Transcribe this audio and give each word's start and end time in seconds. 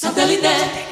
Satellite. 0.00 0.89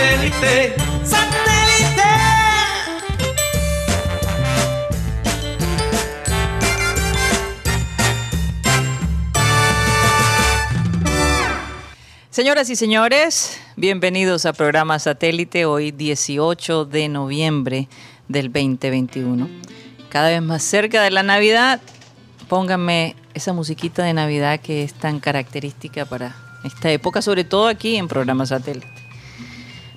Satélite. 0.00 0.74
¡Satélite! 1.04 2.02
Señoras 12.30 12.70
y 12.70 12.76
señores, 12.76 13.60
bienvenidos 13.76 14.46
a 14.46 14.54
programa 14.54 14.98
Satélite, 14.98 15.66
hoy 15.66 15.90
18 15.90 16.86
de 16.86 17.08
noviembre 17.08 17.88
del 18.28 18.50
2021. 18.50 19.48
Cada 20.08 20.30
vez 20.30 20.40
más 20.40 20.62
cerca 20.62 21.02
de 21.02 21.10
la 21.10 21.22
Navidad, 21.22 21.80
pónganme 22.48 23.16
esa 23.34 23.52
musiquita 23.52 24.02
de 24.04 24.14
Navidad 24.14 24.60
que 24.60 24.82
es 24.82 24.94
tan 24.94 25.20
característica 25.20 26.06
para 26.06 26.34
esta 26.64 26.90
época, 26.90 27.20
sobre 27.20 27.44
todo 27.44 27.68
aquí 27.68 27.96
en 27.96 28.08
programa 28.08 28.46
Satélite. 28.46 28.99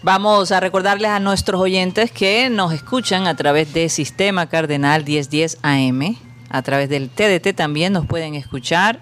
Vamos 0.03 0.51
a 0.51 0.59
recordarles 0.59 1.11
a 1.11 1.21
nuestros 1.21 1.61
oyentes 1.61 2.11
que 2.11 2.49
nos 2.49 2.73
escuchan 2.73 3.25
a 3.25 3.37
través 3.37 3.73
de 3.73 3.87
Sistema 3.87 4.49
Cardenal 4.49 5.05
1010 5.05 5.59
AM, 5.61 6.17
a 6.49 6.61
través 6.61 6.89
del 6.89 7.09
TDT 7.09 7.55
también 7.55 7.93
nos 7.93 8.05
pueden 8.05 8.35
escuchar, 8.35 8.99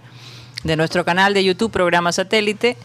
de 0.63 0.75
nuestro 0.75 1.03
canal 1.03 1.33
de 1.33 1.43
YouTube 1.43 1.71
Programa 1.71 2.11
Satélite 2.11 2.77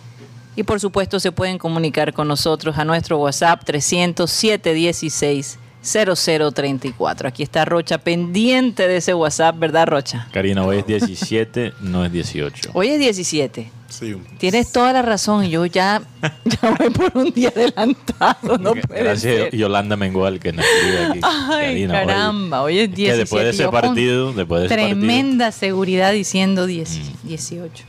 y 0.56 0.62
por 0.62 0.80
supuesto 0.80 1.20
se 1.20 1.30
pueden 1.30 1.58
comunicar 1.58 2.14
con 2.14 2.26
nosotros 2.26 2.78
a 2.78 2.86
nuestro 2.86 3.18
WhatsApp 3.18 3.62
307 3.64 4.72
16 4.72 5.58
0034. 5.86 7.28
Aquí 7.28 7.42
está 7.42 7.64
Rocha 7.64 7.98
pendiente 7.98 8.86
de 8.88 8.96
ese 8.98 9.14
WhatsApp, 9.14 9.58
¿verdad 9.58 9.86
Rocha? 9.86 10.28
Karina, 10.32 10.64
hoy 10.64 10.78
es 10.78 10.86
17, 10.86 11.72
no 11.80 12.04
es 12.04 12.12
18. 12.12 12.70
Hoy 12.74 12.88
es 12.88 12.98
17. 12.98 13.70
Sí. 13.88 14.16
Tienes 14.38 14.72
toda 14.72 14.92
la 14.92 15.02
razón. 15.02 15.44
Yo 15.48 15.64
ya, 15.64 16.02
ya 16.44 16.70
voy 16.76 16.90
por 16.90 17.12
un 17.16 17.30
día 17.32 17.50
adelantado. 17.50 18.58
No 18.58 18.72
puede 18.74 19.02
Gracias 19.04 19.22
ser. 19.50 19.56
Yolanda 19.56 19.96
Mengual 19.96 20.40
que 20.40 20.52
nos 20.52 20.64
escribe 20.66 21.04
aquí. 21.06 21.20
Ay, 21.22 21.66
Karina, 21.66 22.00
hoy- 22.00 22.06
caramba, 22.06 22.62
hoy 22.62 22.78
es 22.80 22.88
que 22.88 22.94
17. 22.96 23.18
después 23.20 23.44
de 23.44 23.50
ese 23.50 23.68
partido, 23.68 24.32
después 24.32 24.60
de 24.62 24.66
ese 24.66 24.74
Tremenda 24.74 25.52
seguridad 25.52 26.12
diciendo 26.12 26.66
10 26.66 26.98
Mm. 26.98 27.28
18. 27.28 27.84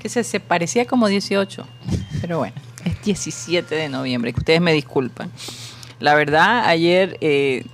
Que 0.00 0.08
se, 0.08 0.24
se 0.24 0.40
parecía 0.40 0.86
como 0.86 1.08
18. 1.08 1.66
Pero 2.22 2.38
bueno, 2.38 2.54
es 2.84 3.02
17 3.04 3.74
de 3.74 3.88
noviembre. 3.90 4.32
Que 4.32 4.40
ustedes 4.40 4.60
me 4.62 4.72
disculpan. 4.72 5.30
La 6.04 6.14
verdad, 6.14 6.64
ayer 6.66 7.16
eh, 7.20 7.64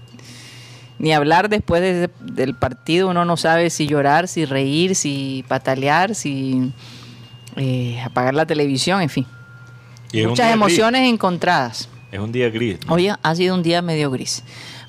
ni 0.98 1.12
hablar 1.12 1.48
después 1.48 1.82
de- 1.82 2.10
del 2.20 2.54
partido, 2.54 3.08
uno 3.08 3.24
no 3.24 3.36
sabe 3.36 3.70
si 3.70 3.86
llorar, 3.86 4.28
si 4.28 4.44
reír, 4.44 4.94
si 4.94 5.44
patalear, 5.48 6.14
si 6.14 6.72
eh, 7.56 8.00
apagar 8.04 8.34
la 8.34 8.46
televisión, 8.46 9.02
en 9.02 9.08
fin. 9.10 9.26
Y 10.12 10.26
Muchas 10.26 10.52
emociones 10.52 11.08
encontradas. 11.08 11.88
Es 12.12 12.18
un 12.18 12.32
día 12.32 12.50
gris. 12.50 12.78
¿no? 12.86 12.94
Hoy 12.94 13.08
ha 13.22 13.34
sido 13.34 13.54
un 13.54 13.62
día 13.62 13.82
medio 13.82 14.10
gris. 14.10 14.42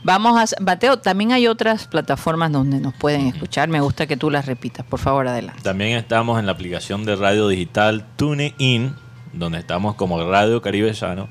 Vamos 0.03 0.35
a... 0.39 0.61
Mateo, 0.61 0.97
también 0.97 1.31
hay 1.31 1.45
otras 1.47 1.87
plataformas 1.87 2.51
donde 2.51 2.79
nos 2.79 2.93
pueden 2.95 3.27
escuchar. 3.27 3.69
Me 3.69 3.79
gusta 3.81 4.07
que 4.07 4.17
tú 4.17 4.31
las 4.31 4.47
repitas. 4.47 4.83
Por 4.85 4.99
favor, 4.99 5.27
adelante. 5.27 5.61
También 5.61 5.95
estamos 5.97 6.39
en 6.39 6.47
la 6.47 6.53
aplicación 6.53 7.05
de 7.05 7.15
radio 7.15 7.47
digital 7.47 8.05
TuneIn, 8.15 8.95
donde 9.33 9.59
estamos 9.59 9.93
como 9.93 10.23
Radio 10.27 10.59
Caribe 10.63 10.93
Sano. 10.95 11.29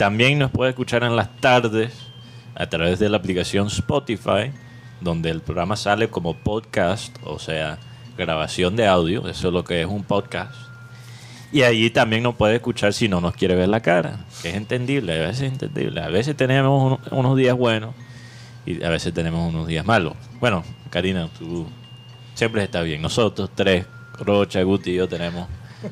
También 0.00 0.38
nos 0.38 0.50
puede 0.50 0.70
escuchar 0.70 1.02
en 1.04 1.14
las 1.14 1.36
tardes 1.42 1.92
a 2.54 2.66
través 2.70 2.98
de 2.98 3.10
la 3.10 3.18
aplicación 3.18 3.66
Spotify, 3.66 4.50
donde 5.02 5.28
el 5.28 5.42
programa 5.42 5.76
sale 5.76 6.08
como 6.08 6.32
podcast, 6.32 7.14
o 7.22 7.38
sea, 7.38 7.76
grabación 8.16 8.76
de 8.76 8.86
audio. 8.86 9.28
Eso 9.28 9.48
es 9.48 9.52
lo 9.52 9.62
que 9.62 9.82
es 9.82 9.86
un 9.86 10.02
podcast. 10.04 10.54
Y 11.52 11.64
allí 11.64 11.90
también 11.90 12.22
nos 12.22 12.34
puede 12.36 12.54
escuchar 12.54 12.94
si 12.94 13.08
no 13.10 13.20
nos 13.20 13.34
quiere 13.34 13.54
ver 13.56 13.68
la 13.68 13.80
cara, 13.80 14.24
que 14.40 14.48
es 14.48 14.54
entendible, 14.54 15.12
a 15.22 15.26
veces 15.28 15.42
es 15.42 15.52
entendible. 15.52 16.00
A 16.00 16.08
veces 16.08 16.34
tenemos 16.34 16.82
uno- 16.82 17.00
unos 17.10 17.36
días 17.36 17.54
buenos 17.54 17.94
y 18.64 18.82
a 18.82 18.88
veces 18.88 19.12
tenemos 19.12 19.52
unos 19.52 19.66
días 19.68 19.84
malos. 19.84 20.14
Bueno, 20.40 20.64
Karina, 20.88 21.28
tú 21.38 21.66
siempre 22.32 22.62
está 22.64 22.80
bien. 22.80 23.02
Nosotros 23.02 23.50
tres, 23.54 23.84
Rocha, 24.18 24.62
Guti 24.62 24.92
y 24.92 24.94
yo 24.94 25.06
tenemos 25.08 25.46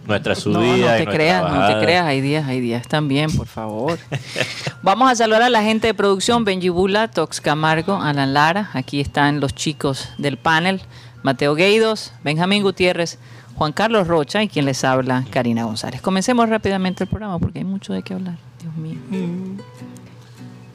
nuestra 0.07 0.35
No, 0.35 0.41
subida 0.41 0.61
no 0.63 1.03
y 1.03 1.05
te 1.05 1.07
creas, 1.07 1.53
no 1.53 1.67
te 1.67 1.85
creas. 1.85 2.07
Hay 2.07 2.21
días, 2.21 2.47
hay 2.47 2.61
días 2.61 2.87
también, 2.89 3.31
por 3.37 3.47
favor. 3.47 3.99
Vamos 4.83 5.11
a 5.11 5.15
saludar 5.15 5.43
a 5.43 5.51
la 5.51 5.63
gente 5.63 5.87
de 5.87 5.95
producción, 5.95 6.45
Benji 6.45 6.69
Bula, 6.69 7.09
Tox 7.09 7.41
Camargo, 7.41 8.01
Alan 8.01 8.35
Lara. 8.35 8.71
Aquí 8.75 9.01
están 9.01 9.41
los 9.41 9.55
chicos 9.55 10.09
del 10.19 10.37
panel, 10.37 10.83
Mateo 11.23 11.55
Gueidos, 11.55 12.13
Benjamín 12.23 12.63
Gutiérrez, 12.63 13.19
Juan 13.57 13.73
Carlos 13.73 14.07
Rocha 14.07 14.43
y 14.43 14.49
quien 14.49 14.67
les 14.67 14.85
habla, 14.85 15.25
Karina 15.31 15.65
González. 15.65 16.01
Comencemos 16.01 16.49
rápidamente 16.49 17.05
el 17.05 17.11
programa 17.11 17.39
porque 17.39 17.59
hay 17.59 17.65
mucho 17.65 17.93
de 17.93 18.03
qué 18.03 18.15
hablar, 18.15 18.37
Dios 18.61 18.75
mío. 18.77 18.99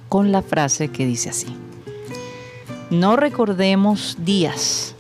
Con 0.10 0.32
la 0.32 0.42
frase 0.42 0.90
que 0.90 1.06
dice 1.06 1.30
así. 1.30 1.56
No 2.90 3.16
recordemos 3.16 4.18
días, 4.20 4.94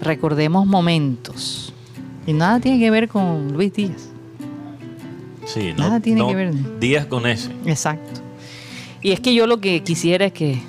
recordemos 0.00 0.66
momentos. 0.66 1.69
Y 2.30 2.32
nada 2.32 2.60
tiene 2.60 2.78
que 2.78 2.92
ver 2.92 3.08
con 3.08 3.52
Luis 3.54 3.72
Díaz. 3.74 4.08
Sí, 5.46 5.72
no, 5.76 5.82
Nada 5.82 5.98
tiene 5.98 6.20
no- 6.20 6.28
que 6.28 6.34
ver. 6.36 6.78
Días 6.78 7.06
con 7.06 7.26
ese. 7.26 7.50
Exacto. 7.66 8.20
Y 9.02 9.10
es 9.10 9.18
que 9.18 9.34
yo 9.34 9.48
lo 9.48 9.58
que 9.60 9.82
quisiera 9.82 10.26
es 10.26 10.32
que 10.32 10.60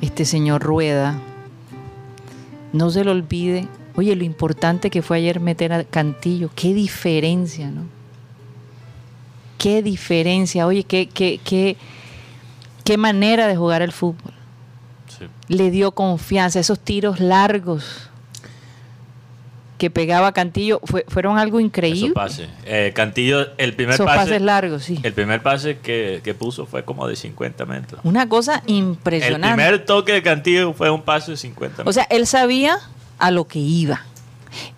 este 0.00 0.24
señor 0.24 0.62
Rueda 0.62 1.20
no 2.72 2.88
se 2.88 3.04
le 3.04 3.10
olvide, 3.10 3.68
oye, 3.96 4.16
lo 4.16 4.24
importante 4.24 4.88
que 4.88 5.02
fue 5.02 5.18
ayer 5.18 5.40
meter 5.40 5.74
a 5.74 5.84
Cantillo, 5.84 6.48
qué 6.54 6.72
diferencia, 6.72 7.70
¿no? 7.70 7.82
Qué 9.58 9.82
diferencia, 9.82 10.66
oye, 10.66 10.84
qué, 10.84 11.06
qué, 11.06 11.38
qué, 11.44 11.76
qué 12.82 12.96
manera 12.96 13.46
de 13.46 13.56
jugar 13.56 13.82
el 13.82 13.92
fútbol. 13.92 14.32
Sí. 15.18 15.26
Le 15.54 15.70
dio 15.70 15.92
confianza, 15.92 16.60
esos 16.60 16.80
tiros 16.80 17.20
largos 17.20 18.08
que 19.80 19.90
pegaba 19.90 20.32
Cantillo 20.32 20.78
fue- 20.84 21.06
fueron 21.08 21.38
algo 21.38 21.58
increíble. 21.58 22.02
Esos 22.02 22.12
pases. 22.14 22.48
Eh, 22.66 22.92
Cantillo, 22.94 23.46
el 23.56 23.72
primer 23.74 23.94
Esos 23.94 24.04
pase. 24.06 24.18
pases 24.18 24.42
largos, 24.42 24.84
sí. 24.84 25.00
El 25.02 25.14
primer 25.14 25.42
pase 25.42 25.78
que, 25.78 26.20
que 26.22 26.34
puso 26.34 26.66
fue 26.66 26.84
como 26.84 27.08
de 27.08 27.16
50 27.16 27.64
metros. 27.64 28.00
Una 28.04 28.28
cosa 28.28 28.62
El 28.66 28.74
impresionante. 28.74 29.56
primer 29.56 29.84
toque 29.86 30.12
de 30.12 30.22
Cantillo 30.22 30.74
fue 30.74 30.90
un 30.90 31.00
pase 31.00 31.30
de 31.30 31.36
50 31.38 31.78
metros. 31.78 31.88
O 31.88 31.92
sea, 31.94 32.04
él 32.10 32.26
sabía 32.26 32.78
a 33.18 33.30
lo 33.30 33.46
que 33.48 33.58
iba. 33.58 34.04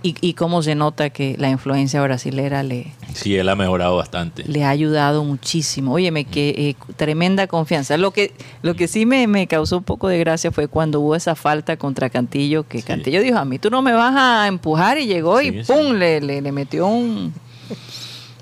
Y, 0.02 0.14
y 0.20 0.34
cómo 0.34 0.62
se 0.62 0.74
nota 0.76 1.10
que 1.10 1.34
la 1.38 1.48
influencia 1.48 2.00
brasilera 2.02 2.62
le, 2.62 2.92
sí, 3.14 3.36
él 3.36 3.48
ha 3.48 3.54
mejorado 3.56 3.96
bastante. 3.96 4.44
le 4.44 4.64
ha 4.64 4.70
ayudado 4.70 5.24
muchísimo. 5.24 5.92
Óyeme, 5.94 6.24
que 6.24 6.50
eh, 6.50 6.76
tremenda 6.96 7.46
confianza. 7.46 7.96
Lo 7.96 8.10
que, 8.10 8.32
lo 8.62 8.74
que 8.74 8.88
sí 8.88 9.06
me, 9.06 9.26
me 9.26 9.46
causó 9.46 9.78
un 9.78 9.84
poco 9.84 10.08
de 10.08 10.18
gracia 10.18 10.50
fue 10.52 10.68
cuando 10.68 11.00
hubo 11.00 11.14
esa 11.16 11.34
falta 11.34 11.76
contra 11.76 12.10
Cantillo, 12.10 12.66
que 12.66 12.78
Sí. 12.78 12.84
Cantillo 12.84 13.20
dijo, 13.22 13.38
a 13.38 13.44
mí 13.44 13.58
tú 13.58 13.70
no 13.70 13.82
me 13.82 13.92
vas 13.92 14.14
a 14.16 14.46
empujar 14.48 14.98
y 14.98 15.06
llegó 15.06 15.40
y 15.40 15.64
sí. 15.64 15.72
¡pum! 15.72 15.92
Le, 15.94 16.20
le, 16.20 16.40
le 16.42 16.52
metió 16.52 16.86
un 16.86 17.32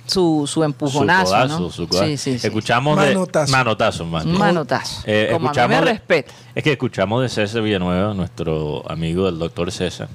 su, 0.07 0.45
su 0.49 0.65
empujonazo. 0.65 1.27
su 1.27 1.33
codazo, 1.33 1.59
¿no? 1.61 1.71
su 1.71 1.89
codazo. 1.89 2.07
Sí, 2.09 2.17
sí, 2.17 2.39
sí. 2.39 2.47
Escuchamos 2.49 2.99
de 3.01 3.07
Manotazo. 3.15 3.53
manotazo, 3.53 4.05
manotazo. 4.07 5.03
Eh, 5.07 5.29
Como 5.33 5.37
a 5.49 5.53
mí 5.53 5.59
escuchamos 5.59 5.79
me 5.81 5.85
de- 5.87 5.93
respeta. 5.93 6.33
Es 6.55 6.65
que 6.65 6.73
escuchamos 6.73 7.23
de 7.23 7.29
César 7.29 7.63
Villanueva, 7.63 8.13
nuestro 8.15 8.83
amigo 8.91 9.27
del 9.27 9.39
doctor 9.39 9.71
César, 9.71 10.09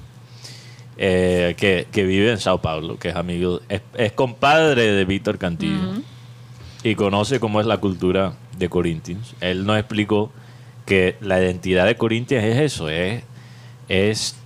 eh, 0.98 1.54
que, 1.56 1.86
que 1.92 2.04
vive 2.04 2.30
en 2.30 2.38
Sao 2.38 2.60
Paulo, 2.60 2.98
que 2.98 3.10
es 3.10 3.16
amigo, 3.16 3.60
es, 3.68 3.82
es 3.94 4.12
compadre 4.12 4.92
de 4.92 5.04
Víctor 5.04 5.38
Cantillo 5.38 6.02
y 6.82 6.94
conoce 6.94 7.40
cómo 7.40 7.60
es 7.60 7.66
la 7.66 7.78
cultura 7.78 8.34
de 8.58 8.68
Corinthians. 8.68 9.34
Él 9.40 9.66
nos 9.66 9.78
explicó 9.78 10.30
que 10.84 11.16
la 11.20 11.40
identidad 11.40 11.84
de 11.84 11.96
Corinthians 11.96 12.44
es 12.44 12.58
eso, 12.58 12.88
es, 12.88 13.24
es 13.88 14.36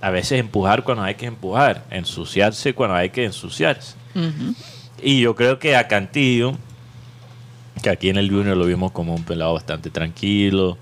a 0.00 0.10
veces 0.10 0.38
empujar 0.38 0.84
cuando 0.84 1.02
hay 1.02 1.14
que 1.14 1.26
empujar, 1.26 1.84
ensuciarse 1.90 2.74
cuando 2.74 2.96
hay 2.96 3.10
que 3.10 3.24
ensuciarse. 3.24 3.96
Y 5.02 5.20
yo 5.20 5.34
creo 5.34 5.58
que 5.58 5.76
a 5.76 5.88
Cantillo, 5.88 6.52
que 7.82 7.90
aquí 7.90 8.08
en 8.08 8.16
el 8.16 8.30
Junior 8.30 8.56
lo 8.56 8.66
vimos 8.66 8.92
como 8.92 9.14
un 9.14 9.24
pelado 9.24 9.54
bastante 9.54 9.90
tranquilo, 9.90 10.78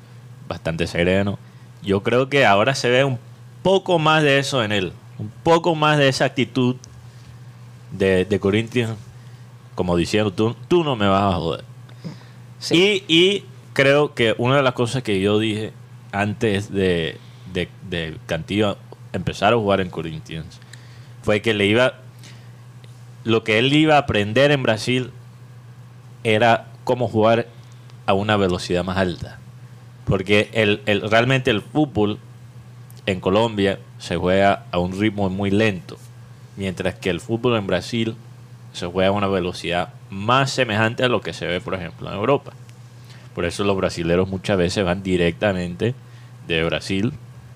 bastante 0.48 0.86
sereno, 0.86 1.38
yo 1.82 2.02
creo 2.02 2.28
que 2.28 2.46
ahora 2.46 2.74
se 2.74 2.90
ve 2.90 3.04
un 3.04 3.18
poco 3.62 3.98
más 3.98 4.22
de 4.22 4.38
eso 4.38 4.62
en 4.62 4.72
él, 4.72 4.92
un 5.18 5.30
poco 5.42 5.74
más 5.74 5.98
de 5.98 6.08
esa 6.08 6.24
actitud 6.24 6.76
de, 7.92 8.24
de 8.24 8.40
Corinthians, 8.40 8.94
como 9.74 9.96
diciendo, 9.96 10.32
tú, 10.32 10.54
tú 10.68 10.84
no 10.84 10.96
me 10.96 11.06
vas 11.08 11.34
a 11.34 11.36
joder. 11.36 11.64
Sí. 12.58 13.04
Y, 13.08 13.14
y 13.14 13.44
creo 13.72 14.14
que 14.14 14.34
una 14.38 14.56
de 14.56 14.62
las 14.62 14.74
cosas 14.74 15.02
que 15.02 15.20
yo 15.20 15.38
dije 15.38 15.72
antes 16.12 16.72
de, 16.72 17.18
de, 17.52 17.68
de 17.90 18.16
Cantillo 18.26 18.78
empezar 19.12 19.52
a 19.52 19.56
jugar 19.56 19.80
en 19.80 19.90
Corinthians 19.90 20.58
fue 21.22 21.42
que 21.42 21.54
le 21.54 21.66
iba. 21.66 21.94
Lo 23.24 23.42
que 23.42 23.58
él 23.58 23.72
iba 23.72 23.94
a 23.94 23.98
aprender 23.98 24.50
en 24.50 24.62
Brasil 24.62 25.10
era 26.24 26.66
cómo 26.84 27.08
jugar 27.08 27.46
a 28.06 28.12
una 28.12 28.36
velocidad 28.36 28.84
más 28.84 28.98
alta. 28.98 29.38
Porque 30.04 30.50
el, 30.52 30.82
el- 30.86 31.08
realmente 31.10 31.50
el 31.50 31.62
fútbol 31.62 32.18
en 33.06 33.20
Colombia 33.20 33.78
se 33.98 34.16
juega 34.16 34.64
a 34.70 34.78
un 34.78 34.98
ritmo 34.98 35.28
muy 35.30 35.50
lento. 35.50 35.96
Mientras 36.56 36.94
que 36.94 37.10
el 37.10 37.20
fútbol 37.20 37.56
en 37.56 37.66
Brasil 37.66 38.16
se 38.72 38.86
juega 38.86 39.08
a 39.08 39.12
una 39.12 39.28
velocidad 39.28 39.90
más 40.10 40.50
semejante 40.50 41.04
a 41.04 41.08
lo 41.08 41.20
que 41.20 41.32
se 41.32 41.46
ve, 41.46 41.60
por 41.60 41.74
ejemplo, 41.74 42.08
en 42.08 42.14
Europa. 42.14 42.52
Por 43.34 43.44
eso 43.44 43.64
los 43.64 43.76
brasileros 43.76 44.28
muchas 44.28 44.56
veces 44.56 44.84
van 44.84 45.02
directamente 45.02 45.94
de 46.46 46.64
Brasil 46.64 47.12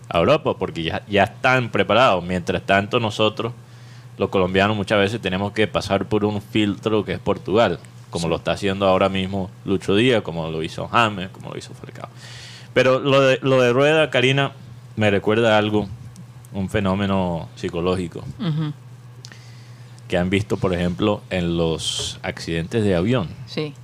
a 0.08 0.18
Europa, 0.18 0.54
porque 0.58 0.82
ya, 0.82 1.02
ya 1.08 1.24
están 1.24 1.70
preparados. 1.70 2.24
Mientras 2.24 2.62
tanto, 2.62 2.98
nosotros, 2.98 3.52
los 4.16 4.30
colombianos, 4.30 4.76
muchas 4.76 4.98
veces 4.98 5.20
tenemos 5.20 5.52
que 5.52 5.66
pasar 5.66 6.06
por 6.06 6.24
un 6.24 6.42
filtro 6.42 7.04
que 7.04 7.12
es 7.12 7.18
Portugal, 7.18 7.78
como 8.10 8.28
lo 8.28 8.36
está 8.36 8.52
haciendo 8.52 8.86
ahora 8.86 9.08
mismo 9.08 9.50
Lucho 9.64 9.94
Díaz, 9.94 10.22
como 10.22 10.48
lo 10.50 10.62
hizo 10.62 10.88
James, 10.88 11.30
como 11.30 11.50
lo 11.50 11.58
hizo 11.58 11.74
Falcao. 11.74 12.08
Pero 12.74 12.98
lo 12.98 13.20
de, 13.20 13.38
lo 13.42 13.60
de 13.60 13.72
Rueda, 13.72 14.10
Karina, 14.10 14.52
me 14.98 15.12
recuerda 15.12 15.56
algo, 15.56 15.88
un 16.52 16.68
fenómeno 16.68 17.48
psicológico 17.54 18.24
que 20.08 20.18
han 20.18 20.28
visto, 20.28 20.56
por 20.56 20.74
ejemplo, 20.74 21.22
en 21.30 21.56
los 21.56 22.18
accidentes 22.22 22.82
de 22.82 22.96
avión. 22.96 23.28
Sí. 23.46 23.74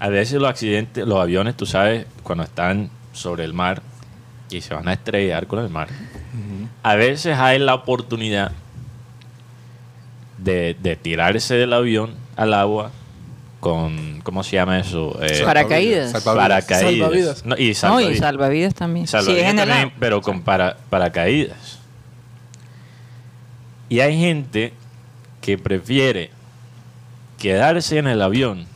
A 0.00 0.08
veces 0.08 0.40
los 0.40 0.50
accidentes, 0.50 1.06
los 1.06 1.20
aviones, 1.20 1.56
tú 1.56 1.64
sabes, 1.64 2.06
cuando 2.24 2.42
están 2.42 2.90
sobre 3.12 3.44
el 3.44 3.52
mar 3.54 3.82
y 4.50 4.62
se 4.62 4.74
van 4.74 4.88
a 4.88 4.94
estrellar 4.94 5.46
con 5.46 5.60
el 5.60 5.70
mar, 5.70 5.88
a 6.82 6.94
veces 6.96 7.38
hay 7.38 7.60
la 7.60 7.74
oportunidad 7.74 8.50
de, 10.38 10.76
de 10.82 10.96
tirarse 10.96 11.54
del 11.54 11.72
avión 11.72 12.14
al 12.34 12.52
agua 12.52 12.90
con, 13.64 14.20
¿cómo 14.22 14.44
se 14.44 14.56
llama 14.56 14.78
eso? 14.78 15.18
Eh, 15.22 15.40
Paracaídas. 15.42 16.22
paracaídas. 16.22 16.98
Salvavidas. 17.00 17.46
No, 17.46 17.54
y 17.56 17.58
No, 17.58 17.70
y 17.70 17.74
salvavidas. 17.74 18.18
salvavidas 18.18 18.74
también. 18.74 19.06
Salvavidas 19.06 19.42
sí, 19.42 19.50
en 19.50 19.58
el 19.58 19.68
también, 19.70 19.92
pero 19.98 20.20
con 20.20 20.42
para, 20.42 20.76
paracaídas. 20.90 21.78
Y 23.88 24.00
hay 24.00 24.20
gente 24.20 24.74
que 25.40 25.56
prefiere 25.56 26.30
quedarse 27.38 27.96
en 27.96 28.06
el 28.06 28.20
avión, 28.20 28.66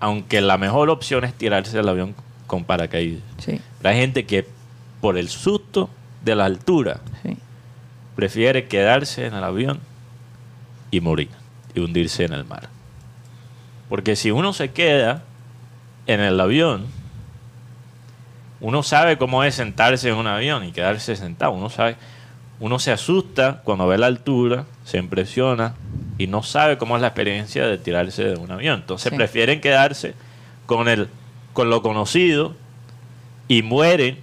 aunque 0.00 0.40
la 0.40 0.56
mejor 0.56 0.88
opción 0.88 1.24
es 1.24 1.34
tirarse 1.34 1.76
del 1.76 1.90
avión 1.90 2.14
con 2.46 2.64
paracaídas. 2.64 3.22
Sí, 3.36 3.60
Pero 3.82 3.94
hay 3.94 4.00
gente 4.00 4.24
que 4.24 4.46
por 5.02 5.18
el 5.18 5.28
susto 5.28 5.90
de 6.24 6.36
la 6.36 6.46
altura 6.46 7.00
sí. 7.22 7.36
prefiere 8.16 8.66
quedarse 8.66 9.26
en 9.26 9.34
el 9.34 9.44
avión 9.44 9.78
y 10.90 11.02
morir 11.02 11.28
y 11.74 11.80
hundirse 11.80 12.24
en 12.24 12.32
el 12.32 12.46
mar. 12.46 12.70
Porque 13.92 14.16
si 14.16 14.30
uno 14.30 14.54
se 14.54 14.70
queda 14.70 15.20
en 16.06 16.20
el 16.20 16.40
avión, 16.40 16.86
uno 18.62 18.82
sabe 18.82 19.18
cómo 19.18 19.44
es 19.44 19.54
sentarse 19.56 20.08
en 20.08 20.14
un 20.14 20.26
avión 20.26 20.64
y 20.64 20.72
quedarse 20.72 21.14
sentado. 21.14 21.52
Uno 21.52 21.68
sabe, 21.68 21.96
uno 22.58 22.78
se 22.78 22.90
asusta 22.90 23.60
cuando 23.64 23.86
ve 23.86 23.98
la 23.98 24.06
altura, 24.06 24.64
se 24.84 24.96
impresiona 24.96 25.74
y 26.16 26.26
no 26.26 26.42
sabe 26.42 26.78
cómo 26.78 26.96
es 26.96 27.02
la 27.02 27.08
experiencia 27.08 27.66
de 27.66 27.76
tirarse 27.76 28.24
de 28.24 28.36
un 28.36 28.50
avión. 28.50 28.80
Entonces 28.80 29.10
Sí. 29.10 29.16
prefieren 29.16 29.60
quedarse 29.60 30.14
con 30.64 30.88
el, 30.88 31.08
con 31.52 31.68
lo 31.68 31.82
conocido 31.82 32.54
y 33.46 33.60
mueren 33.62 34.20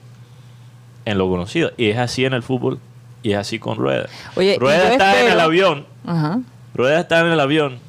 en 1.06 1.20
lo 1.20 1.30
conocido. 1.30 1.74
Y 1.78 1.90
es 1.90 2.00
así 2.00 2.26
en 2.26 2.34
el 2.34 2.42
fútbol 2.42 2.80
y 3.22 3.34
es 3.34 3.38
así 3.38 3.60
con 3.60 3.78
Rueda. 3.78 4.08
Oye, 4.36 4.58
Rueda 4.60 4.94
está 4.94 5.22
en 5.24 5.32
el 5.32 5.40
avión. 5.40 5.86
Ajá. 6.08 6.40
Rueda 6.74 7.02
está 7.02 7.20
en 7.20 7.28
el 7.28 7.40
avión. 7.40 7.88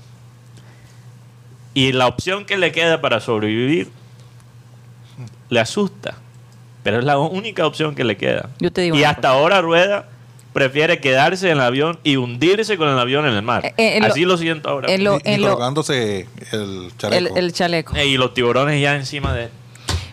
Y 1.75 1.93
la 1.93 2.07
opción 2.07 2.45
que 2.45 2.59
le 2.59 2.73
queda 2.73 3.01
para 3.01 3.21
sobrevivir 3.21 3.91
le 5.49 5.61
asusta. 5.61 6.15
Pero 6.83 6.99
es 6.99 7.05
la 7.05 7.19
única 7.19 7.67
opción 7.67 7.95
que 7.95 8.05
le 8.05 8.17
queda. 8.17 8.49
Yo 8.59 8.73
te 8.73 8.81
digo 8.83 8.97
y 8.97 9.05
hasta 9.05 9.29
ahora 9.31 9.61
Rueda 9.61 10.09
prefiere 10.53 10.99
quedarse 11.01 11.47
en 11.51 11.59
el 11.59 11.61
avión 11.61 11.99
y 12.03 12.17
hundirse 12.17 12.77
con 12.77 12.89
el 12.89 12.99
avión 12.99 13.27
en 13.27 13.35
el 13.35 13.43
mar. 13.43 13.65
Eh, 13.67 13.75
eh, 13.77 13.97
en 13.99 14.03
lo- 14.03 14.09
Así 14.09 14.25
lo 14.25 14.37
siento 14.39 14.69
ahora. 14.69 14.93
en 14.93 15.05
lo- 15.05 15.17
y, 15.19 15.21
y 15.25 15.35
en 15.35 15.43
lo- 15.43 15.59
el 15.93 16.93
chaleco. 16.97 17.37
El, 17.37 17.45
el 17.45 17.53
chaleco. 17.53 17.95
Eh, 17.97 18.07
y 18.07 18.17
los 18.17 18.33
tiburones 18.35 18.81
ya 18.81 18.97
encima 18.97 19.35
de 19.35 19.45
él. 19.45 19.51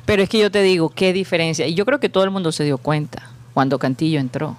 Pero 0.05 0.21
es 0.23 0.29
que 0.29 0.39
yo 0.39 0.51
te 0.51 0.61
digo, 0.61 0.89
qué 0.89 1.11
diferencia. 1.13 1.65
Y 1.67 1.73
yo 1.73 1.85
creo 1.85 1.99
que 1.99 2.09
todo 2.09 2.23
el 2.23 2.29
mundo 2.31 2.51
se 2.51 2.63
dio 2.63 2.77
cuenta 2.77 3.29
cuando 3.53 3.79
Cantillo 3.79 4.19
entró. 4.19 4.57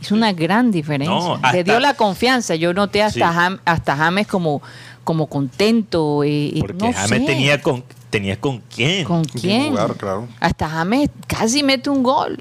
Es 0.00 0.10
una 0.12 0.32
gran 0.32 0.70
diferencia. 0.72 1.14
No, 1.14 1.40
Le 1.52 1.62
dio 1.62 1.78
la 1.78 1.92
confianza. 1.94 2.54
Yo 2.54 2.72
noté 2.72 3.02
hasta, 3.02 3.30
Sí. 3.32 3.36
Jam- 3.38 3.60
hasta 3.66 3.96
James 3.96 4.26
como, 4.26 4.62
como 5.10 5.26
contento. 5.26 6.22
Y, 6.24 6.52
y 6.54 6.60
Porque 6.60 6.74
no 6.84 6.92
James 6.92 7.08
sé, 7.08 7.20
tenía 7.26 7.60
con, 7.60 7.82
tenía 8.10 8.40
con 8.40 8.60
quién. 8.72 9.04
¿Con 9.04 9.24
quién 9.24 9.40
quién? 9.42 9.70
jugar, 9.70 9.96
claro. 9.96 10.28
Hasta 10.38 10.68
James 10.68 11.10
casi 11.26 11.64
mete 11.64 11.90
un 11.90 12.04
gol. 12.04 12.38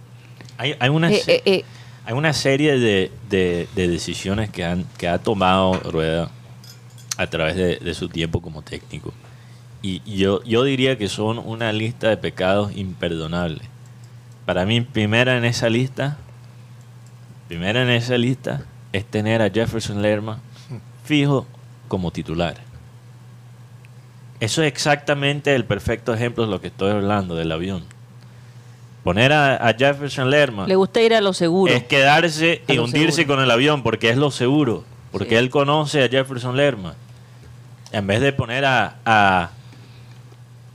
Hay, 0.60 0.76
hay 0.80 0.90
una, 0.90 1.10
Eh, 1.12 1.24
eh, 1.26 1.42
eh, 1.46 1.64
hay 2.06 2.14
una 2.14 2.32
serie 2.32 2.78
de, 2.78 3.12
de- 3.28 3.68
de 3.76 3.88
decisiones 3.88 4.52
que, 4.52 4.64
han, 4.64 4.86
que 5.00 5.08
ha 5.08 5.18
tomado 5.18 5.74
Rueda 5.80 6.30
a 7.18 7.26
través 7.28 7.56
de, 7.56 7.78
de 7.78 7.94
su 7.96 8.08
tiempo 8.08 8.40
como 8.40 8.62
técnico. 8.62 9.12
Y 9.82 10.02
yo, 10.06 10.44
yo 10.44 10.64
diría 10.64 10.96
que 10.96 11.08
son 11.10 11.40
una 11.40 11.72
lista 11.74 12.10
de 12.10 12.18
pecados 12.18 12.72
imperdonables. 12.76 13.68
Para 14.46 14.66
mí, 14.68 14.82
primera 14.82 15.38
en 15.38 15.44
esa 15.46 15.70
lista, 15.72 16.18
primera 17.48 17.82
en 17.82 17.90
esa 17.90 18.16
lista 18.18 18.62
es 18.94 19.06
tener 19.06 19.42
a 19.42 19.50
Jefferson 19.50 20.02
Lerma 20.04 20.40
fijo 21.04 21.48
como 21.90 22.12
titular. 22.12 22.56
Eso 24.40 24.62
es 24.64 24.70
exactamente 24.70 25.54
el 25.54 25.66
perfecto 25.66 26.14
ejemplo 26.14 26.46
de 26.46 26.50
lo 26.52 26.62
que 26.62 26.68
estoy 26.68 26.92
hablando 26.92 27.36
del 27.36 27.52
avión. 27.52 27.84
Poner 29.04 29.34
a, 29.34 29.56
a 29.68 29.74
Jefferson 29.74 30.30
Lerma 30.30 30.66
le 30.68 30.76
gusta 30.76 31.02
ir 31.02 31.14
a 31.14 31.20
lo 31.22 31.34
seguro. 31.34 31.74
es 31.74 31.84
quedarse 31.84 32.62
A 32.68 32.74
y 32.74 32.78
hundirse 32.78 33.18
seguro. 33.24 33.36
con 33.36 33.44
el 33.44 33.52
avión 33.52 33.84
porque 33.84 34.10
es 34.10 34.18
lo 34.18 34.32
seguro. 34.32 34.86
Porque 35.12 35.30
Sí. 35.30 35.36
él 35.36 35.50
conoce 35.50 36.04
a 36.04 36.08
Jefferson 36.10 36.56
Lerma. 36.56 36.94
En 37.92 38.06
vez 38.08 38.22
de 38.22 38.32
poner 38.32 38.64
a, 38.66 38.98
a, 39.06 39.50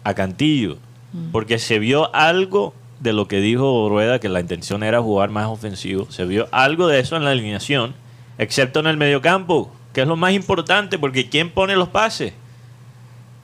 a 0.03 0.15
Cantillo. 0.15 0.77
Mm. 1.13 1.31
Porque 1.31 1.59
se 1.59 1.79
vio 1.79 2.15
algo 2.15 2.75
de 3.01 3.13
lo 3.13 3.29
que 3.29 3.41
dijo 3.41 3.89
Rueda, 3.89 4.19
que 4.19 4.29
la 4.29 4.41
intención 4.41 4.83
era 4.83 5.01
jugar 5.01 5.31
más 5.31 5.47
ofensivo. 5.47 6.11
Se 6.11 6.25
vio 6.25 6.49
algo 6.51 6.87
de 6.89 6.99
eso 7.01 7.17
en 7.17 7.25
la 7.25 7.31
alineación, 7.31 7.95
excepto 8.39 8.81
en 8.81 8.87
el 8.89 8.97
mediocampo, 8.97 9.71
que 9.95 10.03
es 10.03 10.09
lo 10.09 10.17
más 10.17 10.33
importante, 10.33 10.99
porque 10.99 11.31
¿quién 11.31 11.51
pone 11.51 11.77
los 11.77 11.89
pases? 11.89 12.35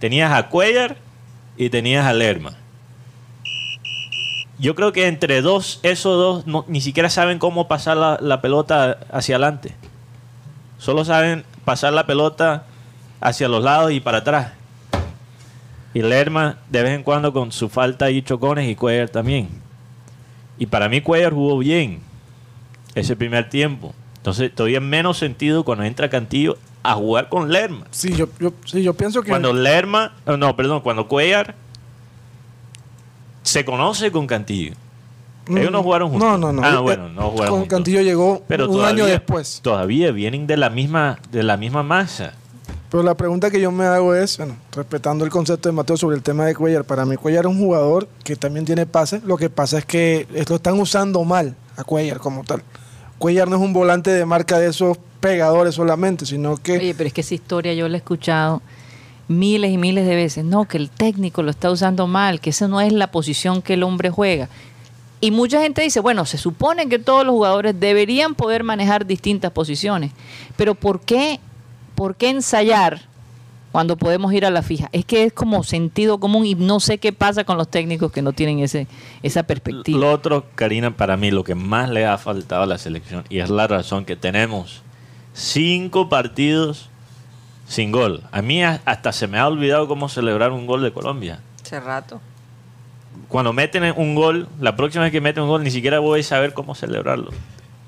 Tenías 0.00 0.32
a 0.32 0.48
Cuellar 0.48 0.96
y 1.56 1.70
tenías 1.70 2.04
a 2.04 2.12
Lerma. 2.12 2.54
Yo 4.58 4.74
creo 4.74 4.92
que 4.92 5.06
entre 5.06 5.40
dos, 5.40 5.80
esos 5.84 6.44
dos, 6.44 6.66
ni 6.68 6.80
siquiera 6.82 7.08
saben 7.08 7.38
cómo 7.38 7.68
pasar 7.68 7.96
la, 7.96 8.18
la 8.20 8.42
pelota 8.42 8.98
hacia 9.10 9.36
adelante. 9.36 9.74
Solo 10.76 11.04
saben 11.04 11.44
pasar 11.64 11.92
la 11.92 12.06
pelota 12.06 12.64
hacia 13.20 13.48
los 13.48 13.62
lados 13.62 13.92
y 13.92 14.00
para 14.00 14.18
atrás. 14.18 14.52
Y 15.94 16.02
Lerma, 16.02 16.58
de 16.68 16.82
vez 16.82 16.92
en 16.92 17.04
cuando, 17.04 17.32
con 17.32 17.52
su 17.52 17.68
falta 17.68 18.10
y 18.10 18.22
chocones, 18.22 18.68
y 18.68 18.74
Cuellar 18.74 19.08
también. 19.08 19.48
Y 20.58 20.66
para 20.66 20.88
mí, 20.88 21.00
Cuellar 21.00 21.32
jugó 21.32 21.58
bien 21.58 22.00
ese 22.94 23.16
primer 23.16 23.48
tiempo. 23.48 23.94
Entonces, 24.20 24.54
todavía 24.54 24.80
menos 24.80 25.18
sentido 25.18 25.64
cuando 25.64 25.84
entra 25.84 26.10
Cantillo 26.10 26.58
a 26.82 26.94
jugar 26.94 27.28
con 27.30 27.50
Lerma. 27.50 27.86
Sí, 27.90 28.12
yo, 28.14 28.28
yo, 28.38 28.52
sí, 28.66 28.82
yo 28.82 28.92
pienso 28.94 29.22
que. 29.22 29.30
Cuando 29.30 29.52
Lerma, 29.52 30.12
oh, 30.26 30.36
no, 30.36 30.54
perdón, 30.56 30.82
cuando 30.82 31.08
Cuellar 31.08 31.54
se 33.42 33.64
conoce 33.64 34.12
con 34.12 34.26
Cantillo. 34.26 34.74
Ellos 35.48 35.72
no 35.72 35.82
jugaron 35.82 36.10
juntos. 36.10 36.28
No, 36.28 36.38
no, 36.38 36.52
no. 36.52 36.62
Ah, 36.62 36.74
Eh, 36.74 36.78
bueno, 36.78 37.08
no 37.08 37.30
jugaron 37.30 37.50
Con 37.50 37.60
juntos. 37.60 37.78
Cantillo 37.78 38.02
llegó 38.02 38.42
Pero 38.46 38.66
un 38.68 38.76
todavía, 38.76 39.04
año 39.04 39.10
después. 39.10 39.60
Todavía 39.62 40.12
vienen 40.12 40.46
de 40.46 40.56
la 40.56 40.70
misma, 40.70 41.18
de 41.32 41.42
la 41.42 41.56
misma 41.56 41.82
masa. 41.82 42.34
Pero 42.90 43.02
la 43.02 43.14
pregunta 43.14 43.50
que 43.50 43.60
yo 43.60 43.70
me 43.72 43.84
hago 43.84 44.14
es, 44.14 44.36
bueno, 44.36 44.56
respetando 44.72 45.24
el 45.24 45.30
concepto 45.30 45.68
de 45.68 45.72
Mateo 45.72 45.96
sobre 45.96 46.16
el 46.16 46.22
tema 46.22 46.44
de 46.44 46.54
Cuellar, 46.54 46.84
para 46.84 47.04
mí 47.04 47.16
Cuellar 47.16 47.44
es 47.46 47.50
un 47.50 47.58
jugador 47.58 48.08
que 48.22 48.36
también 48.36 48.64
tiene 48.64 48.84
pase. 48.84 49.20
Lo 49.24 49.36
que 49.36 49.48
pasa 49.48 49.78
es 49.78 49.84
que 49.84 50.26
lo 50.48 50.56
están 50.56 50.78
usando 50.78 51.24
mal 51.24 51.56
a 51.76 51.84
Cuellar 51.84 52.18
como 52.18 52.44
tal. 52.44 52.62
Cuellar 53.20 53.48
no 53.48 53.56
es 53.56 53.62
un 53.62 53.74
volante 53.74 54.10
de 54.10 54.24
marca 54.24 54.58
de 54.58 54.70
esos 54.70 54.96
pegadores 55.20 55.74
solamente, 55.74 56.24
sino 56.24 56.56
que 56.56 56.78
Oye, 56.78 56.94
pero 56.94 57.06
es 57.06 57.12
que 57.12 57.20
esa 57.20 57.34
historia 57.34 57.74
yo 57.74 57.86
la 57.86 57.96
he 57.96 57.98
escuchado 57.98 58.62
miles 59.28 59.70
y 59.70 59.76
miles 59.76 60.06
de 60.06 60.16
veces. 60.16 60.42
No, 60.42 60.64
que 60.64 60.78
el 60.78 60.88
técnico 60.88 61.42
lo 61.42 61.50
está 61.50 61.70
usando 61.70 62.06
mal, 62.06 62.40
que 62.40 62.48
esa 62.48 62.66
no 62.66 62.80
es 62.80 62.94
la 62.94 63.10
posición 63.10 63.60
que 63.60 63.74
el 63.74 63.82
hombre 63.82 64.08
juega. 64.08 64.48
Y 65.20 65.32
mucha 65.32 65.60
gente 65.60 65.82
dice, 65.82 66.00
bueno, 66.00 66.24
se 66.24 66.38
supone 66.38 66.88
que 66.88 66.98
todos 66.98 67.26
los 67.26 67.34
jugadores 67.34 67.78
deberían 67.78 68.34
poder 68.34 68.64
manejar 68.64 69.04
distintas 69.04 69.52
posiciones, 69.52 70.12
pero 70.56 70.74
¿por 70.74 71.02
qué, 71.02 71.40
por 71.94 72.16
qué 72.16 72.30
ensayar 72.30 73.02
cuando 73.72 73.96
podemos 73.96 74.32
ir 74.32 74.44
a 74.44 74.50
la 74.50 74.62
fija? 74.62 74.88
Es 74.92 75.04
que 75.04 75.24
es 75.24 75.32
como 75.32 75.62
sentido 75.62 76.18
común 76.18 76.46
y 76.46 76.54
no 76.54 76.80
sé 76.80 76.98
qué 76.98 77.12
pasa 77.12 77.44
con 77.44 77.56
los 77.56 77.68
técnicos 77.68 78.12
que 78.12 78.22
no 78.22 78.32
tienen 78.32 78.58
ese, 78.60 78.86
esa 79.22 79.42
perspectiva. 79.44 79.98
Lo 79.98 80.10
otro, 80.10 80.44
Karina, 80.54 80.96
para 80.96 81.16
mí 81.16 81.30
lo 81.30 81.44
que 81.44 81.54
más 81.54 81.90
le 81.90 82.06
ha 82.06 82.18
faltado 82.18 82.62
a 82.62 82.66
la 82.66 82.78
selección, 82.78 83.24
y 83.28 83.38
es 83.38 83.50
la 83.50 83.66
razón 83.66 84.04
que 84.04 84.16
tenemos 84.16 84.82
cinco 85.32 86.08
partidos 86.08 86.88
sin 87.68 87.92
gol. 87.92 88.22
A 88.32 88.42
mí 88.42 88.62
hasta 88.64 89.12
se 89.12 89.28
me 89.28 89.38
ha 89.38 89.46
olvidado 89.46 89.86
cómo 89.86 90.08
celebrar 90.08 90.50
un 90.52 90.66
gol 90.66 90.82
de 90.82 90.92
Colombia. 90.92 91.40
Hace 91.62 91.78
rato. 91.78 92.20
Cuando 93.28 93.52
meten 93.52 93.94
un 93.96 94.14
gol, 94.14 94.48
la 94.60 94.74
próxima 94.74 95.04
vez 95.04 95.12
que 95.12 95.20
meten 95.20 95.44
un 95.44 95.48
gol, 95.48 95.62
ni 95.62 95.70
siquiera 95.70 96.00
voy 96.00 96.20
a 96.20 96.22
saber 96.24 96.52
cómo 96.52 96.74
celebrarlo. 96.74 97.30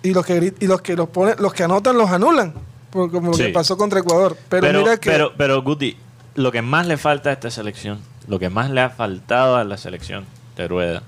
y 0.04 0.12
los 0.14 0.24
que 0.24 0.54
y 0.60 0.66
los 0.66 0.82
que 0.82 0.94
los 0.94 1.08
ponen, 1.08 1.34
los 1.38 1.52
que 1.52 1.64
anotan 1.64 1.96
los 1.96 2.10
anulan, 2.10 2.54
por- 2.92 3.11
como 3.11 3.28
lo 3.30 3.34
Sí. 3.34 3.44
que 3.44 3.49
pasó 3.49 3.76
contra 3.76 4.00
Ecuador. 4.00 4.37
Pero, 4.49 4.62
Pero, 4.66 4.78
mira 4.80 4.96
que 4.99 5.11
pero, 5.11 5.32
pero, 5.37 5.62
Guti, 5.62 5.96
lo 6.37 6.52
que 6.52 6.62
más 6.62 6.87
le 6.87 6.96
falta 6.99 7.30
a 7.30 7.32
esta 7.32 7.50
selección, 7.50 7.99
lo 8.28 8.38
que 8.38 8.50
más 8.50 8.70
le 8.70 8.80
ha 8.82 8.90
faltado 8.90 9.56
a 9.56 9.64
la 9.64 9.76
selección 9.78 10.25
de 10.56 10.68
Rueda, 10.68 11.02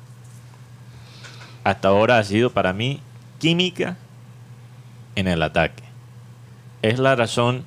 hasta 1.62 1.88
ahora 1.88 2.18
ha 2.18 2.24
sido 2.24 2.50
para 2.50 2.72
mí 2.72 3.00
química 3.38 3.96
en 5.14 5.28
el 5.28 5.42
ataque. 5.42 5.82
Es 6.82 6.98
la 6.98 7.14
razón 7.16 7.64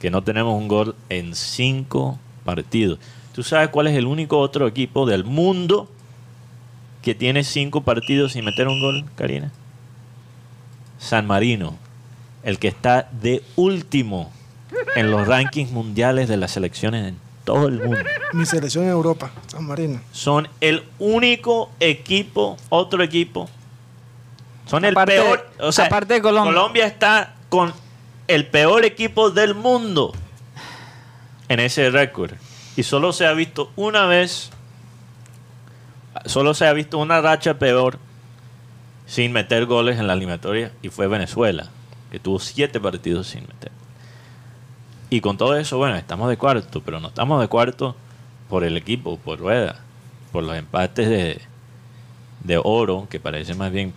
que 0.00 0.10
no 0.10 0.22
tenemos 0.22 0.54
un 0.54 0.68
gol 0.68 0.94
en 1.08 1.34
cinco 1.34 2.18
partidos. 2.44 2.98
¿Tú 3.34 3.42
sabes 3.42 3.68
cuál 3.70 3.86
es 3.88 3.96
el 3.96 4.06
único 4.06 4.38
otro 4.38 4.66
equipo 4.66 5.06
del 5.06 5.24
mundo 5.24 5.90
que 7.02 7.14
tiene 7.14 7.42
cinco 7.44 7.82
partidos 7.82 8.32
sin 8.32 8.44
meter 8.44 8.68
un 8.68 8.80
gol, 8.80 9.04
Karina? 9.16 9.50
San 10.98 11.26
Marino, 11.26 11.76
el 12.44 12.58
que 12.58 12.68
está 12.68 13.08
de 13.10 13.42
último 13.56 14.32
en 14.96 15.10
los 15.10 15.26
rankings 15.26 15.70
mundiales 15.70 16.28
de 16.28 16.36
las 16.36 16.52
selecciones 16.52 17.08
en 17.08 17.18
todo 17.44 17.68
el 17.68 17.80
mundo. 17.80 17.98
mi 18.32 18.46
selección 18.46 18.84
en 18.84 18.90
Europa, 18.90 19.30
San 19.46 19.66
Marino. 19.66 20.00
Son 20.12 20.48
el 20.60 20.84
único 20.98 21.70
equipo, 21.80 22.56
otro 22.68 23.02
equipo. 23.02 23.48
Son 24.66 24.84
el 24.84 24.94
peor. 24.94 25.46
O 25.60 25.72
sea, 25.72 25.86
aparte 25.86 26.14
de 26.14 26.22
Colombia. 26.22 26.52
Colombia 26.52 26.86
está 26.86 27.34
con 27.48 27.72
el 28.28 28.46
peor 28.46 28.84
equipo 28.84 29.30
del 29.30 29.54
mundo 29.54 30.12
en 31.48 31.60
ese 31.60 31.90
récord. 31.90 32.32
Y 32.76 32.82
solo 32.82 33.12
se 33.12 33.26
ha 33.26 33.32
visto 33.32 33.70
una 33.76 34.06
vez, 34.06 34.50
solo 36.24 36.54
se 36.54 36.66
ha 36.66 36.72
visto 36.72 36.98
una 36.98 37.20
racha 37.20 37.58
peor 37.58 37.98
sin 39.06 39.32
meter 39.32 39.66
goles 39.66 39.98
en 39.98 40.06
la 40.06 40.14
eliminatoria 40.14 40.72
y 40.82 40.88
fue 40.88 41.06
Venezuela, 41.06 41.70
que 42.14 42.20
tuvo 42.20 42.38
siete 42.38 42.78
partidos 42.78 43.26
sin 43.26 43.40
meter. 43.40 43.72
Y 45.10 45.20
con 45.20 45.36
todo 45.36 45.56
eso, 45.56 45.78
bueno, 45.78 45.96
estamos 45.96 46.28
de 46.28 46.36
cuarto, 46.36 46.80
pero 46.80 47.00
no 47.00 47.08
estamos 47.08 47.40
de 47.40 47.48
cuarto 47.48 47.96
por 48.48 48.62
el 48.62 48.76
equipo, 48.76 49.18
por 49.18 49.40
rueda, 49.40 49.80
por 50.30 50.44
los 50.44 50.56
empates 50.56 51.08
de, 51.08 51.40
de 52.44 52.60
oro, 52.62 53.08
que 53.10 53.18
parece 53.18 53.54
más 53.54 53.72
bien 53.72 53.92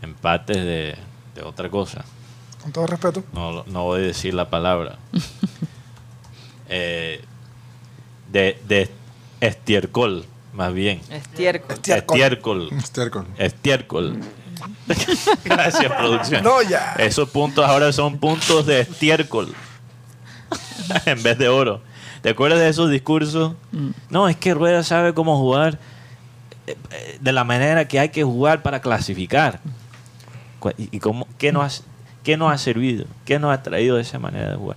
empates 0.00 0.56
de, 0.56 0.96
de 1.34 1.42
otra 1.42 1.68
cosa. 1.68 2.06
Con 2.62 2.72
todo 2.72 2.86
respeto. 2.86 3.22
No, 3.34 3.64
no 3.66 3.84
voy 3.84 4.00
a 4.00 4.04
decir 4.04 4.32
la 4.32 4.48
palabra. 4.48 4.98
Eh, 6.72 7.20
de, 8.30 8.56
de 8.68 8.88
estiércol, 9.40 10.24
más 10.52 10.72
bien. 10.72 11.00
Estiércol. 11.10 11.74
Estiércol. 11.74 12.16
Estiércol. 12.20 12.68
Estiércol. 12.78 13.26
Estiércol. 13.38 14.20
Gracias, 15.44 15.92
producción. 15.92 16.42
No, 16.44 16.62
ya. 16.62 16.94
Esos 16.98 17.28
puntos 17.30 17.64
ahora 17.66 17.92
son 17.92 18.18
puntos 18.18 18.66
de 18.66 18.80
estiércol. 18.80 19.54
en 21.06 21.22
vez 21.22 21.38
de 21.38 21.48
oro. 21.48 21.82
¿Te 22.22 22.30
acuerdas 22.30 22.58
de 22.58 22.68
esos 22.68 22.90
discursos? 22.90 23.54
No, 24.10 24.28
es 24.28 24.36
que 24.36 24.52
Rueda 24.54 24.82
sabe 24.82 25.14
cómo 25.14 25.38
jugar 25.38 25.78
eh, 26.66 26.76
eh, 26.90 27.18
de 27.20 27.32
la 27.32 27.44
manera 27.44 27.86
que 27.88 27.98
hay 27.98 28.10
que 28.10 28.24
jugar 28.24 28.62
para 28.62 28.80
clasificar. 28.80 29.60
¿Y 30.76 30.98
cómo, 31.00 31.26
qué, 31.38 31.52
nos 31.52 31.80
ha, 31.80 31.84
qué 32.22 32.36
nos 32.36 32.52
ha 32.52 32.58
servido? 32.58 33.06
¿Qué 33.24 33.38
nos 33.38 33.52
ha 33.52 33.62
traído 33.62 33.98
esa 33.98 34.18
manera 34.18 34.50
de 34.50 34.56
jugar? 34.56 34.76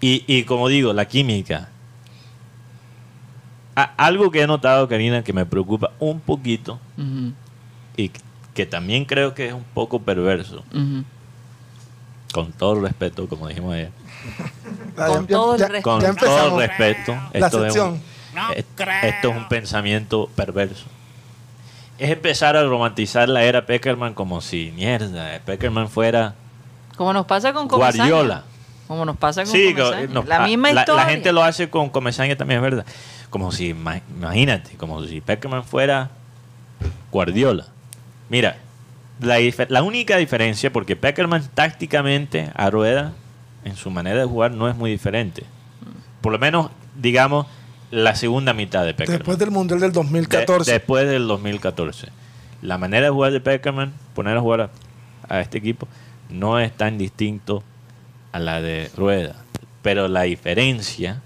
Y, 0.00 0.22
y 0.28 0.44
como 0.44 0.68
digo, 0.68 0.92
la 0.92 1.06
química. 1.06 1.68
A- 3.74 3.92
algo 3.96 4.30
que 4.30 4.42
he 4.42 4.46
notado, 4.46 4.86
Karina, 4.88 5.24
que 5.24 5.32
me 5.32 5.44
preocupa 5.46 5.90
un 5.98 6.20
poquito 6.20 6.78
y 7.98 8.10
que 8.54 8.64
también 8.64 9.04
creo 9.04 9.34
que 9.34 9.48
es 9.48 9.52
un 9.52 9.64
poco 9.74 10.00
perverso, 10.00 10.64
con 12.32 12.52
todo 12.52 12.74
el 12.76 12.82
respeto, 12.82 13.28
como 13.28 13.48
dijimos 13.48 13.74
ayer. 13.74 13.90
Con 14.96 15.26
todo 15.26 15.54
el 15.54 15.60
respeto. 15.60 15.82
Con 15.82 16.00
ya 16.00 16.14
todo 16.14 16.60
el 16.60 16.68
respeto, 16.68 17.12
La 17.12 17.46
esto 17.46 17.66
es, 17.66 17.76
un, 17.76 18.00
es- 18.54 18.64
esto 19.04 19.30
es 19.30 19.36
un 19.36 19.48
pensamiento 19.48 20.28
perverso. 20.34 20.84
Es 21.98 22.10
empezar 22.10 22.56
a 22.56 22.62
romantizar 22.64 23.28
la 23.28 23.42
era 23.42 23.66
Peckerman 23.66 24.14
como 24.14 24.40
si, 24.40 24.70
mierda, 24.74 25.40
Peckerman 25.44 25.88
fuera 25.88 26.34
Como 26.96 27.12
nos 27.12 27.26
pasa 27.26 27.52
con 27.52 27.66
Comesaña. 27.66 28.04
Guardiola. 28.08 28.44
Como 28.86 29.04
nos 29.04 29.16
pasa 29.16 29.42
con 29.42 29.52
Sí, 29.52 29.74
no, 30.10 30.22
la 30.24 30.44
ah, 30.44 30.46
misma 30.46 30.72
la, 30.72 30.80
historia. 30.82 31.04
la 31.04 31.10
gente 31.10 31.32
lo 31.32 31.42
hace 31.42 31.68
con 31.70 31.90
Comesaña 31.90 32.36
también, 32.36 32.58
es 32.58 32.62
verdad. 32.62 32.86
Como 33.30 33.50
si, 33.52 33.72
ima- 33.74 34.00
imagínate, 34.16 34.76
como 34.76 35.02
si 35.04 35.20
Peckerman 35.20 35.64
fuera 35.64 36.10
Guardiola. 37.10 37.66
Mira, 38.28 38.56
la, 39.20 39.82
única 39.82 40.16
diferencia, 40.16 40.72
porque 40.72 40.96
Peckerman 40.96 41.42
tácticamente 41.54 42.50
a 42.54 42.70
Rueda, 42.70 43.12
en 43.64 43.76
su 43.76 43.90
manera 43.90 44.20
de 44.20 44.26
jugar, 44.26 44.52
no 44.52 44.68
es 44.68 44.76
muy 44.76 44.90
diferente. 44.90 45.44
Por 46.20 46.32
lo 46.32 46.38
menos, 46.38 46.70
digamos, 46.96 47.46
la 47.90 48.14
segunda 48.14 48.52
mitad 48.52 48.84
de 48.84 48.94
Peckerman. 48.94 49.18
Después 49.18 49.38
del 49.38 49.50
Mundial 49.50 49.80
del 49.80 49.90
De- 49.90 49.94
2014. 50.00 50.72
después 50.72 51.08
del 51.08 51.26
2014. 51.26 52.08
La 52.62 52.78
manera 52.78 53.06
de 53.06 53.10
jugar 53.10 53.32
de 53.32 53.40
Peckerman, 53.40 53.92
poner 54.14 54.36
a 54.36 54.40
jugar 54.40 54.60
a, 54.60 54.70
a 55.28 55.40
este 55.40 55.58
equipo, 55.58 55.88
no 56.28 56.58
es 56.58 56.72
tan 56.72 56.98
distinto 56.98 57.62
a 58.32 58.38
la 58.38 58.60
de 58.60 58.90
Rueda. 58.96 59.36
Pero 59.82 60.08
la 60.08 60.22
diferencia, 60.22 61.22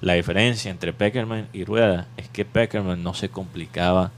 la 0.00 0.14
diferencia 0.14 0.70
entre 0.70 0.92
Peckerman 0.92 1.48
y 1.52 1.64
Rueda 1.64 2.06
es 2.16 2.28
que 2.28 2.44
Peckerman 2.44 3.02
no 3.02 3.14
se 3.14 3.28
complicaba 3.28 4.10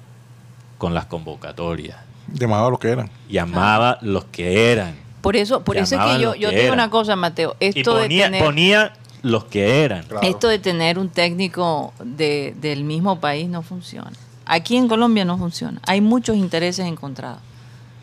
con 0.79 0.95
las 0.95 1.07
convocatorias. 1.07 1.99
Llamaba 2.33 2.67
a 2.67 2.71
lo 2.71 2.79
que 2.79 2.89
eran. 2.89 3.11
Llamaba 3.29 3.99
los 4.01 4.25
que 4.27 4.73
eran. 4.73 4.97
Por 5.21 5.37
eso, 5.37 5.63
por 5.63 5.77
eso 5.77 5.95
es 5.95 6.13
que 6.13 6.23
yo, 6.23 6.35
yo 6.35 6.51
que 6.51 6.63
digo 6.63 6.73
una 6.73 6.91
cosa, 6.91 7.17
Mateo. 7.17 7.57
Y 7.61 7.67
Esto 7.79 7.97
de 7.97 8.03
ponía, 8.03 8.25
tener, 8.27 8.45
ponía 8.45 8.93
los 9.23 9.45
que 9.45 9.83
eran. 9.85 10.05
Claro. 10.05 10.27
esto 10.27 10.49
de 10.49 10.59
tener 10.59 10.99
un 10.99 11.09
técnico 11.09 11.95
de, 12.05 12.55
del 12.61 12.85
mismo 12.85 13.21
país 13.21 13.49
no 13.49 13.63
funciona. 13.63 14.13
Aquí 14.45 14.77
en 14.77 14.89
Colombia 14.89 15.25
no 15.25 15.39
funciona. 15.39 15.81
Hay 15.87 16.03
muchos 16.03 16.37
intereses 16.37 16.87
encontrados, 16.87 17.41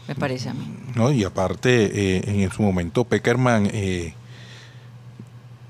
me 0.08 0.16
parece 0.16 0.50
a 0.50 0.54
mí. 0.54 0.66
¿no? 0.96 1.12
Y 1.12 1.24
aparte, 1.24 2.18
eh, 2.18 2.44
en 2.44 2.52
su 2.52 2.64
momento, 2.64 3.04
Peckerman, 3.04 3.70
eh, 3.72 4.16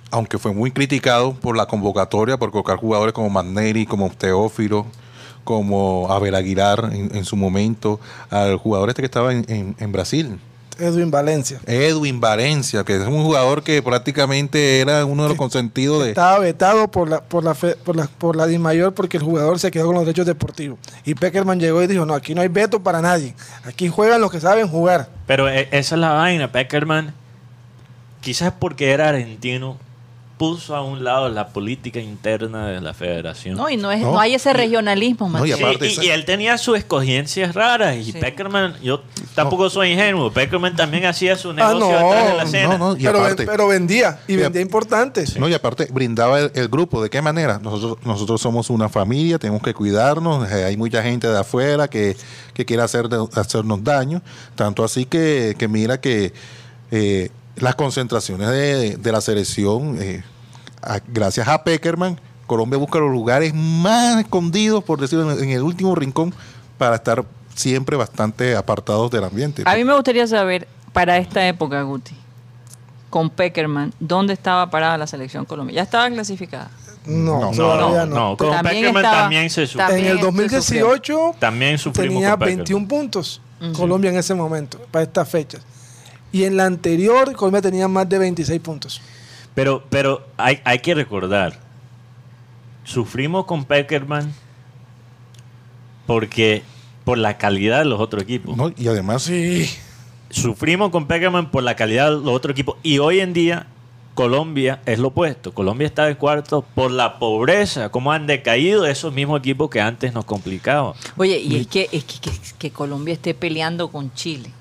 aunque 0.09 0.37
fue 0.37 0.53
muy 0.53 0.71
criticado 0.71 1.33
por 1.33 1.57
la 1.57 1.65
convocatoria, 1.65 2.37
por 2.37 2.51
colocar 2.51 2.77
jugadores 2.77 3.13
como 3.13 3.29
Magneri, 3.29 3.85
como 3.85 4.09
Teófilo, 4.09 4.85
como 5.43 6.07
Abel 6.11 6.35
Aguilar 6.35 6.89
en, 6.91 7.15
en 7.15 7.25
su 7.25 7.35
momento, 7.35 7.99
al 8.29 8.57
jugador 8.57 8.89
este 8.89 9.01
que 9.01 9.05
estaba 9.07 9.31
en, 9.33 9.45
en- 9.47 9.75
en 9.79 9.91
Brasil, 9.91 10.39
Edwin 10.79 11.11
Valencia. 11.11 11.59
Edwin 11.67 12.19
Valencia, 12.19 12.83
que 12.83 12.95
es 12.95 13.01
un 13.05 13.21
jugador 13.23 13.61
que 13.61 13.83
prácticamente 13.83 14.79
era 14.79 15.05
uno 15.05 15.23
de 15.23 15.29
los 15.29 15.37
consentidos 15.37 16.01
de... 16.03 16.09
Estaba 16.09 16.39
vetado 16.39 16.89
por 16.89 17.07
la, 17.07 17.21
por 17.21 17.43
la, 17.43 17.53
fe- 17.53 17.75
por 17.75 17.95
la, 17.95 18.07
por 18.07 18.35
la 18.35 18.47
DIMAYOR 18.47 18.91
porque 18.95 19.17
el 19.17 19.23
jugador 19.23 19.59
se 19.59 19.69
quedó 19.69 19.87
con 19.87 19.95
los 19.95 20.05
derechos 20.05 20.25
deportivos. 20.25 20.79
Y 21.05 21.13
Peckerman 21.13 21.59
llegó 21.59 21.83
y 21.83 21.87
dijo, 21.87 22.05
no, 22.07 22.15
aquí 22.15 22.33
no 22.33 22.41
hay 22.41 22.47
veto 22.47 22.81
para 22.81 22.99
nadie. 22.99 23.35
Aquí 23.63 23.89
juegan 23.89 24.21
los 24.21 24.31
que 24.31 24.39
saben 24.39 24.67
jugar. 24.67 25.09
Pero 25.27 25.47
e- 25.49 25.67
esa 25.71 25.95
es 25.95 26.01
la 26.01 26.13
vaina. 26.13 26.51
Peckerman, 26.51 27.13
quizás 28.21 28.51
porque 28.57 28.89
era 28.91 29.09
argentino, 29.09 29.77
puso 30.41 30.75
a 30.75 30.81
un 30.83 31.03
lado 31.03 31.29
la 31.29 31.49
política 31.49 31.99
interna 31.99 32.65
de 32.67 32.81
la 32.81 32.95
federación. 32.95 33.55
No, 33.55 33.69
y 33.69 33.77
no, 33.77 33.91
es, 33.91 34.01
No. 34.01 34.13
no 34.13 34.19
hay 34.19 34.33
ese 34.33 34.51
regionalismo, 34.53 35.29
No, 35.29 35.45
y. 35.45 35.51
Sí, 35.87 36.09
él 36.09 36.25
tenía 36.25 36.57
sus 36.57 36.79
escogencias 36.79 37.53
raras. 37.53 37.95
Y 37.95 38.05
Sí. 38.05 38.13
Peckerman, 38.13 38.73
yo 38.81 39.03
tampoco 39.35 39.69
soy 39.69 39.91
ingenuo. 39.91 40.31
Peckerman 40.31 40.75
también 40.75 41.05
hacía 41.05 41.35
su 41.35 41.51
Ah, 41.51 41.53
negocio 41.53 41.79
no, 41.79 42.09
atrás 42.09 42.27
de 42.31 42.37
la 42.37 42.43
escena. 42.43 42.67
no, 42.69 42.77
no, 42.93 42.97
y 42.97 43.03
pero, 43.03 43.19
aparte- 43.19 43.45
pero 43.45 43.67
vendía, 43.67 44.19
y 44.27 44.35
vendía 44.35 44.61
importante. 44.63 45.25
No, 45.37 45.47
y 45.47 45.53
aparte 45.53 45.87
brindaba 45.91 46.39
el, 46.39 46.51
el 46.55 46.67
grupo. 46.69 47.03
¿De 47.03 47.11
qué 47.11 47.21
manera? 47.21 47.59
Nosotros, 47.61 47.99
nosotros 48.03 48.41
somos 48.41 48.71
una 48.71 48.89
familia, 48.89 49.37
tenemos 49.37 49.61
que 49.61 49.75
cuidarnos. 49.75 50.51
eh, 50.51 50.65
hay 50.65 50.75
mucha 50.75 51.03
gente 51.03 51.27
de 51.27 51.37
afuera 51.37 51.87
que, 51.87 52.17
que 52.55 52.65
quiere 52.65 52.81
hacer, 52.81 53.07
hacernos 53.35 53.83
daño. 53.83 54.23
Tanto 54.55 54.83
así 54.83 55.05
que, 55.05 55.55
que 55.59 55.67
mira 55.67 56.01
que 56.01 56.33
eh, 56.89 57.29
las 57.61 57.75
concentraciones 57.75 58.49
de, 58.49 58.97
de 58.97 59.11
la 59.11 59.21
selección, 59.21 59.97
eh, 60.01 60.23
a- 60.81 60.99
gracias 61.07 61.47
a 61.47 61.63
Peckerman, 61.63 62.19
Colombia 62.47 62.77
busca 62.77 62.99
los 62.99 63.11
lugares 63.11 63.53
más 63.53 64.19
escondidos, 64.19 64.83
por 64.83 64.99
decirlo, 64.99 65.31
en, 65.31 65.43
en 65.43 65.49
el 65.51 65.61
último 65.61 65.95
rincón, 65.95 66.33
para 66.77 66.95
estar 66.95 67.23
siempre 67.55 67.95
bastante 67.95 68.55
apartados 68.55 69.09
del 69.11 69.23
ambiente. 69.23 69.63
A 69.65 69.75
mí 69.75 69.83
me 69.83 69.93
gustaría 69.93 70.25
saber, 70.27 70.67
para 70.91 71.17
esta 71.17 71.47
época, 71.47 71.81
Guti, 71.83 72.15
con 73.09 73.29
Peckerman, 73.29 73.93
¿dónde 73.99 74.33
estaba 74.33 74.69
parada 74.69 74.97
la 74.97 75.07
selección 75.07 75.45
colombiana? 75.45 75.75
¿Ya 75.77 75.83
estaba 75.83 76.09
clasificada? 76.09 76.69
No, 77.05 77.51
No, 77.53 78.05
No. 78.05 78.37
Con 78.37 78.51
También 78.51 78.75
Peckerman 78.77 79.03
estaba- 79.05 79.21
también 79.23 79.49
se 79.49 79.67
su- 79.67 79.77
también 79.77 80.05
En 80.05 80.11
el 80.11 80.17
se 80.17 80.23
2018 80.23 81.35
También 81.39 81.77
sufrimos 81.77 82.13
tenía 82.15 82.29
con 82.31 82.39
Peckerman. 82.39 82.57
21 82.57 82.87
puntos 82.87 83.41
Colombia 83.75 84.09
en 84.11 84.17
ese 84.17 84.33
momento, 84.33 84.79
para 84.91 85.03
estas 85.03 85.29
fechas. 85.29 85.61
Y 86.31 86.43
en 86.45 86.55
la 86.57 86.65
anterior, 86.65 87.33
Colombia 87.35 87.61
tenía 87.61 87.87
más 87.87 88.07
de 88.07 88.17
26 88.19 88.59
puntos. 88.61 89.01
Pero, 89.53 89.83
pero 89.89 90.25
hay, 90.37 90.59
hay 90.63 90.79
que 90.79 90.95
recordar, 90.95 91.59
sufrimos 92.85 93.45
con 93.45 93.65
Peckerman 93.65 94.33
porque 96.07 96.63
por 97.03 97.17
la 97.17 97.37
calidad 97.37 97.79
de 97.79 97.85
los 97.85 97.99
otros 97.99 98.23
equipos. 98.23 98.55
¿no? 98.57 98.71
Y 98.77 98.87
además, 98.87 99.23
Sí. 99.23 99.69
Sufrimos 100.29 100.91
con 100.91 101.07
Peckerman 101.07 101.51
por 101.51 101.61
la 101.63 101.75
calidad 101.75 102.05
de 102.05 102.11
los 102.23 102.29
otros 102.29 102.53
equipos. 102.53 102.77
Y 102.83 102.99
hoy 102.99 103.19
en 103.19 103.33
día 103.33 103.67
Colombia 104.13 104.81
es 104.85 104.97
lo 104.97 105.09
opuesto. 105.09 105.53
Colombia 105.53 105.85
está 105.85 106.05
de 106.05 106.15
cuarto 106.15 106.61
por 106.73 106.89
la 106.89 107.19
pobreza, 107.19 107.89
cómo 107.89 108.13
han 108.13 108.27
decaído 108.27 108.85
esos 108.85 109.11
mismos 109.13 109.39
equipos 109.39 109.69
que 109.69 109.81
antes 109.81 110.13
nos 110.13 110.23
complicaban. 110.23 110.93
Oye, 111.17 111.37
y 111.37 111.57
es 111.57 111.67
que, 111.67 111.89
es 111.91 112.05
que, 112.05 112.19
que- 112.29 112.37
que 112.57 112.71
Colombia 112.71 113.13
esté 113.13 113.33
peleando 113.33 113.89
con 113.91 114.13
Chile, 114.13 114.51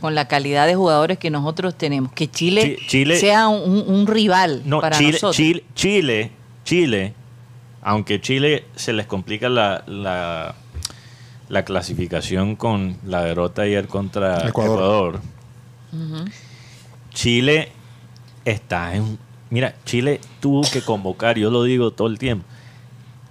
con 0.00 0.14
la 0.14 0.28
calidad 0.28 0.66
de 0.66 0.74
jugadores 0.74 1.18
que 1.18 1.30
nosotros 1.30 1.74
tenemos, 1.76 2.12
que 2.12 2.30
Chile, 2.30 2.76
Chi- 2.80 2.86
Chile- 2.86 3.20
sea 3.20 3.48
un, 3.48 3.84
un 3.86 4.06
rival 4.06 4.62
No, 4.64 4.80
para 4.80 4.96
Chile, 4.98 5.12
nosotros. 5.12 5.36
Chile, 5.36 5.64
Chile, 5.74 6.30
Chile, 6.64 7.14
aunque 7.82 8.20
Chile 8.20 8.64
se 8.76 8.92
les 8.92 9.06
complica 9.06 9.48
la, 9.48 9.84
la, 9.86 10.54
la 11.48 11.64
clasificación 11.64 12.56
con 12.56 12.96
la 13.04 13.22
derrota 13.22 13.62
ayer 13.62 13.86
contra 13.88 14.48
Ecuador. 14.48 15.20
Chile 17.12 17.70
está 18.44 18.94
en... 18.94 19.18
Mira, 19.48 19.74
Chile 19.84 20.20
tuvo 20.40 20.62
que 20.62 20.82
convocar, 20.82 21.38
yo 21.38 21.50
lo 21.50 21.62
digo 21.62 21.92
todo 21.92 22.08
el 22.08 22.18
tiempo, 22.18 22.44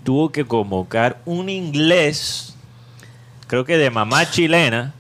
tuvo 0.04 0.32
que 0.32 0.46
convocar 0.46 1.22
un 1.26 1.50
inglés, 1.50 2.56
creo 3.48 3.66
que 3.66 3.78
de 3.78 3.90
mamá 3.90 4.30
chilena, 4.32 4.94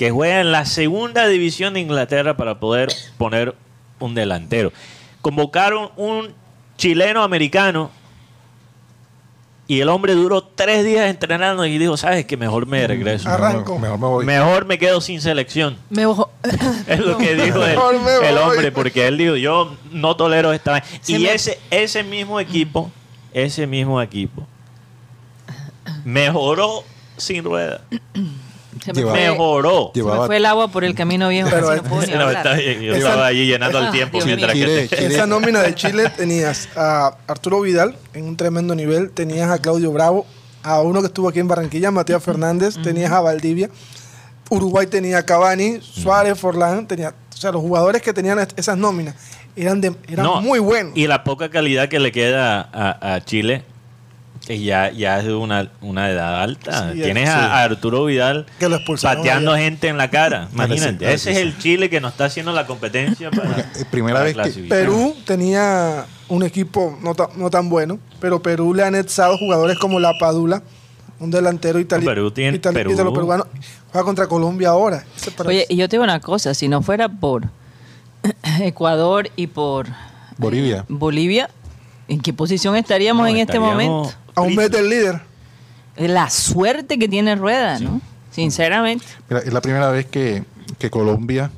que 0.00 0.10
juega 0.10 0.40
en 0.40 0.50
la 0.50 0.64
segunda 0.64 1.28
división 1.28 1.74
de 1.74 1.80
Inglaterra 1.80 2.34
para 2.34 2.58
poder 2.58 2.88
poner 3.18 3.54
un 3.98 4.14
delantero. 4.14 4.72
Convocaron 5.20 5.90
un 5.98 6.32
chileno 6.78 7.22
americano 7.22 7.90
y 9.68 9.82
el 9.82 9.90
hombre 9.90 10.14
duró 10.14 10.42
tres 10.42 10.86
días 10.86 11.10
entrenando 11.10 11.66
y 11.66 11.76
dijo, 11.76 11.98
sabes 11.98 12.24
que 12.24 12.38
mejor 12.38 12.64
me 12.64 12.86
regreso. 12.86 13.28
Arranco. 13.28 13.78
mejor 13.78 13.98
me 13.98 14.06
voy. 14.06 14.24
Mejor 14.24 14.64
me 14.64 14.78
quedo 14.78 15.02
sin 15.02 15.20
selección. 15.20 15.76
Me 15.90 16.06
ojo- 16.06 16.30
Es 16.86 17.00
lo 17.00 17.18
que 17.18 17.34
dijo 17.34 17.62
el, 17.62 18.38
hombre, 18.38 18.72
porque 18.72 19.06
él 19.06 19.18
dijo, 19.18 19.36
yo 19.36 19.76
no 19.92 20.16
tolero 20.16 20.54
esta 20.54 20.70
vaina". 20.70 20.86
Se 21.02 21.12
Y 21.12 21.18
me- 21.18 21.34
ese, 21.34 21.60
ese 21.70 22.02
mismo 22.04 22.40
equipo, 22.40 22.90
ese 23.34 23.66
mismo 23.66 24.00
equipo, 24.00 24.46
mejoró 26.06 26.84
sin 27.18 27.44
rueda. 27.44 27.82
Se 28.84 28.92
me 28.92 29.02
fue, 29.02 29.12
Mejoró. 29.30 29.90
se 29.94 30.02
me 30.02 30.26
fue 30.26 30.36
el 30.38 30.46
agua 30.46 30.68
por 30.68 30.84
el 30.84 30.94
camino 30.94 31.28
viejo, 31.28 31.48
Pero 31.50 31.74
no 31.76 31.82
puedo 31.82 32.02
ni 32.06 32.12
No, 32.14 32.20
hablar. 32.22 32.36
está 32.46 32.54
bien, 32.54 32.80
yo 32.80 32.94
Esa- 32.94 33.08
estaba 33.08 33.26
allí 33.26 33.46
llenando 33.46 33.78
el 33.78 33.90
tiempo 33.90 34.16
Dios 34.18 34.26
mientras 34.26 34.54
mío. 34.54 34.66
que 34.66 34.88
Chile- 34.88 34.88
Chile- 34.88 35.14
Esa 35.14 35.26
nómina 35.26 35.60
de 35.62 35.74
Chile 35.74 36.10
tenías 36.16 36.68
a 36.76 37.16
Arturo 37.26 37.60
Vidal 37.60 37.96
en 38.14 38.24
un 38.24 38.36
tremendo 38.36 38.74
nivel, 38.74 39.10
tenías 39.10 39.50
a 39.50 39.58
Claudio 39.58 39.92
Bravo, 39.92 40.26
a 40.62 40.80
uno 40.80 41.00
que 41.00 41.06
estuvo 41.06 41.28
aquí 41.28 41.38
en 41.40 41.48
Barranquilla, 41.48 41.90
Matías 41.90 42.22
Fernández, 42.22 42.76
tenías 42.82 43.10
a 43.12 43.20
Valdivia, 43.20 43.70
Uruguay 44.50 44.86
tenía 44.86 45.18
a 45.18 45.22
Cavani, 45.24 45.80
Suárez, 45.80 46.38
Forlán, 46.38 46.86
tenía, 46.86 47.10
o 47.32 47.36
sea, 47.36 47.52
los 47.52 47.62
jugadores 47.62 48.02
que 48.02 48.12
tenían 48.12 48.38
es- 48.40 48.48
esas 48.56 48.76
nóminas 48.76 49.14
eran 49.56 49.80
de, 49.80 49.92
eran 50.08 50.24
No, 50.26 50.40
muy 50.42 50.58
buenos. 50.58 50.92
Y 50.96 51.06
la 51.06 51.22
poca 51.24 51.50
calidad 51.50 51.88
que 51.88 51.98
le 52.00 52.10
queda 52.12 52.68
a, 52.72 53.14
a 53.14 53.24
Chile, 53.24 53.62
ya, 54.58 54.90
ya 54.90 55.18
es 55.20 55.26
de 55.26 55.34
una, 55.34 55.70
una 55.80 56.10
edad 56.10 56.42
alta. 56.42 56.92
Sí, 56.92 57.02
Tienes 57.02 57.28
sí. 57.28 57.34
a, 57.34 57.62
Arturo 57.62 58.04
Vidal 58.06 58.46
Que 58.58 58.68
lo 58.68 58.76
expulsaron 58.76 59.22
pateando 59.22 59.56
gente 59.56 59.88
en 59.88 59.96
la 59.96 60.10
cara. 60.10 60.48
Imagínate. 60.54 61.12
Ese 61.12 61.32
es 61.32 61.38
el 61.38 61.56
Chile 61.58 61.88
que 61.90 62.00
nos 62.00 62.12
está 62.12 62.24
haciendo 62.24 62.52
la 62.52 62.66
competencia 62.66 63.30
para. 63.30 63.60
Eh, 63.60 63.84
primera 63.90 64.14
para 64.14 64.24
vez 64.24 64.34
que- 64.34 64.42
clasificar. 64.42 64.78
Perú 64.78 65.14
tenía 65.24 66.06
un 66.28 66.42
equipo 66.42 66.98
no, 67.02 67.14
ta- 67.14 67.28
no 67.36 67.50
tan 67.50 67.68
bueno, 67.68 67.98
pero 68.20 68.42
Perú 68.42 68.74
le 68.74 68.82
ha 68.82 68.86
anexado 68.88 69.36
jugadores 69.38 69.78
como 69.78 70.00
La 70.00 70.12
Padula, 70.18 70.62
un 71.18 71.30
delantero 71.30 71.78
italiano. 71.78 72.10
Perú 72.10 72.30
tiene- 72.30 72.58
Perú- 72.58 72.94
peruano. 73.12 73.46
Juega 73.92 74.04
contra 74.04 74.26
Colombia 74.28 74.68
ahora. 74.70 75.04
Oye, 75.44 75.66
y 75.68 75.76
yo 75.76 75.88
te 75.88 75.96
digo 75.96 76.04
una 76.04 76.20
cosa, 76.20 76.54
si 76.54 76.68
no 76.68 76.80
fuera 76.82 77.08
por 77.08 77.48
Ecuador 78.60 79.30
y 79.36 79.46
por 79.48 79.88
eh, 79.88 79.92
Bolivia. 80.38 80.84
Bolivia, 80.88 81.50
¿en 82.08 82.20
qué 82.20 82.32
posición 82.32 82.76
estaríamos 82.76 83.22
No, 83.22 83.28
en 83.28 83.36
este 83.38 83.56
estaríamos 83.56 83.84
momento? 83.84 84.14
A 84.40 84.44
un 84.46 84.54
mes 84.54 84.70
del 84.70 84.88
líder. 84.88 85.20
La 85.96 86.30
suerte 86.30 86.98
que 86.98 87.08
tiene 87.08 87.34
Rueda, 87.36 87.78
¿no? 87.78 88.00
Sinceramente. 88.30 89.04
Mira, 89.28 89.42
es 89.42 89.52
la 89.52 89.60
primera 89.60 89.90
vez 89.90 90.06
que, 90.06 90.44
que 90.78 90.88
Colombia 90.90 91.50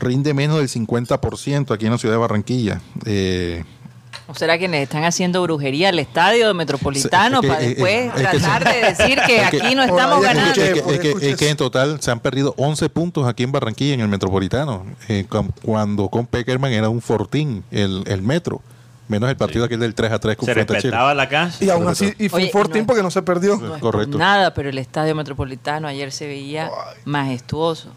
rinde 0.00 0.32
menos 0.34 0.56
del 0.58 0.68
50% 0.68 1.72
aquí 1.74 1.86
en 1.86 1.92
la 1.92 1.98
ciudad 1.98 2.14
de 2.14 2.18
Barranquilla. 2.18 2.80
Eh, 3.04 3.64
¿O 4.26 4.34
será 4.34 4.56
que 4.58 4.68
le 4.68 4.82
están 4.82 5.02
haciendo 5.04 5.42
brujería 5.42 5.88
al 5.88 5.98
estadio 5.98 6.54
metropolitano 6.54 7.36
Es 7.36 7.40
que- 7.42 7.48
para 7.48 7.60
es- 7.60 7.68
después 7.68 8.06
es 8.06 8.12
que- 8.28 8.38
tratar 8.38 8.64
de 8.72 8.80
decir 8.80 9.18
que 9.26 9.36
es 9.42 9.50
que- 9.50 9.56
aquí 9.62 9.74
no 9.74 9.82
estamos 9.82 10.22
ganando? 10.22 10.52
escuché- 10.52 10.68
es, 10.68 10.74
que, 10.74 10.82
porque 10.82 10.94
es 10.94 11.00
que- 11.00 11.08
escuché 11.08 11.30
es 11.30 11.36
que 11.36 11.48
en 11.50 11.56
total 11.56 12.00
se 12.00 12.10
han 12.12 12.20
perdido 12.20 12.54
11 12.56 12.88
puntos 12.88 13.26
aquí 13.28 13.42
en 13.42 13.52
Barranquilla, 13.52 13.94
en 13.94 14.00
el 14.00 14.08
metropolitano, 14.08 14.86
eh, 15.08 15.26
cu- 15.28 15.50
cuando 15.62 16.08
con 16.08 16.26
Peckerman 16.26 16.72
era 16.72 16.88
un 16.88 17.00
fortín 17.02 17.64
el, 17.72 18.04
el 18.06 18.22
metro, 18.22 18.62
menos 19.10 19.28
el 19.28 19.36
partido 19.36 19.64
aquel 19.66 19.80
del 19.80 19.94
3 19.94 20.12
a 20.12 20.18
3 20.18 20.36
con 20.36 20.46
Se 20.46 20.54
frente 20.54 20.72
a 20.72 20.76
Chile. 20.76 20.90
respetaba 20.90 21.14
la 21.14 21.28
casa. 21.28 21.62
Y 21.64 21.68
aún 21.68 21.86
así, 21.88 22.12
y 22.18 22.28
fue 22.28 22.38
Oye, 22.38 22.46
un 22.46 22.52
fortín 22.52 22.82
no. 22.82 22.86
porque 22.86 23.02
no 23.02 23.10
se 23.10 23.20
perdió. 23.22 23.56
No 23.58 23.74
es 23.76 23.80
por 23.80 23.92
Correcto. 23.92 24.16
Nada, 24.16 24.54
pero 24.54 24.68
el 24.70 24.78
estadio 24.78 25.14
metropolitano 25.14 25.86
ayer 25.88 26.10
se 26.12 26.26
veía 26.26 26.70
majestuoso. 27.04 27.92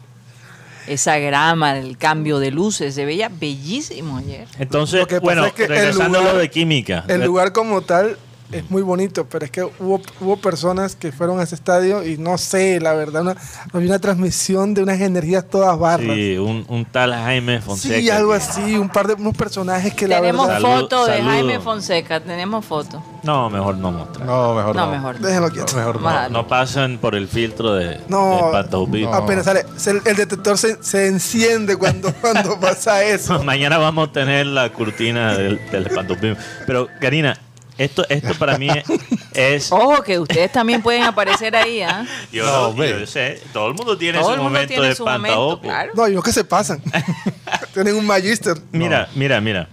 Esa 0.87 1.17
grama, 1.17 1.77
el 1.77 1.97
cambio 1.97 2.39
de 2.39 2.51
luces, 2.51 2.93
se 2.95 3.05
veía 3.05 3.29
bellísimo 3.29 4.17
ayer. 4.17 4.47
Entonces, 4.59 4.99
Lo 4.99 5.07
que 5.07 5.15
pasa 5.15 5.23
bueno, 5.23 5.45
es 5.45 5.53
que 5.53 5.63
el 5.63 5.69
regresando 5.69 6.17
a 6.17 6.21
lugar- 6.21 6.33
lo 6.35 6.39
de 6.41 6.49
química. 6.49 7.05
El 7.07 7.23
lugar 7.23 7.53
como 7.53 7.81
tal 7.83 8.17
es 8.53 8.69
muy 8.71 8.81
bonito, 8.81 9.25
pero 9.29 9.45
es 9.45 9.51
que 9.51 9.63
hubo, 9.63 10.01
hubo 10.21 10.37
personas 10.37 10.95
que 10.95 11.11
fueron 11.11 11.39
a 11.39 11.43
ese 11.43 11.55
estadio 11.55 12.03
y 12.05 12.17
no 12.17 12.37
sé, 12.37 12.79
la 12.79 12.93
verdad, 12.93 13.21
una, 13.23 13.35
había 13.73 13.87
una 13.89 13.99
transmisión 13.99 14.73
de 14.73 14.83
unas 14.83 14.99
energías 15.01 15.45
todas 15.49 15.77
barras. 15.77 16.15
Sí, 16.15 16.37
un, 16.37 16.65
un 16.67 16.85
tal 16.85 17.13
Jaime 17.13 17.61
Fonseca. 17.61 17.95
Sí, 17.99 18.09
algo 18.09 18.33
así, 18.33 18.75
un 18.75 18.89
par 18.89 19.07
de 19.07 19.13
unos 19.15 19.35
personajes 19.35 19.93
que 19.93 20.07
la 20.07 20.19
tenemos 20.21 20.47
verdad... 20.47 20.61
Salud- 20.61 20.81
foto 20.81 21.05
de 21.05 21.13
saludo. 21.17 21.29
Jaime 21.31 21.59
Fonseca, 21.59 22.19
tenemos 22.19 22.65
foto. 22.65 23.03
No, 23.23 23.49
mejor 23.49 23.77
no 23.77 23.91
mostrar. 23.91 24.25
No, 24.25 24.53
mejor 24.53 24.75
no. 24.75 24.85
No, 24.85 24.91
mejor. 24.91 25.19
no. 25.21 25.27
Déjenlo 25.27 25.49
quieto. 25.49 25.75
Mejor 25.77 26.01
No, 26.01 26.29
no 26.29 26.47
pasan 26.47 26.97
por 26.97 27.15
el 27.15 27.27
filtro 27.27 27.73
de, 27.73 27.99
No, 28.09 28.35
de 28.47 28.51
Pato 28.51 28.85
Pip. 28.85 29.05
no. 29.05 29.13
Apenas 29.13 29.45
sale, 29.45 29.65
se- 29.77 29.91
el, 29.91 30.15
detector 30.15 30.57
se, 30.57 30.83
se 30.83 31.07
enciende 31.07 31.77
cuando, 31.77 32.13
cuando 32.21 32.59
pasa 32.59 33.03
eso. 33.03 33.41
Mañana 33.45 33.77
vamos 33.77 34.09
a 34.09 34.11
tener 34.11 34.45
la 34.47 34.71
cortina 34.73 35.35
del, 35.37 35.59
del 35.71 35.85
Pato. 35.89 36.15
Pero, 36.67 36.87
Karina, 36.99 37.37
esto, 37.77 38.05
esto 38.09 38.33
para 38.35 38.57
mí 38.57 38.67
es... 39.33 39.71
Ojo, 39.71 40.03
que 40.03 40.19
ustedes 40.19 40.51
también 40.51 40.81
pueden 40.81 41.03
aparecer 41.03 41.55
ahí, 41.55 41.81
¿ah? 41.81 42.05
Yo, 42.31 42.45
No, 42.45 42.69
yo 42.71 42.75
ve. 42.99 43.07
sé, 43.07 43.41
todo 43.51 43.67
el 43.69 43.73
mundo 43.73 43.97
tiene 43.97 44.19
Todo 44.19 44.27
su 44.29 44.33
el 44.33 44.37
mundo 44.41 44.51
momento 44.51 44.73
tiene 44.73 44.87
de 44.89 44.95
su 44.95 45.03
momento, 45.05 45.27
pantaojo. 45.27 45.61
claro. 45.61 45.91
No, 45.95 46.07
y 46.07 46.13
no 46.15 46.21
que 46.21 46.31
se 46.33 46.43
pasan. 46.43 46.81
Tienen 47.73 47.95
un 47.95 48.05
magister. 48.05 48.55
Mira, 48.71 49.09
mira, 49.15 49.41
mira. 49.41 49.67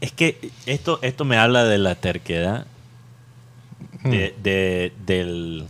Es 0.00 0.12
que 0.12 0.50
esto, 0.66 0.98
esto 1.02 1.24
me 1.24 1.38
habla 1.38 1.64
de 1.64 1.78
la 1.78 1.94
terquedad, 1.94 2.66
de, 4.04 4.34
de- 4.42 4.92
del, 5.06 5.66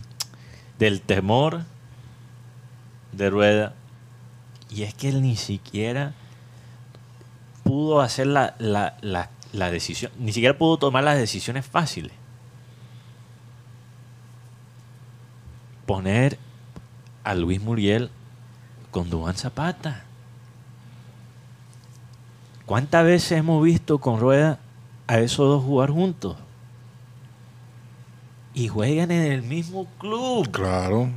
del 0.78 1.00
temor 1.00 1.62
de 3.12 3.30
Rueda. 3.30 3.74
Y 4.70 4.82
es 4.82 4.92
que 4.92 5.08
él 5.08 5.22
ni 5.22 5.36
siquiera 5.36 6.14
pudo 7.62 8.00
hacer 8.00 8.26
la, 8.26 8.54
la- 8.58 8.96
la- 9.02 9.30
la 9.54 9.70
decisión, 9.70 10.10
ni 10.18 10.32
siquiera 10.32 10.58
pudo 10.58 10.76
tomar 10.76 11.04
las 11.04 11.16
decisiones 11.16 11.64
fáciles. 11.64 12.12
Poner 15.86 16.38
a 17.22 17.34
Luis 17.34 17.60
Muriel 17.60 18.10
con 18.90 19.10
Duván 19.10 19.36
Zapata. 19.36 20.04
¿Cuántas 22.66 23.04
veces 23.04 23.32
hemos 23.32 23.62
visto 23.62 23.98
con 23.98 24.20
Rueda 24.20 24.58
a 25.06 25.20
esos 25.20 25.46
dos 25.46 25.62
jugar 25.62 25.90
juntos? 25.90 26.36
Y 28.54 28.68
juegan 28.68 29.10
en 29.10 29.32
el 29.32 29.42
mismo 29.42 29.86
club. 29.98 30.50
Claro. 30.50 31.10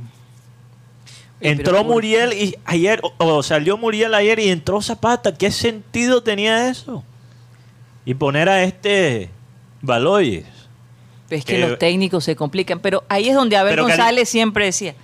Entró 1.40 1.84
Muriel 1.84 2.32
y 2.32 2.54
ayer, 2.64 3.00
o, 3.02 3.14
o 3.18 3.42
salió 3.42 3.78
Muriel 3.78 4.14
ayer 4.14 4.38
y 4.40 4.48
entró 4.50 4.82
Zapata. 4.82 5.34
¿Qué 5.34 5.50
sentido 5.50 6.22
tenía 6.22 6.68
eso? 6.68 7.04
Y 8.08 8.14
poner 8.14 8.48
a 8.48 8.62
este 8.62 9.28
Baloyes. 9.82 10.46
Es 11.28 11.44
que 11.44 11.56
Que- 11.56 11.60
los 11.68 11.78
técnicos 11.78 12.24
se 12.24 12.34
complican, 12.36 12.80
pero 12.80 13.04
ahí 13.10 13.28
es 13.28 13.34
donde 13.34 13.58
Abel 13.58 13.78
González 13.82 14.30
siempre 14.30 14.64
decía, 14.64 14.94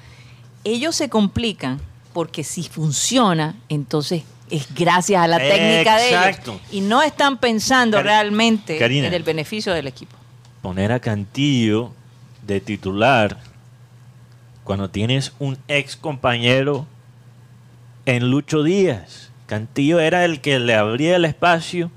ellos 0.65 0.97
se 0.97 1.11
complican 1.11 1.83
porque 2.15 2.45
si 2.45 2.63
funciona, 2.63 3.57
entonces 3.69 4.23
es 4.49 4.75
gracias 4.75 5.21
a 5.23 5.27
la 5.29 5.37
técnica 5.37 5.99
de 5.99 6.09
Exacto. 6.09 6.53
ellos. 6.53 6.63
Y 6.73 6.81
no 6.81 7.03
están 7.03 7.37
pensando 7.37 8.03
realmente 8.03 8.79
Karina. 8.79 9.09
en 9.09 9.13
el 9.13 9.23
beneficio 9.23 9.75
del 9.75 9.87
equipo. 9.87 10.17
Poner 10.63 10.91
a 10.91 10.99
Cantillo 11.01 11.93
de 12.47 12.61
titular 12.63 13.39
cuando 14.65 14.89
tienes 14.89 15.33
un 15.39 15.59
ex 15.69 15.95
compañero 15.95 16.87
en 18.07 18.31
Lucho 18.31 18.63
Díaz. 18.63 19.29
Cantillo 19.45 20.01
era 20.01 20.25
el 20.25 20.41
que 20.41 20.59
le 20.59 20.75
abría 20.75 21.17
el 21.17 21.27
espacio 21.27 21.91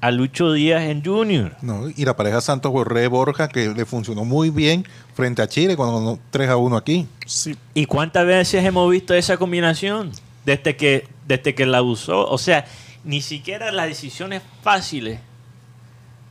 a 0.00 0.10
Lucho 0.10 0.52
Díaz 0.52 0.82
en 0.84 1.04
Junior. 1.04 1.56
No, 1.62 1.88
y 1.88 2.04
la 2.04 2.16
pareja 2.16 2.40
Santos 2.40 2.72
Borré 2.72 3.06
Borja 3.08 3.48
que 3.48 3.68
le 3.68 3.84
funcionó 3.84 4.24
muy 4.24 4.50
bien 4.50 4.86
frente 5.14 5.42
a 5.42 5.48
Chile 5.48 5.76
cuando 5.76 5.98
ganó 5.98 6.18
3 6.30 6.48
a 6.50 6.56
1 6.56 6.76
aquí. 6.76 7.06
Sí. 7.26 7.56
¿Y 7.74 7.84
cuántas 7.86 8.26
veces 8.26 8.64
hemos 8.64 8.90
visto 8.90 9.12
esa 9.14 9.36
combinación? 9.36 10.10
Desde 10.46 10.74
que, 10.76 11.06
desde 11.28 11.54
que 11.54 11.66
la 11.66 11.82
usó. 11.82 12.26
O 12.28 12.38
sea, 12.38 12.64
ni 13.04 13.20
siquiera 13.20 13.70
las 13.72 13.86
decisiones 13.88 14.42
fáciles 14.62 15.20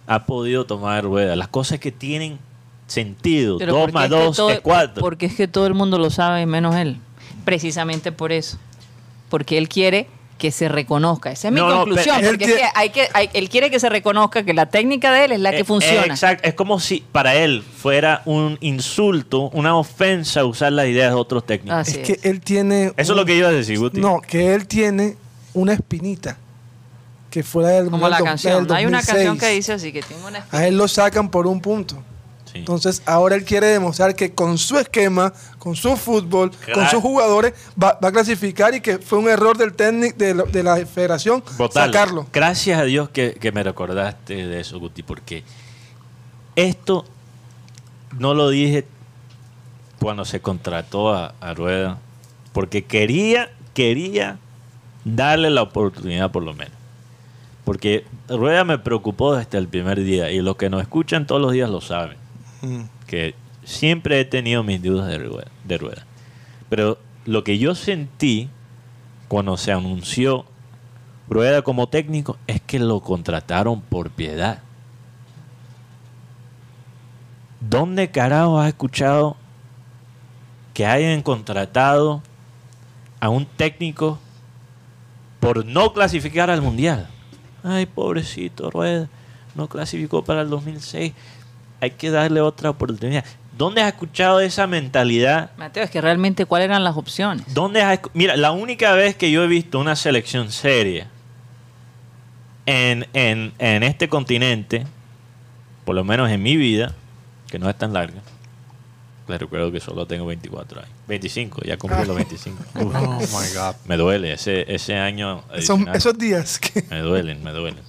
ha 0.08 0.26
podido 0.26 0.66
tomar 0.66 1.04
rueda. 1.04 1.36
Las 1.36 1.48
cosas 1.50 1.80
que 1.80 1.92
tienen 1.92 2.40
sentido. 2.88 3.60
Pero 3.60 3.74
dos 3.74 3.82
porque 3.82 3.94
más 3.94 4.04
es 4.06 4.10
que 4.10 4.16
dos 4.16 4.36
todo- 4.36 4.50
es 4.50 4.60
cuatro. 4.62 5.02
Porque 5.02 5.26
es 5.28 5.36
que 5.36 5.48
todo 5.48 5.68
el 5.68 5.76
mundo 5.76 6.00
lo 6.00 6.10
sabe 6.10 6.46
menos 6.48 6.76
él. 6.76 6.98
Precisamente 7.46 8.12
por 8.12 8.32
eso. 8.32 8.58
Porque 9.30 9.60
él 9.60 9.70
quiere 9.70 10.08
que 10.40 10.50
se 10.52 10.68
reconozca. 10.70 11.32
Esa 11.32 11.50
es 11.50 11.54
mi 11.54 11.60
No, 11.60 11.70
no, 11.70 11.76
conclusión. 11.82 12.18
Él 12.22 12.26
porque 12.30 12.46
es 12.46 12.52
tie- 12.52 12.58
que 12.58 12.66
hay 12.74 12.90
que, 12.90 13.08
hay- 13.14 13.30
él 13.34 13.50
quiere 13.50 13.70
que 13.70 13.80
se 13.80 13.90
reconozca 13.90 14.44
que 14.44 14.56
la 14.56 14.66
técnica 14.66 15.12
de 15.12 15.26
él 15.26 15.32
es 15.34 15.40
la 15.42 15.52
que 15.52 15.60
Eh, 15.60 15.64
funciona. 15.66 16.06
Exacto. 16.08 16.48
Es 16.50 16.56
como 16.56 16.80
si 16.80 17.04
para 17.12 17.36
él 17.36 17.62
fuera 17.62 18.24
un 18.26 18.58
insulto, 18.62 19.50
una 19.54 19.76
ofensa 19.78 20.44
usar 20.46 20.72
las 20.72 20.88
ideas 20.88 21.12
de 21.12 21.16
otros 21.20 21.46
técnicos. 21.46 21.78
Así 21.78 22.00
Es 22.02 22.10
es. 22.10 22.18
que 22.20 22.30
él 22.30 22.42
tiene. 22.42 22.86
Eso 22.86 22.94
es 22.98 23.10
un- 23.12 23.18
lo 23.18 23.26
que 23.26 23.36
iba 23.36 23.50
a 23.50 23.52
decir, 23.52 23.78
Guti. 23.78 24.00
No, 24.02 24.22
que 24.22 24.56
él 24.56 24.66
tiene 24.66 25.16
una 25.54 25.74
espinita 25.74 26.38
que 27.30 27.44
fuera 27.44 27.70
del 27.70 27.90
Como 27.92 28.10
la 28.10 28.18
canción. 28.20 28.66
del 28.66 28.76
Hay 28.76 28.86
una 28.86 28.98
2006. 29.00 29.16
canción 29.16 29.38
que 29.38 29.50
dice 29.56 29.74
así, 29.74 29.92
que 29.92 30.02
tiene 30.02 30.26
una... 30.26 30.46
A 30.52 30.66
él 30.66 30.78
lo 30.78 30.88
sacan 30.88 31.30
por 31.30 31.46
un 31.46 31.60
punto. 31.62 32.02
Sí. 32.52 32.60
Entonces 32.60 33.02
ahora 33.06 33.36
él 33.36 33.44
quiere 33.46 33.68
demostrar 33.68 34.16
que 34.16 34.34
con 34.34 34.58
su 34.58 34.78
esquema, 34.80 35.32
con 35.60 35.76
su 35.76 35.96
fútbol, 35.96 36.52
con 36.74 36.88
sus 36.90 37.00
jugadores, 37.02 37.54
va, 37.82 38.00
va 38.04 38.10
a 38.10 38.12
clasificar 38.12 38.74
y 38.74 38.82
que 38.82 38.98
fue 38.98 39.20
un 39.20 39.30
error 39.30 39.56
del 39.58 39.74
técnico 39.74 40.18
de, 40.18 40.34
la- 40.34 40.44
de 40.44 40.64
la 40.64 40.76
federación 40.86 41.44
sacarlo. 41.72 42.26
Gracias 42.34 42.80
a 42.80 42.84
Dios 42.86 43.10
que, 43.10 43.34
que 43.34 43.52
me 43.52 43.62
recordaste 43.62 44.48
de 44.48 44.60
eso, 44.62 44.80
Guti, 44.80 45.04
porque 45.04 45.44
esto 46.56 47.06
no 48.18 48.34
lo 48.34 48.50
dije 48.50 48.86
cuando 50.00 50.26
se 50.26 50.40
contrató 50.42 51.14
a, 51.14 51.34
a 51.42 51.54
Rueda, 51.54 51.98
porque 52.54 52.84
quería, 52.86 53.52
quería 53.74 54.38
darle 55.06 55.50
la 55.50 55.62
oportunidad 55.62 56.32
por 56.32 56.44
lo 56.44 56.54
menos. 56.54 56.74
Porque 57.66 58.06
Rueda 58.28 58.64
me 58.64 58.80
preocupó 58.80 59.36
desde 59.36 59.58
el 59.60 59.68
primer 59.68 60.00
día 60.02 60.32
y 60.32 60.40
los 60.42 60.56
que 60.56 60.70
nos 60.70 60.82
escuchan 60.82 61.28
todos 61.28 61.42
los 61.42 61.52
días 61.52 61.70
lo 61.70 61.82
saben, 61.82 62.18
Que 63.08 63.36
siempre 63.64 64.20
he 64.20 64.26
tenido 64.26 64.64
mis 64.64 64.82
dudas 64.82 65.08
de 65.08 65.18
Rueda. 65.18 65.48
De 65.64 65.78
Rueda. 65.78 66.06
Pero 66.70 67.00
lo 67.26 67.44
que 67.44 67.58
yo 67.58 67.76
sentí 67.76 68.50
cuando 69.28 69.58
se 69.58 69.72
anunció 69.72 70.46
Rueda 71.30 71.62
como 71.62 71.88
técnico 71.88 72.38
es 72.48 72.60
que 72.60 72.80
lo 72.80 73.02
contrataron 73.02 73.82
por 73.82 74.10
piedad. 74.10 74.64
¿Dónde 77.60 78.10
carajo 78.10 78.60
has 78.60 78.70
escuchado 78.70 79.36
que 80.74 80.88
hayan 80.88 81.22
contratado 81.22 82.24
a 83.20 83.30
un 83.30 83.46
técnico 83.46 84.18
por 85.40 85.66
no 85.66 85.94
clasificar 85.94 86.50
al 86.50 86.62
mundial? 86.62 87.10
Ay, 87.64 87.86
pobrecito 87.86 88.72
Rueda, 88.72 89.08
no 89.54 89.68
clasificó 89.68 90.24
para 90.24 90.42
el 90.42 90.50
2006. 90.50 91.14
Hay 91.82 91.92
que 91.92 92.10
darle 92.12 92.42
otra 92.42 92.70
oportunidad. 92.70 93.24
¿Dónde 93.58 93.82
has 93.82 93.90
escuchado 93.90 94.40
esa 94.40 94.68
mentalidad 94.68 95.52
Mateo, 95.58 95.84
es 95.84 95.90
que 95.90 96.00
realmente 96.00 96.46
cuáles 96.46 96.66
eran 96.66 96.84
las 96.84 96.96
opciones. 96.96 97.46
¿Dónde 97.54 97.82
has 97.82 98.00
Mira, 98.14 98.38
la 98.38 98.52
única 98.52 98.94
vez 98.94 99.16
que 99.16 99.32
yo 99.32 99.44
he 99.44 99.48
visto 99.48 99.80
una 99.80 99.96
selección 99.98 100.52
seria 100.52 101.08
en, 102.66 103.08
en- 103.14 103.54
en 103.60 103.84
este 103.84 104.08
continente, 104.10 104.86
por 105.86 105.96
lo 105.96 106.04
menos 106.04 106.30
en 106.30 106.42
mi 106.42 106.56
vida, 106.56 106.94
que 107.50 107.60
no 107.60 107.70
es 107.70 107.78
tan 107.78 107.94
larga, 107.94 108.22
les 109.28 109.40
recuerdo 109.40 109.72
que 109.72 109.80
solo 109.80 110.06
tengo 110.06 110.26
24 110.26 110.80
años. 110.82 110.92
25, 111.08 111.62
ya 111.66 111.78
cumplí 111.78 112.06
los 112.06 112.16
25. 112.16 112.64
Uf, 112.76 112.96
Oh 112.96 113.20
my 113.20 113.54
God. 113.56 113.76
me 113.86 113.98
duele, 113.98 114.34
ese, 114.34 114.74
ese 114.74 114.96
año 114.96 115.40
Esos, 115.54 115.72
adicional, 115.72 115.96
esos 115.96 116.18
días 116.18 116.60
que 116.60 116.84
me 116.90 117.00
duelen, 117.00 117.44
me 117.44 117.52
duelen. 117.52 117.84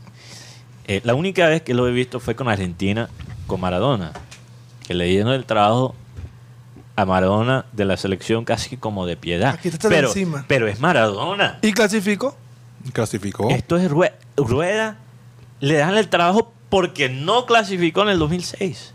Eh, 0.87 1.01
la 1.05 1.15
única 1.15 1.47
vez 1.49 1.63
que 1.63 1.75
lo 1.75 1.87
he 1.87 1.93
visto 1.93 2.19
fue 2.21 2.35
con 2.35 2.49
Argentina, 2.49 3.09
con 3.51 3.61
Maradona, 3.61 4.13
que 4.87 4.95
le 4.95 5.07
dieron 5.07 5.33
el 5.33 5.45
trabajo 5.45 5.95
a 6.97 7.05
Maradona 7.05 7.65
de 7.73 7.85
la 7.85 7.97
selección 7.97 8.45
casi 8.45 8.77
como 8.77 9.07
de 9.07 9.17
piedad. 9.17 9.55
Aquí 9.55 9.69
está 9.69 9.89
de 9.89 9.95
pero, 9.97 10.09
encima. 10.09 10.45
pero 10.49 10.69
es 10.69 10.79
Maradona. 10.81 11.59
y 11.63 11.73
clasificó. 11.73 12.37
Clasificó. 12.93 13.51
Esto 13.51 13.77
es 13.77 13.91
Rue- 13.91 14.13
Rueda. 14.37 14.97
Le 15.61 15.75
dan 15.75 15.97
el 15.97 16.09
trabajo 16.09 16.53
porque 16.69 17.09
no 17.09 17.45
clasificó 17.47 18.03
en 18.03 18.11
el 18.11 18.19
2006. 18.21 18.95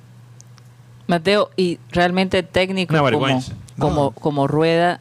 Mateo, 1.07 1.51
y 1.57 1.77
realmente 1.91 2.41
técnicos 2.41 2.97
como, 2.97 3.41
como, 3.77 4.03
No. 4.05 4.11
como 4.11 4.47
Rueda 4.47 4.99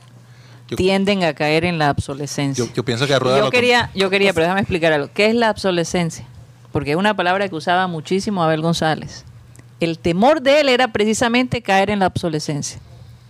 Yo- 0.68 0.76
tienden 0.76 1.22
a 1.24 1.32
caer 1.34 1.64
en 1.64 1.78
la 1.78 1.90
obsolescencia. 1.92 2.64
Yo, 2.64 2.70
yo 2.74 2.84
pienso 2.84 3.06
que 3.06 3.18
Rueda 3.18 3.38
yo 3.38 3.50
quería, 3.50 3.90
yo 3.94 4.10
quería, 4.10 4.32
pero 4.32 4.44
déjame 4.44 4.60
explicar 4.60 4.92
algo. 4.92 5.08
¿Qué 5.14 5.26
es 5.28 5.34
la 5.34 5.50
obsolescencia? 5.50 6.26
Porque 6.72 6.90
es 6.90 6.96
una 6.96 7.14
palabra 7.14 7.48
que 7.48 7.54
usaba 7.54 7.86
muchísimo 7.86 8.42
Abel 8.42 8.60
González. 8.60 9.24
El 9.80 9.98
temor 9.98 10.42
de 10.42 10.60
él 10.60 10.68
era 10.68 10.88
precisamente 10.88 11.62
caer 11.62 11.90
en 11.90 11.98
la 11.98 12.06
obsolescencia. 12.06 12.80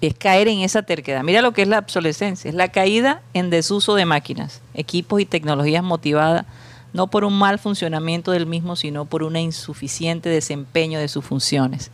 Es 0.01 0.15
caer 0.15 0.49
en 0.49 0.61
esa 0.61 0.83
terquedad. 0.83 1.23
Mira 1.23 1.41
lo 1.43 1.53
que 1.53 1.63
es 1.63 1.69
la 1.69 1.79
obsolescencia. 1.79 2.49
Es 2.49 2.55
la 2.55 2.69
caída 2.69 3.23
en 3.33 3.51
desuso 3.51 3.95
de 3.95 4.05
máquinas, 4.05 4.61
equipos 4.75 5.21
y 5.21 5.27
tecnologías 5.27 5.83
motivada 5.83 6.47
no 6.93 7.09
por 7.09 7.25
un 7.25 7.37
mal 7.37 7.59
funcionamiento 7.59 8.31
del 8.31 8.47
mismo, 8.47 8.77
sino 8.77 9.05
por 9.05 9.25
un 9.25 9.37
insuficiente 9.37 10.29
desempeño 10.29 11.01
de 11.01 11.09
sus 11.09 11.25
funciones 11.25 11.91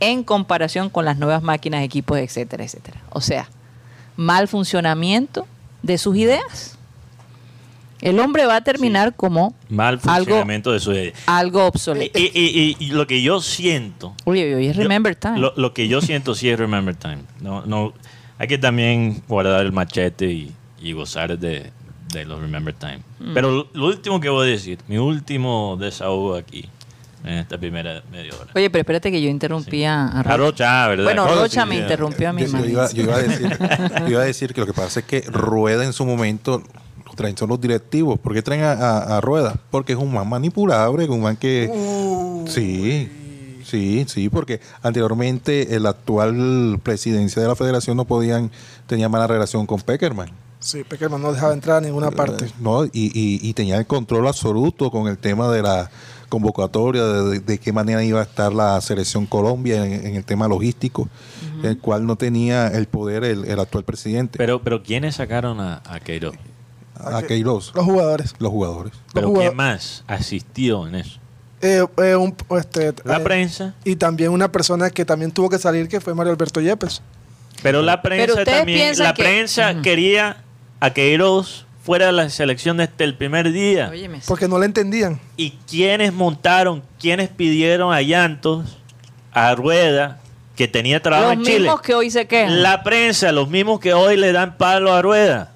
en 0.00 0.22
comparación 0.22 0.90
con 0.90 1.04
las 1.04 1.16
nuevas 1.16 1.42
máquinas, 1.42 1.82
equipos, 1.82 2.18
etcétera, 2.18 2.64
etcétera. 2.64 3.00
O 3.10 3.20
sea, 3.20 3.48
mal 4.16 4.48
funcionamiento 4.48 5.46
de 5.82 5.98
sus 5.98 6.16
ideas. 6.16 6.75
El 8.00 8.20
hombre 8.20 8.44
va 8.46 8.56
a 8.56 8.60
terminar 8.60 9.14
como 9.16 9.54
Mal 9.68 9.98
Algo- 10.06 10.36
de 10.72 10.80
su 10.80 10.92
obsoleto. 11.66 12.18
y- 12.18 12.30
y- 12.34 12.76
y 12.78 12.86
lo 12.90 13.06
que 13.06 13.22
yo 13.22 13.40
siento. 13.40 14.14
Uy, 14.24 14.44
uy, 14.44 14.54
uy, 14.54 14.66
es 14.68 14.76
yo- 14.76 14.82
Remember 14.82 15.14
Time. 15.16 15.38
Lo, 15.38 15.52
lo 15.56 15.72
que 15.72 15.88
yo 15.88 16.00
siento 16.02 16.34
sí 16.34 16.48
es 16.50 16.58
Remember 16.58 16.94
Time. 16.94 17.18
No, 17.40 17.64
no, 17.64 17.94
hay 18.38 18.48
que 18.48 18.58
también 18.58 19.22
guardar 19.28 19.64
el 19.64 19.72
machete 19.72 20.26
y, 20.30 20.52
y 20.80 20.92
gozar 20.92 21.38
de, 21.38 21.70
de 22.12 22.24
los 22.26 22.40
Remember 22.40 22.74
Time. 22.74 23.00
Mm. 23.20 23.34
Pero 23.34 23.50
lo, 23.50 23.68
lo 23.72 23.86
último 23.86 24.20
que 24.20 24.28
voy 24.28 24.46
a 24.48 24.50
decir, 24.50 24.78
mi 24.88 24.98
último 24.98 25.76
desahogo 25.80 26.34
aquí, 26.36 26.68
en 27.24 27.32
esta 27.38 27.58
primera 27.58 28.02
media 28.12 28.32
hora. 28.38 28.50
Oye, 28.54 28.70
pero 28.70 28.82
espérate 28.82 29.10
que 29.10 29.20
yo 29.20 29.28
interrumpí 29.28 29.82
a, 29.84 30.02
a 30.06 30.20
A 30.20 30.36
Rocha. 30.36 30.86
¿verdad? 30.86 31.04
Bueno, 31.04 31.26
Rocha, 31.34 31.62
sí, 31.62 31.68
me 31.68 31.74
sí. 31.76 31.80
interrumpió 31.80 32.28
a 32.28 32.32
mi 32.32 32.42
Yo, 32.42 32.46
yo 32.48 32.52
madre. 32.52 32.70
iba, 32.70 32.90
yo 32.92 33.02
iba 33.02 33.14
a 33.16 33.22
decir, 33.22 33.58
yo 34.02 34.08
iba 34.10 34.20
a 34.20 34.24
decir 34.26 34.54
que 34.54 34.60
lo 34.60 34.66
que 34.66 34.72
pasa 34.74 35.00
es 35.00 35.06
que 35.06 35.22
Rueda 35.22 35.82
en 35.84 35.92
su 35.92 36.04
momento 36.06 36.62
traen 37.16 37.36
son 37.36 37.48
los 37.48 37.60
directivos. 37.60 38.18
¿Por 38.20 38.32
qué 38.34 38.42
traen 38.42 38.62
a, 38.62 38.72
a- 38.72 39.16
a 39.16 39.20
Rueda? 39.20 39.56
Porque 39.72 39.94
es 39.94 39.98
un 39.98 40.12
man 40.12 40.28
manipulable, 40.28 41.08
un 41.08 41.22
man 41.22 41.36
que... 41.36 41.68
Sí, 42.46 43.10
sí, 43.64 44.04
sí, 44.08 44.28
porque 44.28 44.60
anteriormente 44.82 45.74
el 45.74 45.86
actual 45.86 46.78
presidencia 46.82 47.42
de 47.42 47.48
la 47.48 47.56
federación 47.56 47.96
no 47.96 48.04
podían, 48.04 48.50
tenía 48.86 49.08
mala 49.08 49.26
relación 49.26 49.66
con 49.66 49.80
Peckerman. 49.80 50.30
Sí, 50.60 50.84
Peckerman 50.84 51.20
no 51.20 51.32
dejaba 51.32 51.52
entrar 51.52 51.78
a 51.78 51.80
ninguna 51.80 52.10
parte. 52.10 52.46
No, 52.60 52.84
y, 52.84 52.90
y- 52.92 53.40
y 53.42 53.52
tenía 53.54 53.76
el 53.78 53.86
control 53.86 54.26
absoluto 54.28 54.90
con 54.90 55.08
el 55.08 55.18
tema 55.18 55.50
de 55.50 55.62
la 55.62 55.90
convocatoria, 56.28 57.04
de, 57.04 57.40
de- 57.40 57.58
qué 57.58 57.72
manera 57.72 58.02
iba 58.02 58.20
a 58.20 58.24
estar 58.24 58.52
la 58.52 58.80
selección 58.80 59.26
Colombia 59.26 59.84
en, 59.84 60.06
en 60.06 60.14
el 60.16 60.24
tema 60.24 60.48
logístico, 60.48 61.08
el 61.62 61.78
cual 61.78 62.06
no 62.06 62.16
tenía 62.16 62.68
el 62.68 62.86
poder 62.86 63.22
el, 63.24 63.44
el 63.44 63.60
actual 63.60 63.84
presidente, 63.84 64.38
Pero, 64.38 64.60
pero 64.62 64.82
¿quiénes 64.82 65.16
sacaron 65.16 65.60
a, 65.60 65.82
a 65.84 66.00
Queiroz? 66.00 66.34
A 66.98 67.22
Queiroz, 67.22 67.72
Los 67.74 67.84
jugadores. 67.84 68.34
los 68.38 68.50
jugadores. 68.50 68.92
¿Pero 69.12 69.28
jugadores- 69.28 69.50
quién 69.50 69.56
más 69.56 70.04
asistió 70.06 70.86
en 70.86 70.94
eso? 70.96 71.18
Eh, 71.62 71.84
eh, 71.98 72.14
un- 72.16 72.34
este, 72.58 72.94
La 73.04 73.16
eh, 73.16 73.20
prensa. 73.20 73.74
Y 73.84 73.96
también 73.96 74.30
una 74.30 74.52
persona 74.52 74.90
que 74.90 75.04
también 75.04 75.30
tuvo 75.32 75.48
que 75.48 75.58
salir, 75.58 75.88
que 75.88 76.00
fue 76.00 76.14
Mario 76.14 76.32
Alberto 76.32 76.60
Yepes. 76.60 77.00
Pero 77.62 77.82
la 77.82 78.02
prensa 78.02 78.44
también, 78.44 78.98
la 78.98 79.14
que- 79.14 79.22
prensa 79.22 79.80
quería 79.82 80.38
a 80.80 80.90
Queiroz 80.90 81.64
fuera 81.82 82.06
de 82.06 82.12
la 82.12 82.28
selección 82.28 82.76
desde 82.76 83.04
el 83.04 83.16
primer 83.16 83.50
día. 83.52 83.88
Óyeme, 83.90 84.20
Porque 84.26 84.48
no 84.48 84.58
le 84.58 84.66
entendían. 84.66 85.18
¿Y 85.36 85.52
quiénes 85.68 86.12
montaron, 86.12 86.82
quiénes 87.00 87.28
pidieron 87.30 87.92
a 87.94 88.02
Llantos, 88.02 88.76
a 89.32 89.54
Rueda, 89.54 90.18
que 90.56 90.68
tenía 90.68 91.00
trabajo 91.00 91.30
los 91.30 91.38
en 91.38 91.44
Chile? 91.44 91.58
mismos 91.60 91.80
que 91.80 91.94
hoy 91.94 92.10
se 92.10 92.26
quejan. 92.26 92.62
La 92.62 92.82
prensa, 92.82 93.32
los 93.32 93.48
mismos 93.48 93.80
que 93.80 93.94
hoy 93.94 94.16
le 94.16 94.32
dan 94.32 94.56
palo 94.58 94.92
a 94.92 95.00
Rueda. 95.00 95.52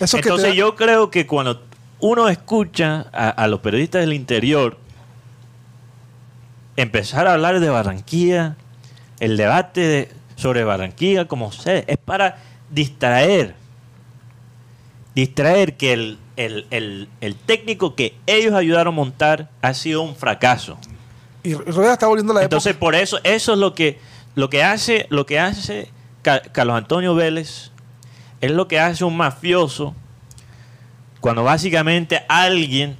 Eso 0.00 0.16
que 0.18 0.28
Entonces 0.28 0.54
yo 0.54 0.76
creo 0.76 1.10
que 1.10 1.26
cuando 1.26 1.62
uno 2.00 2.28
escucha 2.28 3.06
a, 3.12 3.30
a 3.30 3.48
los 3.48 3.60
periodistas 3.60 4.00
del 4.02 4.12
interior 4.12 4.76
empezar 6.76 7.26
a 7.26 7.32
hablar 7.34 7.60
de 7.60 7.68
Barranquilla, 7.68 8.56
el 9.20 9.36
debate 9.36 9.80
de- 9.80 10.08
sobre 10.36 10.62
Barranquilla, 10.64 11.26
como 11.26 11.50
sé, 11.50 11.84
es 11.88 11.96
para 11.98 12.38
distraer. 12.70 13.54
Distraer 15.14 15.76
que 15.76 15.92
el, 15.92 16.18
el- 16.36 16.66
el- 16.70 17.08
el 17.20 17.34
técnico 17.34 17.96
que 17.96 18.14
ellos 18.26 18.54
ayudaron 18.54 18.94
a 18.94 18.96
montar 18.96 19.50
ha 19.62 19.74
sido 19.74 20.02
un 20.02 20.14
fracaso. 20.14 20.78
Y 21.42 21.54
Rueda 21.54 21.94
está 21.94 22.06
volviendo 22.06 22.32
a 22.32 22.36
la 22.36 22.42
Entonces, 22.44 22.76
por 22.76 22.94
eso, 22.94 23.18
eso 23.24 23.52
es 23.54 23.58
lo 23.58 23.74
que, 23.74 23.98
lo 24.36 24.48
que 24.48 24.62
hace, 24.62 25.06
lo 25.10 25.26
que 25.26 25.40
hace 25.40 25.90
Ca- 26.22 26.42
Carlos 26.42 26.76
Antonio 26.76 27.14
Vélez, 27.16 27.72
es 28.40 28.50
lo 28.50 28.68
que 28.68 28.78
hace 28.80 29.04
un 29.04 29.16
mafioso 29.16 29.94
cuando 31.20 31.42
básicamente 31.44 32.22
alguien 32.28 32.96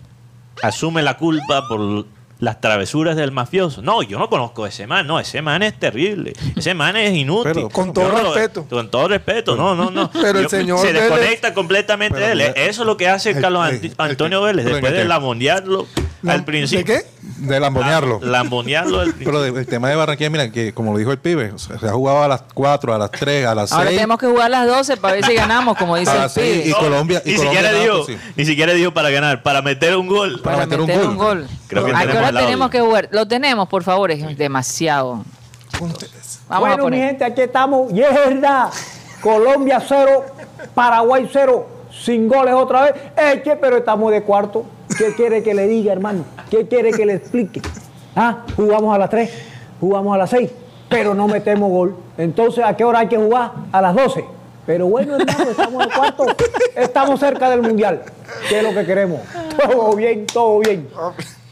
asume 0.63 1.03
la 1.03 1.17
culpa 1.17 1.69
por 1.69 2.07
las 2.41 2.61
travesuras 2.61 3.17
del 3.17 3.33
mafioso. 3.33 3.83
No, 3.83 4.03
yo 4.03 4.19
no 4.19 4.29
conozco 4.29 4.65
a 4.65 4.69
ese 4.69 4.87
man, 4.87 5.07
no, 5.07 5.19
ese 5.19 5.43
man 5.43 5.63
es 5.63 5.79
terrible, 5.79 6.35
ese 6.57 6.73
man 6.75 6.97
es 6.97 7.13
inútil. 7.17 7.53
Pero, 7.53 7.69
con 7.69 7.93
todo 7.93 8.11
no 8.13 8.33
respeto. 8.35 8.65
Con 8.69 8.91
todo 8.91 9.09
respeto, 9.09 9.57
no, 9.57 9.75
no, 9.75 9.91
no. 9.91 10.11
Pero 10.13 10.39
el 10.41 10.49
señor 10.49 10.79
se 10.81 10.93
Vélez- 10.93 11.01
desconecta 11.01 11.55
completamente 11.55 12.19
de 12.19 12.33
él. 12.33 12.41
Eso 12.41 12.83
es 12.83 12.87
lo 12.87 12.97
que 12.97 13.09
hace 13.09 13.31
el- 13.31 13.41
Carlos 13.41 13.69
el- 13.69 13.75
Anti- 13.77 13.87
el- 13.89 13.95
Antonio 13.99 14.43
Vélez, 14.43 14.65
después 14.67 14.93
de 14.93 15.03
el- 15.03 15.09
lambonearlo 15.09 15.87
¿De 16.23 16.33
al 16.33 16.45
principio. 16.45 16.85
qué? 16.97 17.07
De 17.39 17.61
lambonearlo. 17.61 18.19
Lambonearlo 18.23 19.01
al 19.01 19.15
Pero 19.19 19.41
de- 19.41 19.51
el 19.61 19.67
tema 19.67 19.89
de 19.89 19.95
Barranquilla, 19.97 20.31
mira, 20.31 20.51
que 20.51 20.73
como 20.75 20.93
lo 20.93 20.99
dijo 20.99 21.13
el 21.13 21.19
pibe, 21.19 21.53
o 21.53 21.59
sea, 21.59 21.79
se 21.79 21.87
ha 21.87 21.93
jugado 21.93 22.23
a 22.25 22.29
las 22.29 22.43
4, 22.55 22.93
a 22.95 22.99
las 22.99 23.11
3, 23.13 23.47
a 23.47 23.55
las 23.55 23.71
6. 23.71 23.79
Ahora 23.79 23.91
tenemos 23.91 24.19
que 24.19 24.27
jugar 24.27 24.47
a 24.47 24.49
las 24.49 24.67
12 24.67 24.97
para 24.97 25.15
ver 25.15 25.25
si 25.25 25.35
ganamos, 25.35 25.77
como 25.79 25.97
dice 25.97 26.11
A 26.11 26.25
el 26.25 26.31
pibe. 26.31 26.63
y 26.67 26.73
Colombia- 26.73 27.23
y 27.25 27.31
ni 27.31 27.37
Colombia 27.37 27.61
siquiera 27.63 27.81
dijo, 27.85 28.05
pues, 28.05 28.19
sí. 28.19 28.31
ni 28.37 28.45
siquiera 28.45 28.73
dijo 28.73 28.93
para 28.93 29.11
ganar, 29.11 29.43
para 29.43 29.63
meter 29.63 29.97
un 29.97 30.09
gol. 30.09 30.41
para 30.43 30.57
Para 30.57 30.67
meter 30.67 30.81
meter, 30.87 31.03
un 31.05 31.09
un 31.11 31.17
gol. 31.19 31.49
Creo 31.69 31.85
que 31.85 31.93
¿A 31.93 32.01
qué 32.01 32.07
tenemos 32.09 32.29
hora 32.31 32.41
tenemos 32.41 32.71
que 32.71 32.81
jugar? 32.81 33.09
Lo 33.13 33.29
tenemos, 33.29 33.69
por 33.69 33.83
favor, 33.85 34.11
es 34.11 34.37
demasiado. 34.37 35.25
Vamos 35.79 35.95
a 36.49 36.59
bueno, 36.59 36.77
mi 36.77 36.83
poner. 36.83 37.07
gente, 37.11 37.25
aquí 37.25 37.43
estamos. 37.43 37.93
Y 37.93 38.01
es 38.03 38.13
verdad. 38.13 38.71
Colombia 39.21 39.81
cero, 39.87 40.25
Paraguay 40.75 41.29
cero, 41.33 41.69
sin 42.05 42.29
goles 42.29 42.55
otra 42.55 42.83
vez. 42.83 42.95
Eche, 43.17 43.57
pero 43.57 43.77
estamos 43.77 44.11
de 44.13 44.23
cuarto. 44.23 44.65
¿Qué 44.97 45.15
quiere 45.15 45.43
que 45.43 45.55
le 45.55 45.67
diga, 45.67 45.93
hermano? 45.93 46.25
¿Qué 46.51 46.67
quiere 46.67 46.91
que 46.93 47.05
le 47.07 47.15
explique? 47.15 47.61
Ah, 48.17 48.45
jugamos 48.57 48.95
a 48.95 48.99
las 48.99 49.11
3, 49.11 49.31
jugamos 49.81 50.15
a 50.15 50.19
las 50.19 50.31
6, 50.31 50.51
pero 50.89 51.15
no 51.15 51.29
metemos 51.29 51.71
gol. 51.71 51.97
Entonces, 52.17 52.65
¿a 52.65 52.77
qué 52.77 52.85
hora 52.85 53.01
hay 53.01 53.09
que 53.09 53.17
jugar? 53.17 53.53
A 53.73 53.81
las 53.83 53.95
12. 53.95 54.25
Pero 54.67 54.87
bueno, 54.87 55.17
hermano, 55.17 55.51
estamos 55.51 55.87
de 55.87 55.93
cuarto. 55.95 56.27
Estamos 56.77 57.21
cerca 57.21 57.49
del 57.51 57.63
mundial. 57.63 58.03
¿Qué 58.49 58.59
es 58.59 58.63
lo 58.65 58.75
que 58.75 58.85
queremos? 58.85 59.21
Todo 59.57 59.95
bien, 59.97 60.27
todo 60.27 60.59
bien. 60.61 60.89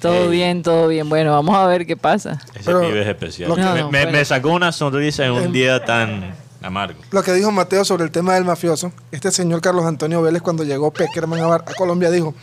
Todo 0.00 0.28
bien, 0.28 0.62
todo 0.62 0.88
bien. 0.88 1.08
Bueno, 1.08 1.32
vamos 1.32 1.56
a 1.56 1.66
ver 1.66 1.86
qué 1.86 1.96
pasa. 1.96 2.38
Ese 2.54 2.64
Pero 2.64 2.80
pibe 2.82 3.00
es 3.02 3.08
especial. 3.08 3.50
me, 3.50 3.56
No, 3.56 3.68
no, 3.70 3.74
me- 3.90 4.02
bueno. 4.04 4.12
me 4.18 4.24
sacó 4.24 4.50
una 4.50 4.70
sonrisa 4.70 5.24
en 5.24 5.32
un 5.32 5.50
día 5.52 5.82
tan 5.84 6.34
amargo. 6.62 7.00
Lo 7.10 7.22
que 7.22 7.32
dijo 7.32 7.50
Mateo 7.50 7.84
sobre 7.86 8.04
el 8.04 8.10
tema 8.10 8.34
del 8.34 8.44
mafioso, 8.44 8.92
este 9.10 9.30
señor 9.30 9.60
Carlos 9.62 9.86
Antonio 9.86 10.20
Vélez 10.20 10.42
cuando 10.42 10.64
llegó 10.64 10.90
Peckerman 10.92 11.40
a 11.40 11.58
Colombia 11.76 12.10
dijo, 12.10 12.34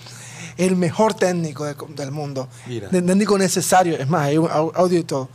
el 0.57 0.75
mejor 0.75 1.13
técnico 1.13 1.65
de- 1.65 1.75
del 1.95 2.11
mundo, 2.11 2.47
Mira. 2.67 2.89
el 2.91 3.05
técnico 3.05 3.37
necesario, 3.37 3.97
es 3.97 4.07
más, 4.09 4.27
hay 4.27 4.37
un 4.37 4.47
au- 4.47 4.71
audio 4.75 4.99
y 4.99 5.03
todo. 5.03 5.29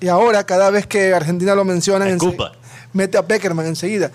Y 0.00 0.08
ahora 0.08 0.44
cada 0.44 0.70
vez 0.70 0.86
que 0.86 1.14
Argentina 1.14 1.54
lo 1.54 1.64
menciona, 1.64 2.06
ense- 2.08 2.26
Escupa. 2.28 2.52
mete 2.92 3.16
a 3.18 3.26
Peckerman 3.26 3.66
enseguida. 3.66 4.10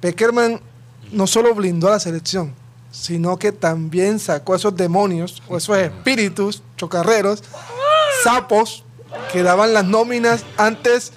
Peckerman 0.00 0.60
no 1.12 1.26
solo 1.26 1.54
blindó 1.54 1.88
a 1.88 1.92
la 1.92 2.00
selección, 2.00 2.54
sino 2.90 3.38
que 3.38 3.52
también 3.52 4.18
sacó 4.18 4.54
a 4.54 4.56
esos 4.56 4.76
demonios 4.76 5.42
o 5.48 5.56
esos 5.56 5.78
espíritus 5.78 6.62
chocarreros, 6.76 7.42
sapos, 8.24 8.84
que 9.32 9.42
daban 9.42 9.72
las 9.74 9.84
nóminas 9.84 10.44
antes, 10.56 11.12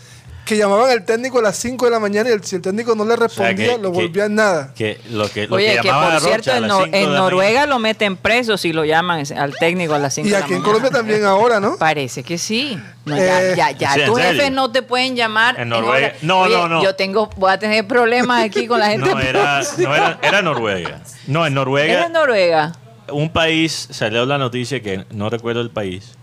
que 0.46 0.56
llamaban 0.58 0.92
al 0.92 1.04
técnico 1.04 1.40
a 1.40 1.42
las 1.42 1.58
5 1.58 1.86
de 1.86 1.92
la 1.92 2.00
mañana 2.00 2.30
y 2.30 2.34
el- 2.34 2.44
si 2.44 2.56
el 2.56 2.62
técnico 2.62 2.94
no 2.96 3.04
le 3.04 3.16
respondía, 3.16 3.56
que- 3.76 3.78
lo 3.80 3.92
que- 3.92 3.98
volvía 4.04 4.26
en 4.26 4.36
nada. 4.36 4.72
Que 4.76 5.00
lo 5.10 5.28
que, 5.30 5.48
lo 5.48 5.56
Oye, 5.56 5.80
que 5.82 5.90
por 5.90 6.04
a 6.04 6.20
cierto, 6.20 6.52
Rocha 6.52 6.54
a 6.54 6.84
en, 6.98 7.14
Noruega 7.14 7.52
mañana. 7.62 7.66
lo 7.66 7.80
meten 7.80 8.16
preso 8.16 8.56
si 8.58 8.72
lo 8.72 8.86
llaman 8.86 9.24
al 9.36 9.56
técnico 9.58 9.96
a 9.96 10.00
las 10.00 10.14
5 10.14 10.28
Y 10.28 10.32
de 10.32 10.38
la 10.40 10.46
aquí 10.46 10.54
en 10.54 10.60
mañana. 10.62 10.66
Colombia 10.80 10.92
también 11.00 11.26
ahora, 11.26 11.60
¿no? 11.60 11.78
Parece 11.78 12.22
que 12.24 12.38
sí. 12.38 12.80
No, 13.06 13.18
ya, 13.18 13.42
Eh, 13.44 13.54
ya, 13.58 13.72
ya 13.72 13.94
¿sí, 13.94 14.02
tus 14.06 14.20
jefes 14.20 14.52
no 14.52 14.72
te 14.72 14.82
pueden 14.84 15.16
llamar. 15.16 15.60
En 15.60 15.70
Noruega. 15.70 16.14
No, 16.22 16.42
Oye, 16.42 16.56
no, 16.56 16.68
no. 16.68 16.84
Yo 16.84 16.96
tengo, 16.96 17.30
voy 17.38 17.52
a 17.52 17.58
tener 17.60 17.88
problemas 17.88 18.44
aquí 18.44 18.68
con 18.68 18.80
la 18.80 18.88
gente. 18.90 19.10
No, 19.10 19.20
era, 19.20 19.62
no 19.80 19.96
era, 19.96 20.20
era 20.24 20.42
Noruega. 20.42 21.02
No, 21.28 21.46
en 21.48 21.54
Noruega, 21.56 22.00
¿Es 22.02 22.06
en 22.06 22.14
Noruega? 22.14 22.72
un 23.12 23.30
país, 23.32 23.88
salió 23.92 24.26
la 24.26 24.38
noticia 24.38 24.82
que 24.82 25.06
no 25.12 25.30
recuerdo 25.30 25.62
el 25.62 25.70
país. 25.72 26.14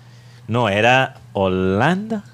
No, 0.49 0.69
era 0.69 1.15
Holanda. 1.33 2.25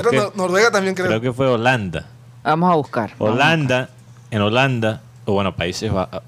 Creo 0.00 0.10
que, 0.10 0.16
Nor- 0.18 0.34
Noruega 0.36 0.70
también 0.70 0.94
creo. 0.94 1.08
creo 1.08 1.20
que 1.20 1.32
fue 1.32 1.46
Holanda. 1.46 2.06
Vamos 2.42 2.72
a 2.72 2.74
buscar. 2.76 3.12
Holanda, 3.18 3.88
en 4.30 4.40
Holanda, 4.42 5.00
o 5.24 5.32
bueno, 5.34 5.54
Países 5.54 5.92
Bajos. 5.92 6.22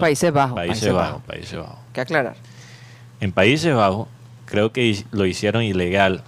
Países 0.00 0.32
Bajos, 0.32 0.54
Países 0.54 0.78
Países 0.80 0.92
Bajos, 0.92 1.10
Bajos. 1.12 1.22
Países 1.26 1.58
Bajos. 1.58 1.78
Que 1.92 2.00
aclarar. 2.02 2.36
En 3.20 3.32
Países 3.32 3.74
Bajos, 3.74 4.08
creo 4.46 4.72
que 4.72 5.04
lo 5.10 5.26
hicieron 5.26 5.62
ilegal 5.62 6.22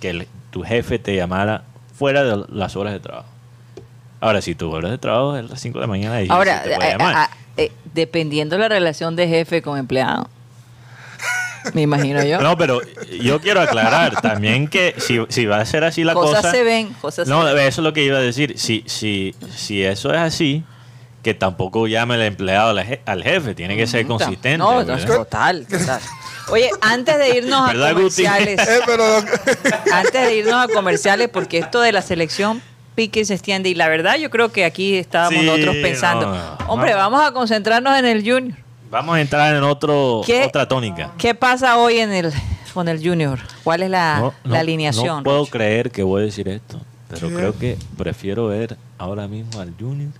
que 0.00 0.10
el- 0.10 0.28
tu 0.50 0.62
jefe 0.62 0.98
te 0.98 1.14
llamara 1.16 1.62
fuera 1.94 2.22
de 2.24 2.44
las 2.50 2.76
horas 2.76 2.92
de 2.92 3.00
trabajo. 3.00 3.28
Ahora, 4.20 4.40
si 4.40 4.54
tu 4.54 4.70
horas 4.70 4.90
de 4.90 4.98
trabajo 4.98 5.36
es 5.36 5.44
a 5.44 5.48
las 5.48 5.60
5 5.60 5.78
de 5.78 5.82
la 5.82 5.86
mañana, 5.86 6.16
ahí 6.16 6.26
Ahora, 6.30 6.62
sí 6.62 6.68
te 6.70 6.74
puede 6.76 6.88
eh, 6.88 6.92
llamar. 6.92 7.14
ah, 7.16 7.30
eh, 7.56 7.72
dependiendo 7.94 8.56
la 8.58 8.68
relación 8.68 9.14
de 9.16 9.28
jefe 9.28 9.62
con 9.62 9.78
empleado. 9.78 10.28
Me 11.74 11.82
imagino 11.82 12.22
yo. 12.24 12.40
No, 12.40 12.56
pero 12.56 12.80
yo 13.20 13.40
quiero 13.40 13.60
aclarar 13.60 14.20
también 14.20 14.68
que 14.68 14.94
si, 14.98 15.20
si 15.28 15.46
va 15.46 15.60
a 15.60 15.66
ser 15.66 15.84
así 15.84 16.04
la 16.04 16.14
cosas 16.14 16.36
cosa. 16.42 16.50
se 16.52 16.62
ven, 16.62 16.92
cosas 17.00 17.28
no, 17.28 17.46
se 17.46 17.54
ven. 17.54 17.66
eso 17.66 17.80
es 17.80 17.84
lo 17.84 17.92
que 17.92 18.04
iba 18.04 18.18
a 18.18 18.22
decir. 18.22 18.54
Si, 18.58 18.82
si, 18.86 19.34
si 19.54 19.82
eso 19.82 20.12
es 20.12 20.18
así, 20.20 20.62
que 21.22 21.34
tampoco 21.34 21.86
llame 21.88 22.14
el 22.14 22.22
empleado 22.22 22.70
al 22.70 22.78
je- 22.86 23.00
al 23.04 23.22
jefe. 23.22 23.54
Tiene 23.54 23.76
que 23.76 23.86
ser 23.86 24.06
consistente. 24.06 24.58
No, 24.58 24.82
no, 24.84 24.96
total, 25.06 25.66
total. 25.66 26.00
Oye, 26.48 26.70
antes 26.80 27.18
de 27.18 27.38
irnos 27.38 27.68
a 27.68 27.72
comerciales, 27.92 28.60
Eh, 28.68 28.80
antes 29.92 30.12
de 30.28 30.36
irnos 30.36 30.54
a 30.64 30.68
comerciales, 30.68 31.28
porque 31.28 31.58
esto 31.58 31.80
de 31.80 31.90
la 31.92 32.02
selección 32.02 32.62
pique 32.94 33.20
y 33.20 33.24
se 33.24 33.34
extiende, 33.34 33.68
y 33.68 33.74
la 33.74 33.88
verdad 33.88 34.16
yo 34.16 34.30
creo 34.30 34.52
que 34.52 34.64
aquí 34.64 34.96
estábamos 34.96 35.40
Sí, 35.40 35.46
nosotros 35.46 35.76
pensando, 35.82 36.26
no, 36.28 36.34
no. 36.34 36.56
hombre, 36.68 36.94
vamos 36.94 37.20
a 37.22 37.32
concentrarnos 37.32 37.98
en 37.98 38.06
el 38.06 38.20
Junior. 38.22 38.56
Vamos 38.96 39.16
a 39.16 39.20
entrar 39.20 39.54
en 39.54 39.62
otro, 39.62 40.20
otra 40.46 40.66
tónica. 40.66 41.12
¿Qué 41.18 41.34
pasa 41.34 41.76
hoy 41.76 41.98
en 41.98 42.12
el 42.14 42.32
con 42.72 42.88
el 42.88 43.06
Junior? 43.06 43.38
¿Cuál 43.62 43.82
es 43.82 43.90
la, 43.90 44.20
No, 44.20 44.34
la 44.44 44.50
no, 44.54 44.56
alineación? 44.56 45.16
No 45.18 45.22
puedo 45.22 45.38
Rocha? 45.40 45.50
creer 45.50 45.90
que 45.90 46.02
voy 46.02 46.22
a 46.22 46.24
decir 46.24 46.48
esto, 46.48 46.80
pero 47.08 47.28
¿Qué? 47.28 47.34
creo 47.34 47.58
que 47.58 47.76
prefiero 47.98 48.46
ver 48.46 48.78
ahora 48.96 49.28
mismo 49.28 49.60
al 49.60 49.74
Junior 49.78 50.10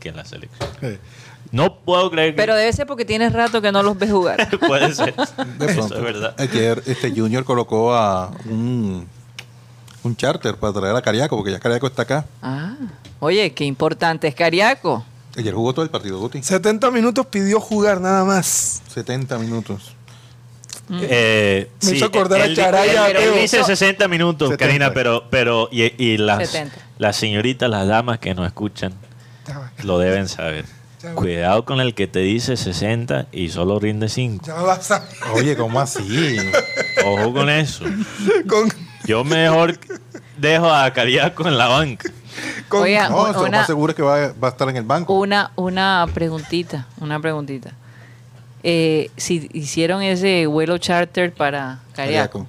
que 0.00 0.10
en 0.10 0.16
la 0.16 0.24
selección. 0.26 0.68
No 1.50 1.76
puedo 1.76 2.10
creer 2.10 2.32
que 2.34 2.36
Pero 2.36 2.54
debe 2.56 2.70
ser 2.74 2.86
porque 2.86 3.06
tienes 3.06 3.32
rato 3.32 3.62
que 3.62 3.72
no 3.72 3.82
los 3.82 3.96
ves 3.98 4.10
jugar. 4.12 4.48
puede 4.66 4.94
ser. 4.94 5.14
De 5.58 5.64
Eso 5.66 5.74
pronto, 5.76 5.96
es 5.96 6.02
verdad. 6.02 6.34
ayer 6.38 6.82
este 6.84 7.10
Junior 7.10 7.42
colocó 7.44 7.94
a 7.94 8.32
un, 8.44 9.08
un 10.02 10.16
charter 10.16 10.56
para 10.56 10.74
traer 10.74 10.94
a 10.94 11.00
Cariaco, 11.00 11.36
porque 11.36 11.52
ya 11.52 11.58
Cariaco 11.58 11.86
está 11.86 12.02
acá. 12.02 12.26
Ah, 12.42 12.74
oye, 13.20 13.54
qué 13.54 13.64
importante 13.64 14.28
es 14.28 14.34
Cariaco. 14.34 15.02
Ayer 15.36 15.52
jugó 15.54 15.72
todo 15.72 15.84
el 15.84 15.90
partido, 15.90 16.18
Guti. 16.20 16.42
70 16.42 16.90
minutos 16.90 17.26
pidió 17.26 17.60
jugar 17.60 18.00
nada 18.00 18.24
más. 18.24 18.82
70 18.92 19.38
minutos. 19.38 19.94
Eh, 20.90 21.70
Me 21.82 21.92
hizo 21.92 22.04
acordar 22.04 22.42
a 22.42 22.54
Charaya, 22.54 23.08
él- 23.08 23.40
dice 23.40 23.56
eso- 23.58 23.66
60 23.66 24.06
minutos, 24.06 24.50
70. 24.50 24.66
Karina, 24.66 24.92
pero, 24.92 25.24
pero 25.30 25.68
y, 25.72 25.82
y 26.02 26.18
las, 26.18 26.50
70. 26.50 26.76
las 26.98 27.16
señoritas, 27.16 27.70
las 27.70 27.86
damas 27.88 28.18
que 28.18 28.34
nos 28.34 28.46
escuchan, 28.46 28.92
lo 29.82 29.98
deben 29.98 30.28
saber. 30.28 30.66
cuidado 31.14 31.64
con 31.64 31.80
el 31.80 31.94
que 31.94 32.06
te 32.06 32.20
dice 32.20 32.56
60 32.56 33.26
y 33.32 33.48
solo 33.48 33.78
rinde 33.80 34.08
5. 34.08 34.44
Ya 34.46 34.54
vas 34.54 34.90
a... 34.90 35.06
Oye, 35.34 35.56
¿cómo 35.56 35.80
así? 35.80 36.36
Ojo 37.04 37.32
con 37.32 37.48
eso. 37.50 37.84
Con, 38.48 38.72
Yo 39.06 39.22
mejor 39.24 39.78
dejo 40.38 40.70
a 40.70 40.90
Cariaco 40.92 41.46
en 41.48 41.58
la 41.58 41.66
banca. 41.68 42.10
Con- 42.68 42.82
Oiga, 42.82 43.08
No, 43.08 43.26
eso 43.28 43.40
lo 43.40 43.48
una, 43.48 43.58
más 43.58 43.66
seguro 43.66 43.90
es 43.90 43.96
que 43.96 44.02
va, 44.02 44.32
va 44.32 44.48
a 44.48 44.50
estar 44.50 44.68
en 44.68 44.76
el 44.76 44.84
banco. 44.84 45.14
una, 45.14 45.50
una 45.56 46.06
preguntita, 46.12 46.86
una 47.00 47.20
preguntita. 47.20 47.72
Eh, 48.62 49.10
si 49.16 49.48
hicieron 49.52 50.02
ese 50.02 50.46
vuelo 50.46 50.78
charter 50.78 51.32
para 51.34 51.80
Cariaco. 51.94 52.46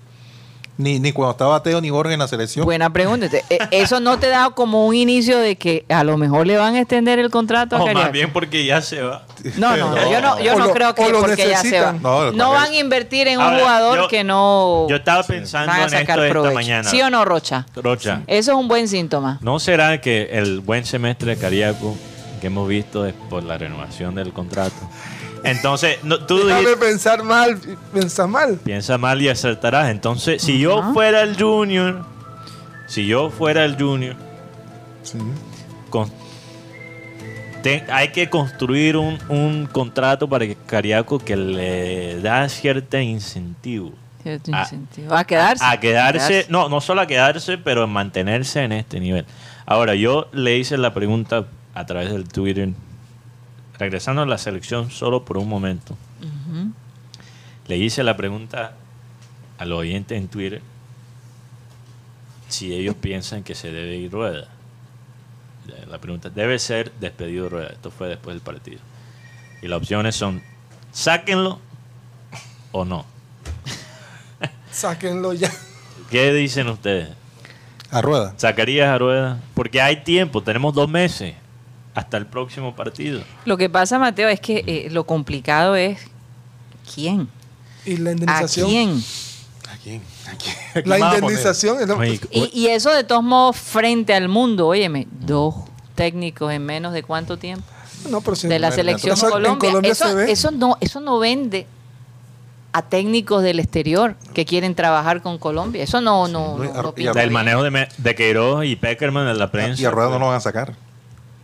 Ni, 0.77 0.99
ni 0.99 1.13
cuando 1.13 1.31
estaba 1.31 1.63
Teo 1.63 1.79
ni 1.79 1.89
Jorge 1.89 2.13
en 2.13 2.19
la 2.19 2.27
selección. 2.27 2.65
Buena 2.65 2.89
pregunta. 2.91 3.27
Eh, 3.49 3.59
Eso 3.71 4.01
no 4.01 4.19
te 4.19 4.27
da 4.27 4.49
como 4.49 4.85
un 4.87 4.93
inicio 4.95 5.37
de 5.39 5.55
que 5.55 5.85
a 5.87 6.03
lo 6.03 6.17
mejor 6.17 6.45
le 6.45 6.57
van 6.57 6.75
a 6.75 6.81
extender 6.81 7.17
el 7.17 7.29
contrato 7.29 7.77
a 7.77 7.83
O 7.83 7.93
más 7.93 8.11
bien 8.11 8.33
porque 8.33 8.65
ya 8.65 8.81
se 8.81 9.01
va. 9.01 9.23
No, 9.57 9.77
no, 9.77 9.91
no, 9.95 10.11
yo 10.11 10.19
no, 10.21 10.39
yo 10.41 10.57
no 10.57 10.65
lo- 10.67 10.73
creo 10.73 10.93
que 10.93 11.05
porque 11.17 11.47
ya 11.47 11.61
se 11.61 11.79
va. 11.79 11.93
No, 11.93 12.51
van 12.51 12.71
a 12.73 12.77
invertir 12.77 13.27
en 13.29 13.39
un 13.39 13.57
jugador 13.57 13.97
yo- 13.99 14.07
que 14.09 14.23
no 14.25 14.85
Yo 14.89 14.97
estaba 14.97 15.23
pensando 15.23 15.67
van 15.71 15.79
a 15.79 15.83
en 15.83 15.93
esto 15.93 15.97
sacar 15.99 16.19
esta 16.19 16.29
provecho. 16.31 16.53
mañana. 16.55 16.89
¿Sí 16.89 17.01
o 17.01 17.09
no, 17.09 17.23
Rocha? 17.23 17.65
Rocha, 17.75 18.21
Eso 18.27 18.51
es 18.51 18.57
un 18.57 18.67
buen 18.67 18.87
síntoma. 18.89 19.37
¿no 19.41 19.59
será 19.59 20.01
que 20.01 20.29
el 20.33 20.59
buen 20.59 20.83
semestre 20.85 21.35
de 21.35 21.41
Cariaco 21.41 21.95
que 22.41 22.47
hemos 22.47 22.67
visto 22.67 23.05
es 23.05 23.13
por 23.29 23.43
la 23.43 23.57
renovación 23.57 24.13
del 24.15 24.33
contrato? 24.33 24.75
Entonces, 25.45 25.97
no, 26.03 26.19
tú 26.25 26.45
Déjame 26.45 26.75
pensar 26.77 27.23
mal, 27.23 27.59
pensar 27.93 28.27
mal. 28.27 28.55
piensa 28.63 28.97
mal 28.97 29.21
y 29.21 29.29
acertarás. 29.29 29.89
Entonces, 29.89 30.41
si 30.41 30.59
yo 30.59 30.93
fuera 30.93 31.21
el 31.21 31.35
junior, 31.41 32.03
si 32.87 33.05
yo 33.07 33.29
fuera 33.29 33.65
el 33.65 33.75
junior, 33.77 34.15
Sí. 35.03 35.17
con- 35.89 36.11
te- 37.63 37.83
hay 37.91 38.09
que 38.09 38.29
construir 38.29 38.97
un, 38.97 39.17
un 39.29 39.67
contrato 39.71 40.27
para 40.29 40.45
que 40.45 40.55
Cariaco 40.55 41.19
que 41.19 41.35
le 41.35 42.21
da 42.21 42.47
cierto 42.49 42.97
incentivo. 42.99 43.91
Cierto 44.23 44.51
A- 44.53 44.61
incentivo. 44.61 45.15
A 45.15 45.23
quedarse. 45.23 45.63
A, 45.63 45.71
a 45.71 45.79
quedarse, 45.79 46.45
no, 46.49 46.69
no 46.69 46.81
solo 46.81 47.01
a 47.01 47.07
quedarse, 47.07 47.57
pero 47.57 47.83
a 47.83 47.87
mantenerse 47.87 48.63
en 48.63 48.71
este 48.71 48.99
nivel. 48.99 49.25
Ahora, 49.65 49.95
yo 49.95 50.27
le 50.31 50.57
hice 50.57 50.77
la 50.77 50.93
pregunta 50.93 51.45
a 51.73 51.85
través 51.85 52.11
del 52.11 52.27
Twitter, 52.27 52.69
regresando 53.77 54.21
a 54.21 54.25
la 54.25 54.37
selección 54.37 54.91
solo 54.91 55.25
por 55.25 55.37
un 55.37 55.49
momento. 55.49 55.97
Le 57.67 57.77
hice 57.77 58.03
la 58.03 58.15
pregunta 58.15 58.73
a 59.57 59.65
los 59.65 59.79
oyentes 59.79 60.17
en 60.17 60.27
Twitter 60.27 60.61
si 62.47 62.73
ellos 62.73 62.95
piensan 62.95 63.43
que 63.43 63.55
se 63.55 63.71
debe 63.71 63.95
ir 63.95 64.11
Rueda. 64.11 64.47
La 65.89 65.99
pregunta 65.99 66.29
debe 66.29 66.59
ser 66.59 66.91
despedido 66.99 67.49
Rueda. 67.49 67.69
Esto 67.69 67.89
fue 67.91 68.07
después 68.07 68.35
del 68.35 68.41
partido. 68.41 68.79
Y 69.61 69.67
las 69.67 69.77
opciones 69.77 70.15
son 70.15 70.43
sáquenlo 70.91 71.59
o 72.71 72.85
no. 72.85 73.05
Sáquenlo 74.71 75.33
ya. 75.33 75.51
¿Qué 76.11 76.31
dicen 76.33 76.67
ustedes? 76.67 77.09
A 77.89 78.01
rueda. 78.01 78.33
¿Sacarías 78.37 78.89
a 78.89 78.97
Rueda? 78.97 79.39
Porque 79.53 79.81
hay 79.81 80.03
tiempo, 80.03 80.43
tenemos 80.43 80.73
dos 80.73 80.89
meses 80.89 81.35
hasta 81.95 82.17
el 82.17 82.25
próximo 82.27 82.75
partido. 82.75 83.21
Lo 83.45 83.57
que 83.57 83.69
pasa, 83.69 83.97
Mateo, 83.97 84.27
es 84.29 84.39
que 84.39 84.63
eh, 84.67 84.89
lo 84.91 85.05
complicado 85.05 85.75
es 85.75 85.97
quién. 86.93 87.27
Y 87.85 87.97
la 87.97 88.09
¿A 88.09 88.13
indemnización. 88.13 88.67
quién? 88.69 89.03
¿A 89.73 89.77
quién? 89.81 90.01
¿A 90.27 90.35
quién? 90.37 90.55
¿A 90.69 90.71
quién 90.73 90.89
La 90.89 90.99
indemnización. 90.99 91.79
es 91.79 91.87
lo- 91.87 92.03
Y, 92.03 92.19
y 92.53 92.67
eso 92.67 92.91
de 92.91 93.03
todos 93.03 93.23
modos 93.23 93.55
frente 93.57 94.13
al 94.13 94.27
mundo, 94.29 94.67
óyeme, 94.67 95.07
dos 95.11 95.55
técnicos 95.95 96.51
en 96.51 96.65
menos 96.65 96.91
de 96.93 97.03
cuánto 97.03 97.37
tiempo 97.37 97.65
no, 98.09 98.21
pero 98.21 98.35
sí. 98.35 98.47
de 98.47 98.59
la 98.59 98.71
selección 98.71 99.13
eso 99.13 99.29
Colombia. 99.29 99.69
Colombia 99.69 99.91
eso, 99.93 100.19
eso 100.19 100.51
no, 100.51 100.77
eso 100.81 100.99
no 100.99 101.17
vende 101.17 101.65
a 102.73 102.81
técnicos 102.83 103.41
del 103.41 103.59
exterior 103.59 104.15
que 104.33 104.45
quieren 104.45 104.75
trabajar 104.75 105.21
con 105.21 105.37
Colombia. 105.39 105.81
Eso 105.81 106.01
no, 106.01 106.27
no, 106.27 106.57
no, 106.57 106.63
y 106.63 106.67
no- 106.67 106.81
no 106.83 106.93
pinta 106.93 107.25
manejo 107.27 107.63
de, 107.63 107.87
de 107.97 108.15
Queiroz 108.15 108.65
y 108.65 108.75
Peckerman 108.75 109.27
en 109.29 109.39
la 109.39 109.49
prensa. 109.49 109.81
Y 109.81 109.85
a 109.85 109.91
rueda 109.91 110.09
no 110.09 110.19
lo 110.19 110.27
van 110.27 110.35
a 110.35 110.39
sacar. 110.41 110.75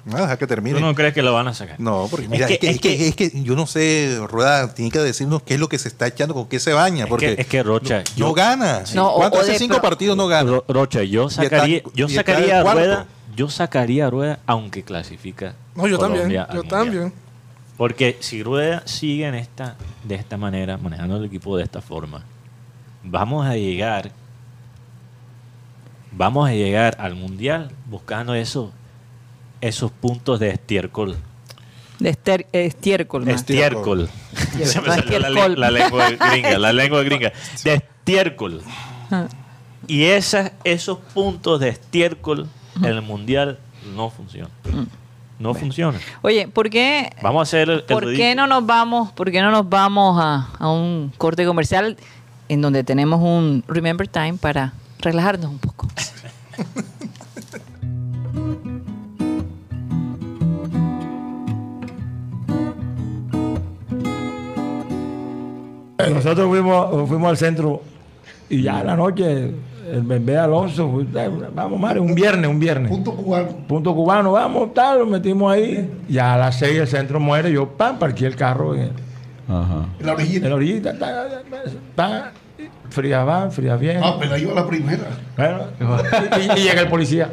No, 0.06 0.18
deja 0.18 0.38
que 0.38 0.48
termine. 0.48 0.80
¿Tú 0.80 0.86
no 0.86 0.96
crees 0.96 1.14
que 1.14 1.22
lo 1.22 1.34
van 1.34 1.48
a 1.48 1.54
sacar? 1.54 1.80
No, 1.80 2.08
porque 2.10 2.28
mira, 2.28 2.48
que- 2.48 2.54
es 2.56 2.60
que, 2.60 2.70
es 2.70 2.76
es 2.76 2.82
que- 2.82 2.98
que- 2.98 3.08
es 3.08 3.16
que 3.32 3.44
yo 3.44 3.56
no 3.56 3.68
sé, 3.68 4.18
Rueda 4.28 4.74
tiene 4.74 4.90
que 4.92 5.00
decirnos 5.00 5.44
qué 5.44 5.54
es 5.56 5.60
lo 5.60 5.70
que 5.70 5.78
se 5.78 5.88
está 5.90 6.08
echando, 6.08 6.34
con 6.34 6.48
qué 6.48 6.60
se 6.60 6.74
baña, 6.74 7.04
Es 7.04 7.10
porque 7.10 7.36
que- 7.36 7.42
es 7.42 7.48
que 7.48 7.62
Rocha, 7.64 8.00
no, 8.00 8.16
yo- 8.16 8.26
no 8.28 8.34
gana. 8.34 8.84
No, 8.96 9.14
¿Cuánto 9.14 9.40
hace 9.40 9.58
cinco 9.60 9.80
partidos 9.82 10.18
no 10.18 10.28
gana? 10.28 10.50
Ro- 10.50 10.66
Rocha, 10.68 11.04
yo 11.04 11.28
está- 11.28 11.44
sacaría, 11.44 11.82
yo 11.94 12.10
sacaría 12.10 12.62
a. 12.62 12.64
Rueda, 12.74 13.06
yo 13.36 13.50
sacaría 13.50 14.08
a 14.08 14.10
Rueda 14.10 14.40
aunque 14.48 14.84
clasifica. 14.84 15.54
No, 15.76 15.88
yo 15.88 15.98
también. 16.00 16.24
Colombia 16.24 16.48
Yo 16.54 16.64
también. 16.64 17.14
Porque 17.78 18.18
si 18.20 18.44
Rueda 18.44 18.84
sigue 18.86 19.28
en 19.28 19.36
esta, 19.36 19.76
de 20.04 20.16
esta 20.16 20.38
manera, 20.38 20.78
manejando 20.78 21.18
el 21.18 21.26
equipo 21.26 21.58
de 21.58 21.64
esta 21.64 21.82
forma, 21.82 22.24
vamos 23.04 23.46
a 23.48 23.56
llegar, 23.56 24.12
vamos 26.12 26.50
a 26.50 26.54
llegar 26.54 26.96
al 27.00 27.16
mundial 27.16 27.72
buscando 27.90 28.36
esos, 28.36 28.70
esos 29.62 29.92
puntos 29.92 30.40
de 30.40 30.50
estiércol. 30.50 31.16
De 32.00 32.10
ester- 32.10 32.48
estiércol. 32.52 33.26
más. 33.26 33.36
Estiércol. 33.36 34.10
Se 34.64 34.82
me 34.82 34.88
No, 34.88 34.94
salió 34.96 35.20
la, 35.20 35.28
estiércol. 35.30 35.60
la 35.60 35.72
lengua 35.72 36.10
gringa, 36.10 36.58
la 36.58 36.74
lengua 36.74 37.04
gringa. 37.04 37.32
De 37.64 37.74
estiércol. 37.76 38.62
Y 39.88 40.04
esas, 40.06 40.52
esos 40.64 40.98
puntos 41.14 41.60
de 41.60 41.70
estiércol 41.70 42.48
en 42.78 42.86
el 42.86 43.02
mundial 43.02 43.60
no 43.96 44.10
funcionan. 44.10 44.52
No 45.38 45.54
funcionan. 45.54 46.00
Oye, 46.22 46.48
¿por 46.48 46.70
qué, 46.70 47.10
Vamos 47.22 47.40
a 47.40 47.44
hacer 47.44 47.70
el, 47.70 47.80
el 47.80 47.84
¿por 47.86 48.04
qué 48.04 48.10
ridículo. 48.12 48.36
no 48.36 48.48
nos 48.48 48.66
vamos, 48.66 49.12
por 49.12 49.32
qué 49.32 49.42
no 49.42 49.50
nos 49.52 49.68
vamos 49.70 50.20
a, 50.22 50.50
a 50.60 50.70
un 50.72 51.12
corte 51.18 51.46
comercial 51.46 51.98
en 52.48 52.62
donde 52.62 52.84
tenemos 52.84 53.20
un 53.22 53.64
Remember 53.68 54.08
Time 54.08 54.36
para 54.36 54.74
relajarnos 55.00 55.50
un 55.52 55.60
poco? 55.60 55.88
Nosotros 66.14 66.48
fuimos, 66.48 67.08
fuimos 67.10 67.30
al 67.30 67.38
centro 67.38 67.82
y 68.50 68.62
ya 68.64 68.82
en 68.82 68.88
la 68.88 68.96
noche 68.96 69.52
el 69.92 70.04
bebé 70.04 70.38
Alonso, 70.38 71.04
vamos, 71.54 71.80
Mario, 71.80 72.04
un 72.04 72.16
viernes, 72.16 72.50
un 72.50 72.60
viernes. 72.60 72.90
Punto 72.90 73.14
cubano. 73.14 73.48
Punto 73.68 73.94
cubano, 73.96 74.32
vamos, 74.32 74.74
tal, 74.74 75.00
lo 75.00 75.06
metimos 75.06 75.52
ahí. 75.52 75.90
Ya 76.08 76.34
a 76.36 76.38
las 76.38 76.58
seis 76.60 76.78
el 76.80 76.88
centro 76.88 77.20
muere, 77.20 77.52
yo, 77.52 77.68
pam, 77.68 77.98
parqué 78.00 78.26
el 78.26 78.36
carro 78.36 78.74
en, 78.76 78.82
En 78.84 78.92
la 79.48 79.88
en 80.00 80.10
orillita. 80.10 80.50
la 80.50 80.56
orillita, 80.56 80.98
ta, 80.98 81.42
ta, 81.96 82.32
fría 82.90 83.24
va, 83.24 83.50
fría 83.50 83.76
bien. 83.76 84.00
Ah, 84.04 84.16
pero 84.20 84.38
iba 84.38 84.54
la 84.54 84.66
primera. 84.68 85.04
Bueno, 85.36 85.60
y, 86.40 86.60
y 86.60 86.64
llega 86.64 86.82
el 86.82 86.88
policía. 86.88 87.30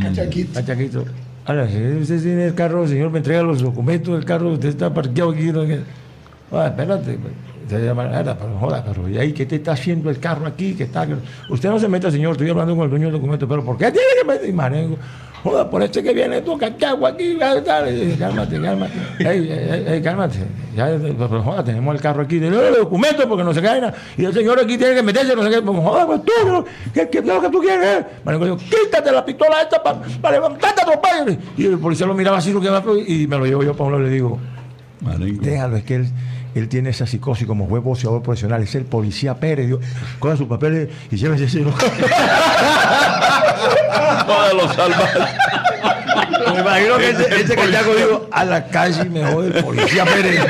Cachaquito. 0.00 0.58
A 0.58 0.64
Chaquito. 0.64 1.04
Ahora, 1.44 1.68
si 1.68 1.76
usted 1.76 2.22
tiene 2.22 2.46
el 2.46 2.54
carro, 2.54 2.86
señor, 2.86 3.10
me 3.10 3.18
entrega 3.18 3.42
los 3.42 3.60
documentos 3.60 4.14
del 4.14 4.24
carro, 4.24 4.52
usted 4.52 4.68
está 4.68 4.94
parqueado 4.94 5.30
aquí. 5.32 5.50
¿no? 5.52 5.62
Ah, 6.52 6.66
espérate. 6.68 7.18
Usted 7.70 7.86
llama, 7.86 8.02
"Ara, 8.02 8.36
pero 8.36 8.58
joda, 8.58 8.84
pero 8.84 9.08
¿y 9.08 9.16
ahí 9.16 9.32
qué 9.32 9.46
te 9.46 9.54
está 9.56 9.72
haciendo 9.72 10.10
el 10.10 10.18
carro 10.18 10.44
aquí? 10.44 10.74
que 10.74 10.84
está? 10.84 11.06
Usted 11.48 11.68
no 11.68 11.78
se 11.78 11.86
meta, 11.86 12.10
señor, 12.10 12.32
estoy 12.32 12.50
hablando 12.50 12.74
con 12.74 12.82
el 12.82 12.90
dueño 12.90 13.06
del 13.06 13.14
documento, 13.14 13.46
pero 13.46 13.64
¿por 13.64 13.78
qué 13.78 13.92
tiene 13.92 14.08
que 14.18 14.26
meter? 14.26 14.48
Y 14.48 14.52
marengo, 14.52 14.96
joda, 15.44 15.70
por 15.70 15.80
este 15.80 16.02
que 16.02 16.12
viene 16.12 16.42
tú, 16.42 16.58
hago 16.84 17.06
aquí, 17.06 17.36
tal, 17.38 17.62
tal". 17.62 17.96
Y, 17.96 18.16
cálmate, 18.16 18.60
cálmate. 18.60 18.92
Ey, 19.20 19.52
ey, 19.52 19.84
ey, 19.86 20.02
cálmate. 20.02 20.38
Ya, 20.74 20.86
pero 21.16 21.42
joda, 21.44 21.62
tenemos 21.62 21.94
el 21.94 22.00
carro 22.00 22.22
aquí, 22.22 22.40
dile 22.40 22.68
el 22.68 22.74
documento 22.74 23.28
porque 23.28 23.44
no 23.44 23.54
se 23.54 23.62
cae 23.62 23.80
nada. 23.80 23.94
Y 24.16 24.24
el 24.24 24.34
señor 24.34 24.58
aquí 24.58 24.76
tiene 24.76 24.96
que 24.96 25.02
meterse, 25.04 25.36
no 25.36 25.44
sé 25.44 25.50
qué. 25.50 25.62
Pues, 25.62 25.78
joda, 25.78 26.06
pues 26.08 26.22
tú. 26.24 26.64
¿qué, 26.92 27.08
qué 27.08 27.18
es 27.18 27.24
lo 27.24 27.40
que 27.40 27.50
tú 27.50 27.60
quieres? 27.60 28.04
Marengo 28.24 28.46
dijo, 28.46 28.56
quítate 28.56 29.12
la 29.12 29.24
pistola 29.24 29.62
esta 29.62 29.80
para 29.80 30.00
pa 30.20 30.32
levantarte 30.32 30.82
a 30.82 30.86
tu 30.86 31.00
padre. 31.00 31.38
Y 31.56 31.66
el 31.66 31.78
policía 31.78 32.04
lo 32.08 32.14
miraba 32.14 32.38
así, 32.38 32.52
lo 32.52 32.60
que 32.60 32.68
y 33.06 33.28
me 33.28 33.38
lo 33.38 33.46
llevo 33.46 33.62
yo 33.62 33.74
para 33.74 33.90
uno 33.90 34.00
y 34.00 34.02
le 34.02 34.10
digo, 34.10 34.40
Déjalo, 35.00 35.76
es 35.76 35.84
que 35.84 35.94
él, 35.94 36.06
él 36.54 36.68
tiene 36.68 36.90
esa 36.90 37.06
psicosis 37.06 37.46
como 37.46 37.66
buen 37.66 37.82
boxeador 37.84 38.22
profesional, 38.22 38.62
es 38.62 38.74
el 38.74 38.84
policía 38.84 39.34
Pérez, 39.34 39.66
Dios, 39.68 39.80
coja 40.18 40.36
sus 40.36 40.46
papeles 40.48 40.88
y 41.10 41.16
llévese 41.16 41.44
ese. 41.44 41.60
¿no? 41.60 41.72
Los. 44.54 44.76
Me 46.54 46.60
imagino 46.60 46.96
que 46.98 47.10
ese, 47.10 47.42
ese 47.42 47.54
cachaco 47.54 47.94
dijo, 47.94 48.28
a 48.32 48.44
la 48.44 48.66
calle 48.66 49.04
me 49.04 49.24
jode 49.24 49.56
el 49.56 49.64
policía 49.64 50.04
Pérez. 50.04 50.40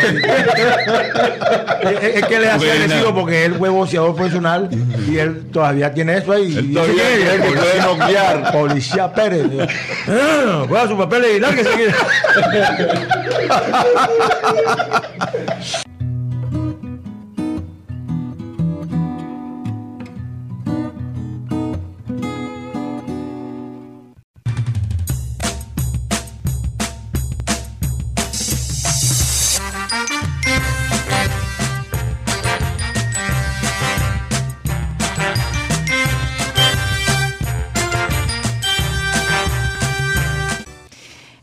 es, 1.82 2.16
es 2.16 2.24
que 2.26 2.38
le 2.38 2.48
hace 2.48 2.66
Buena. 2.66 2.84
agresivo 2.84 3.14
porque 3.14 3.44
él 3.44 3.54
fue 3.56 3.68
boxeador 3.68 4.14
profesional 4.14 4.68
y 5.08 5.18
él 5.18 5.46
todavía 5.52 5.92
tiene 5.92 6.16
eso 6.18 6.32
ahí. 6.32 6.56
Él 6.56 6.70
Y 6.70 6.74
todavía 6.74 6.94
tiene 7.16 7.34
"El 7.34 7.42
que 7.42 7.48
puede 7.51 7.80
noquear". 7.82 8.53
Policía 8.53 9.12
Pérez. 9.12 9.46
"Ah, 10.09 10.84
sus 10.88 10.96
papeles 10.98 11.30
y 11.36 11.40
lárguese 11.40 11.70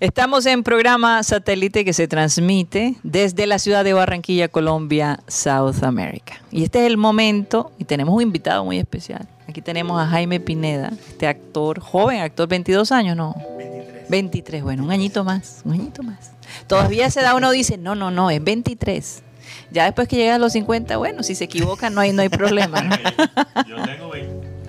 Estamos 0.08 0.46
en 0.46 0.64
programa 0.64 1.22
satélite 1.22 1.84
que 1.84 1.92
se 1.92 2.08
transmite 2.08 2.96
desde 3.04 3.46
la 3.46 3.60
ciudad 3.60 3.84
de 3.84 3.92
Barranquilla, 3.92 4.48
Colombia, 4.48 5.20
South 5.28 5.84
America. 5.84 6.42
Y 6.50 6.64
este 6.64 6.80
es 6.80 6.86
el 6.86 6.96
momento, 6.96 7.74
y 7.78 7.84
tenemos 7.84 8.16
un 8.16 8.22
invitado 8.22 8.64
muy 8.64 8.80
especial. 8.80 9.28
Aquí 9.50 9.62
tenemos 9.62 10.00
a 10.02 10.08
Jaime 10.08 10.40
Pineda, 10.40 10.94
este 11.10 11.28
actor, 11.28 11.82
joven 11.82 12.22
actor, 12.22 12.48
22 12.48 12.94
años, 12.94 13.18
¿no? 13.18 13.36
23. 13.58 14.10
23, 14.10 14.64
bueno, 14.64 14.86
un 14.86 14.92
añito 14.92 15.26
más, 15.26 15.60
un 15.66 15.74
añito 15.74 16.02
más. 16.04 16.32
Todavía 16.68 17.04
a 17.04 17.08
esa 17.10 17.20
edad 17.20 17.36
uno 17.36 17.52
dice, 17.52 17.78
no, 17.78 17.94
no, 17.94 18.10
no, 18.10 18.30
es 18.30 18.42
23. 18.42 19.24
Ya 19.72 19.84
después 19.84 20.08
que 20.08 20.16
llega 20.16 20.36
a 20.36 20.40
los 20.40 20.54
50, 20.54 20.96
bueno, 20.96 21.22
si 21.22 21.36
se 21.36 21.44
equivocan 21.44 21.94
no 21.94 22.00
hay, 22.00 22.14
no 22.14 22.22
hay 22.22 22.30
problema. 22.30 22.82
¿no? 22.82 22.96
Yo 23.68 23.76
tengo 23.84 24.07
20. 24.07 24.07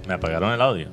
Me 0.09 0.15
apagaron 0.15 0.51
el 0.53 0.61
audio. 0.63 0.89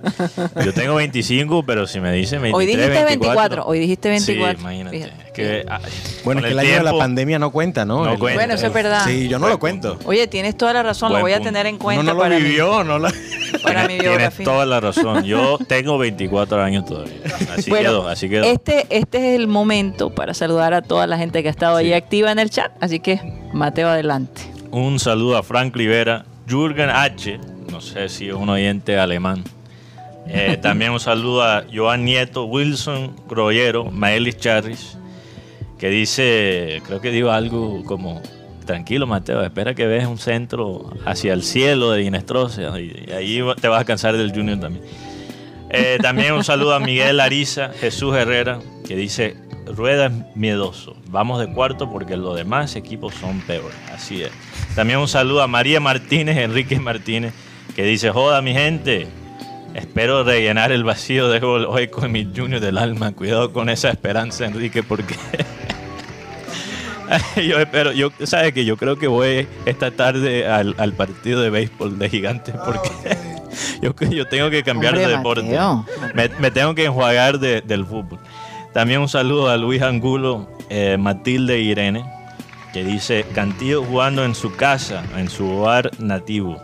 Yo 0.63 0.73
tengo 0.73 0.95
25, 0.95 1.65
pero 1.65 1.87
si 1.87 2.01
me 2.01 2.11
dicen 2.11 2.41
23, 2.41 2.53
Hoy 2.53 2.65
dijiste 2.65 3.03
24, 3.05 3.29
24, 3.29 3.65
hoy 3.65 3.79
dijiste 3.79 4.09
24. 4.09 4.57
Sí, 4.57 4.61
imagínate. 4.61 4.97
Fíjate. 4.97 5.23
Es 5.27 5.31
que, 5.31 5.65
ah, 5.69 5.79
Bueno, 6.25 6.41
con 6.41 6.49
es 6.49 6.49
que 6.49 6.51
el 6.51 6.59
año 6.59 6.73
de 6.79 6.83
la 6.83 6.97
pandemia 6.97 7.39
no 7.39 7.49
cuenta, 7.51 7.85
¿no? 7.85 8.03
No 8.03 8.11
El- 8.11 8.19
cuenta. 8.19 8.37
Bueno, 8.39 8.53
eso 8.55 8.67
es 8.67 8.73
verdad. 8.73 9.05
Sí, 9.05 9.29
yo 9.29 9.37
no 9.39 9.45
Buen 9.45 9.53
lo 9.53 9.59
cuento. 9.59 9.89
punto. 9.95 10.09
Oye, 10.09 10.27
tienes 10.27 10.57
toda 10.57 10.73
la 10.73 10.83
razón, 10.83 11.09
lo 11.13 11.19
Buen 11.21 11.23
voy 11.23 11.31
a 11.31 11.39
tener 11.39 11.65
en 11.65 11.77
cuenta 11.77 12.03
no 12.03 12.13
lo 12.13 12.19
para, 12.19 12.35
mi, 12.37 12.43
vivió, 12.43 12.83
no 12.83 12.99
lo... 12.99 13.07
para 13.63 13.83
mi 13.83 13.87
Tienes 13.87 14.03
biografía. 14.03 14.43
toda 14.45 14.65
la 14.65 14.79
razón. 14.81 15.23
Yo 15.23 15.57
tengo 15.65 15.97
24 15.97 16.61
años 16.61 16.83
todavía. 16.85 17.15
Así 17.57 17.69
bueno, 17.69 17.89
quedó, 17.89 18.07
así 18.09 18.27
quedó. 18.29 18.43
Este, 18.43 18.85
este 18.89 19.17
es 19.19 19.39
el 19.39 19.47
momento 19.47 20.09
para 20.13 20.33
saludar 20.33 20.73
a 20.73 20.81
toda 20.81 21.07
la 21.07 21.17
gente 21.17 21.41
que 21.41 21.47
ha 21.47 21.51
estado 21.51 21.77
ahí 21.77 21.87
Sí. 21.87 21.93
activa 21.93 22.33
en 22.33 22.39
el 22.39 22.49
chat. 22.49 22.73
Así 22.81 22.99
que, 22.99 23.21
Mateo, 23.53 23.87
adelante. 23.87 24.41
Un 24.71 24.99
saludo 24.99 25.37
a 25.37 25.43
Frank 25.43 25.73
Rivera, 25.73 26.25
Jürgen 26.49 26.89
H., 26.89 27.39
no 27.75 27.81
sé 27.81 28.07
si 28.07 28.29
es 28.29 28.33
un 28.33 28.47
oyente 28.47 28.97
alemán. 28.97 29.43
Eh, 30.27 30.57
también 30.61 30.91
un 30.91 30.99
saludo 31.01 31.43
a 31.43 31.65
Joan 31.73 32.05
Nieto, 32.05 32.45
Wilson 32.45 33.13
Groyero, 33.27 33.91
Maelis 33.91 34.37
Charris, 34.37 34.97
que 35.77 35.89
dice, 35.89 36.81
creo 36.85 37.01
que 37.01 37.11
digo 37.11 37.31
algo 37.31 37.83
como, 37.83 38.21
tranquilo 38.65 39.07
Mateo, 39.07 39.43
espera 39.43 39.75
que 39.75 39.85
veas 39.87 40.07
un 40.07 40.17
centro 40.17 40.93
hacia 41.05 41.33
el 41.33 41.43
cielo 41.43 41.91
de 41.91 42.03
Inestrosa 42.03 42.79
y, 42.79 43.07
y 43.09 43.11
ahí 43.11 43.43
te 43.59 43.67
vas 43.67 43.81
a 43.81 43.85
cansar 43.85 44.15
del 44.15 44.31
Junior 44.33 44.57
también. 44.57 44.85
Eh, 45.69 45.97
también 46.01 46.31
un 46.31 46.45
saludo 46.45 46.75
a 46.75 46.79
Miguel 46.79 47.19
Ariza, 47.19 47.71
Jesús 47.81 48.15
Herrera, 48.15 48.59
que 48.87 48.95
dice, 48.95 49.35
Rueda 49.65 50.05
es 50.05 50.13
miedoso, 50.33 50.95
vamos 51.09 51.41
de 51.41 51.51
cuarto 51.53 51.91
porque 51.91 52.15
los 52.15 52.37
demás 52.37 52.77
equipos 52.77 53.13
son 53.15 53.41
peores. 53.41 53.75
Así 53.93 54.23
es. 54.23 54.31
También 54.75 54.99
un 54.99 55.09
saludo 55.09 55.41
a 55.41 55.47
María 55.47 55.81
Martínez, 55.81 56.37
Enrique 56.37 56.79
Martínez, 56.79 57.33
que 57.75 57.83
dice, 57.83 58.09
joda 58.11 58.41
mi 58.41 58.53
gente, 58.53 59.07
espero 59.73 60.23
rellenar 60.23 60.71
el 60.71 60.83
vacío 60.83 61.29
de 61.29 61.39
gol 61.39 61.65
hoy 61.65 61.87
con 61.89 62.11
mi 62.11 62.25
Junior 62.35 62.61
del 62.61 62.77
alma. 62.77 63.11
Cuidado 63.11 63.51
con 63.51 63.69
esa 63.69 63.89
esperanza, 63.89 64.45
Enrique, 64.45 64.81
porque... 64.83 65.15
yo 67.47 67.59
espero, 67.59 67.91
yo, 67.91 68.09
sabes 68.23 68.53
que 68.53 68.65
yo 68.65 68.77
creo 68.77 68.97
que 68.97 69.07
voy 69.07 69.47
esta 69.65 69.91
tarde 69.91 70.47
al, 70.47 70.73
al 70.77 70.93
partido 70.93 71.41
de 71.41 71.49
béisbol 71.51 71.99
de 71.99 72.09
gigantes 72.09 72.55
porque 72.65 72.89
yo, 73.81 73.93
yo 74.09 74.25
tengo 74.27 74.49
que 74.49 74.63
cambiar 74.63 74.93
Hombre, 74.95 75.07
de 75.09 75.15
deporte. 75.17 75.59
Me, 76.15 76.29
me 76.39 76.49
tengo 76.51 76.73
que 76.73 76.85
enjuagar 76.85 77.39
de- 77.39 77.61
del 77.61 77.85
fútbol. 77.85 78.19
También 78.73 79.01
un 79.01 79.07
saludo 79.07 79.49
a 79.49 79.57
Luis 79.57 79.81
Angulo, 79.83 80.49
eh, 80.69 80.97
Matilde 80.99 81.59
Irene, 81.59 82.03
que 82.73 82.83
dice 82.83 83.25
Cantillo 83.35 83.83
jugando 83.83 84.25
en 84.25 84.33
su 84.35 84.55
casa, 84.55 85.03
en 85.15 85.29
su 85.29 85.47
hogar 85.49 85.91
nativo, 85.99 86.59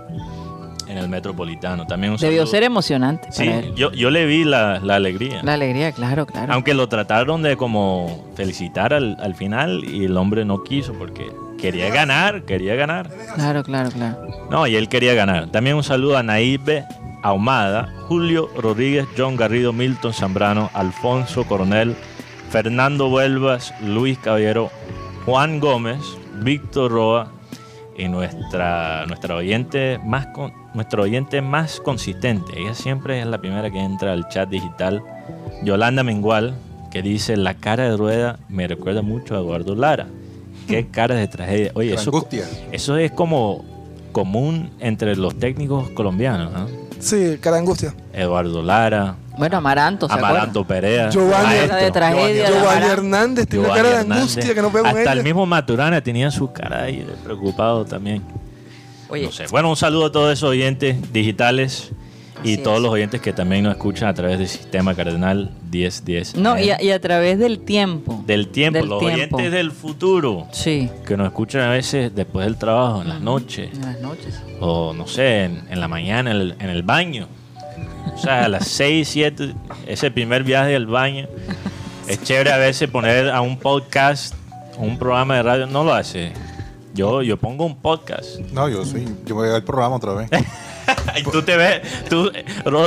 en 0.92 0.98
el 0.98 1.08
metropolitano. 1.10 1.88
También 1.88 2.14
un 2.14 2.18
Debió 2.20 2.40
saludo- 2.42 2.52
ser 2.52 2.64
emocionante 2.64 3.28
Sí, 3.32 3.46
para 3.46 3.60
él. 3.60 3.74
yo, 3.76 3.92
yo 3.94 4.10
le 4.12 4.26
vi 4.26 4.44
la, 4.44 4.80
la 4.80 4.96
alegría. 4.96 5.42
La 5.44 5.54
alegría, 5.54 5.92
claro, 5.92 6.26
claro. 6.26 6.52
Aunque 6.54 6.74
lo 6.74 6.88
trataron 6.90 7.42
de 7.42 7.56
como 7.58 8.28
felicitar 8.36 8.94
al, 8.94 9.18
al 9.22 9.36
final 9.36 9.84
y 9.86 10.06
el 10.06 10.18
hombre 10.18 10.44
no 10.46 10.64
quiso 10.64 10.94
porque 10.94 11.32
quería 11.58 11.90
ganar, 11.90 12.44
quería 12.44 12.76
ganar. 12.76 13.10
Claro, 13.36 13.64
claro, 13.64 13.90
claro. 13.92 14.18
No, 14.50 14.68
y 14.68 14.76
él 14.76 14.90
quería 14.90 15.14
ganar. 15.14 15.48
También 15.52 15.76
un 15.76 15.84
saludo 15.84 16.18
a 16.18 16.24
Naive 16.24 16.84
Ahumada, 17.24 17.88
Julio 18.08 18.50
Rodríguez, 18.58 19.06
John 19.18 19.36
Garrido, 19.38 19.72
Milton 19.72 20.12
Zambrano, 20.14 20.70
Alfonso 20.74 21.44
Coronel, 21.46 21.96
Fernando 22.50 23.08
Huelvas, 23.10 23.74
Luis 23.82 24.18
Caballero, 24.18 24.72
Juan 25.26 25.60
Gómez, 25.60 26.00
Víctor 26.42 26.92
Roa 26.92 27.32
y 27.96 28.08
nuestra, 28.08 29.06
nuestra 29.06 29.36
oyente 29.36 30.00
más 30.04 30.26
con- 30.28 30.52
nuestro 30.74 31.04
oyente 31.04 31.42
más 31.42 31.80
consistente. 31.80 32.54
Ella 32.60 32.74
siempre 32.74 33.20
es 33.20 33.26
la 33.28 33.40
primera 33.40 33.70
que 33.70 33.80
entra 33.80 34.14
al 34.14 34.28
chat 34.30 34.50
digital. 34.50 35.02
Yolanda 35.64 36.04
Mengual, 36.04 36.56
que 36.92 37.02
dice 37.02 37.38
la 37.38 37.54
cara 37.56 37.90
de 37.90 37.98
rueda 37.98 38.40
me 38.50 38.68
recuerda 38.68 39.02
mucho 39.02 39.36
a 39.36 39.40
Eduardo 39.40 39.76
Lara. 39.76 40.08
Qué 40.68 40.88
cara 40.92 41.16
de 41.16 41.28
tragedia. 41.28 41.72
Oye, 41.76 41.94
eso, 41.94 42.28
eso 42.72 42.98
es 42.98 43.12
como 43.12 43.64
común 44.12 44.70
entre 44.80 45.16
los 45.16 45.38
técnicos 45.38 45.90
colombianos, 45.92 46.52
¿no? 46.52 46.68
Sí, 47.00 47.38
cara 47.42 47.56
de 47.56 47.62
angustia. 47.62 47.94
Eduardo 48.14 48.62
Lara, 48.62 49.16
Bueno, 49.38 49.58
Amaranto, 49.58 50.08
¿se 50.08 50.14
Amaranto 50.14 50.64
Perea, 50.66 51.10
Giovanni- 51.10 51.68
de 51.82 51.90
tragedia. 51.92 52.48
Giovanni. 52.48 52.86
Hernández 52.86 53.48
tiene 53.48 53.66
una 53.66 53.74
cara 53.76 53.90
de 53.90 53.96
Hernández. 53.96 54.18
angustia 54.22 54.54
que 54.54 54.62
no 54.62 54.72
con 54.72 54.86
Hasta 54.86 55.14
el 55.14 55.24
mismo 55.24 55.46
Maturana 55.48 56.02
tenía 56.02 56.30
su 56.30 56.52
cara 56.52 56.84
ahí 56.84 56.98
de 56.98 57.14
preocupado 57.24 57.86
también. 57.86 58.22
Oye, 59.12 59.26
No 59.26 59.32
sé. 59.32 59.46
Bueno, 59.52 59.70
un 59.70 59.76
saludo 59.78 60.08
a 60.08 60.12
todos 60.12 60.34
esos 60.34 60.50
oyentes 60.50 61.12
digitales 61.14 61.92
y 62.44 62.54
Así 62.54 62.64
todos 62.64 62.78
es. 62.78 62.84
los 62.84 62.92
oyentes 62.92 63.22
que 63.22 63.34
también 63.34 63.64
nos 63.66 63.74
escuchan 63.74 64.10
a 64.10 64.14
través 64.16 64.40
del 64.40 64.48
sistema 64.48 64.96
Cardenal 64.96 65.52
1010. 65.72 66.38
no, 66.38 66.58
y 66.60 66.72
a, 66.72 66.82
y 66.82 66.90
a 66.90 67.00
través 67.00 67.38
del 67.38 67.60
tiempo. 67.60 68.24
del 68.26 68.48
tiempo, 68.48 68.80
del 68.80 68.90
los 68.90 69.00
tiempo. 69.00 69.36
oyentes 69.38 69.52
del 69.52 69.72
futuro 69.72 70.48
Sí, 70.52 70.90
que 71.06 71.16
nos 71.18 71.28
escuchan 71.28 71.62
a 71.62 71.70
veces 71.70 72.16
después 72.16 72.46
del 72.48 72.58
trabajo, 72.58 73.04
en 73.04 73.10
las 73.10 73.22
noches, 73.22 73.70
en 73.74 73.82
las 73.82 74.00
noches. 74.02 74.42
o 74.60 74.94
no 74.94 75.06
sé, 75.08 75.44
en, 75.44 75.62
en 75.70 75.80
la 75.80 75.88
mañana, 75.88 76.32
en 76.32 76.38
el, 76.38 76.56
en 76.60 76.70
el 76.72 76.82
baño. 76.82 77.28
O 78.16 78.18
sea, 78.18 78.46
a 78.46 78.50
las 78.50 78.68
6, 78.68 79.08
7, 79.08 79.54
ese 79.88 80.10
primer 80.10 80.44
viaje 80.44 80.76
al 80.76 80.88
baño. 80.88 81.28
Es 82.08 82.24
chévere 82.24 82.52
a 82.52 82.58
veces 82.58 82.90
poner 82.90 83.30
a 83.30 83.42
un 83.42 83.58
podcast, 83.60 84.34
un 84.78 84.98
programa 84.98 85.36
de 85.36 85.44
radio, 85.44 85.68
no 85.68 85.84
lo 85.84 85.94
hace. 85.94 86.34
Yo, 86.94 87.22
yo 87.22 87.38
pongo 87.38 87.66
un 87.66 87.76
podcast. 87.78 88.40
No, 88.52 88.68
yo 88.68 88.84
sí. 88.86 89.06
Yo 89.26 89.36
voy 89.36 89.46
a 89.48 89.52
ver 89.52 89.58
el 89.58 89.64
programa 89.64 89.96
otra 89.96 90.14
vez. 90.14 90.30
Y 91.16 91.24
tú 91.24 91.42
te 91.44 91.56
ves, 91.56 91.82
tú, 92.10 92.32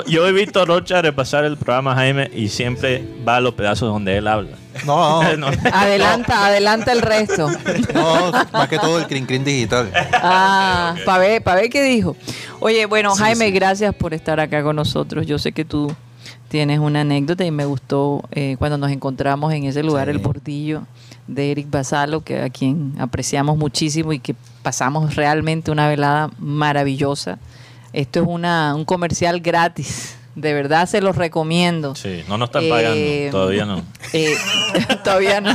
yo 0.07 0.27
he 0.27 0.33
visto 0.33 0.61
a 0.61 0.65
Rocha 0.65 1.01
repasar 1.01 1.45
el 1.45 1.57
programa 1.57 1.95
Jaime 1.95 2.31
y 2.35 2.49
siempre 2.49 3.03
va 3.27 3.37
a 3.37 3.41
los 3.41 3.55
pedazos 3.55 3.89
donde 3.91 4.19
él 4.19 4.27
habla. 4.27 4.57
No, 4.85 5.23
no, 5.37 5.51
No. 5.51 5.59
Adelanta, 5.73 6.47
adelanta 6.47 6.93
el 6.93 7.01
resto. 7.01 7.49
no, 7.95 8.33
más 8.53 8.69
que 8.69 8.79
todo 8.79 8.99
el 8.99 9.07
crin 9.07 9.25
crin 9.27 9.45
digital. 9.45 9.91
Ah, 10.13 10.97
para 11.07 11.19
ver, 11.19 11.43
pa' 11.43 11.55
ver 11.55 11.71
qué 11.71 11.83
dijo. 11.83 12.17
Oye, 12.61 12.85
bueno, 12.87 13.15
Jaime, 13.15 13.51
gracias 13.53 13.95
por 13.95 14.13
estar 14.13 14.41
acá 14.41 14.63
con 14.63 14.77
nosotros. 14.77 15.27
Yo 15.27 15.39
sé 15.39 15.53
que 15.53 15.65
tú 15.65 15.95
tienes 16.55 16.79
una 16.79 17.01
anécdota 17.01 17.45
y 17.45 17.51
me 17.51 17.65
gustó 17.65 18.23
eh, 18.31 18.55
cuando 18.61 18.79
nos 18.79 18.93
encontramos 18.93 19.53
en 19.53 19.65
ese 19.65 19.83
lugar, 19.83 20.09
el 20.09 20.19
bordillo 20.19 20.83
de 21.27 21.51
Eric 21.51 21.69
Basalo, 21.69 22.21
que 22.21 22.43
a 22.43 22.49
quien 22.49 22.95
apreciamos 23.01 23.57
muchísimo 23.57 24.13
y 24.13 24.21
que 24.21 24.37
pasamos 24.63 25.17
realmente 25.17 25.73
una 25.73 25.89
velada 25.89 26.31
maravillosa. 26.39 27.41
Esto 27.93 28.21
es 28.21 28.27
una, 28.29 28.73
un 28.77 28.85
comercial 28.85 29.41
gratis. 29.41 30.15
De 30.37 30.55
verdad 30.55 30.87
se 30.89 31.01
los 31.01 31.17
recomiendo. 31.17 31.97
Sí, 31.97 32.23
no 32.29 32.39
nos 32.39 32.51
están 32.51 32.63
Eh, 32.63 32.71
pagando, 32.71 33.31
todavía 33.33 33.65
no. 33.65 33.83
Eh, 34.13 34.35
todavía 35.03 35.41
no. 35.41 35.51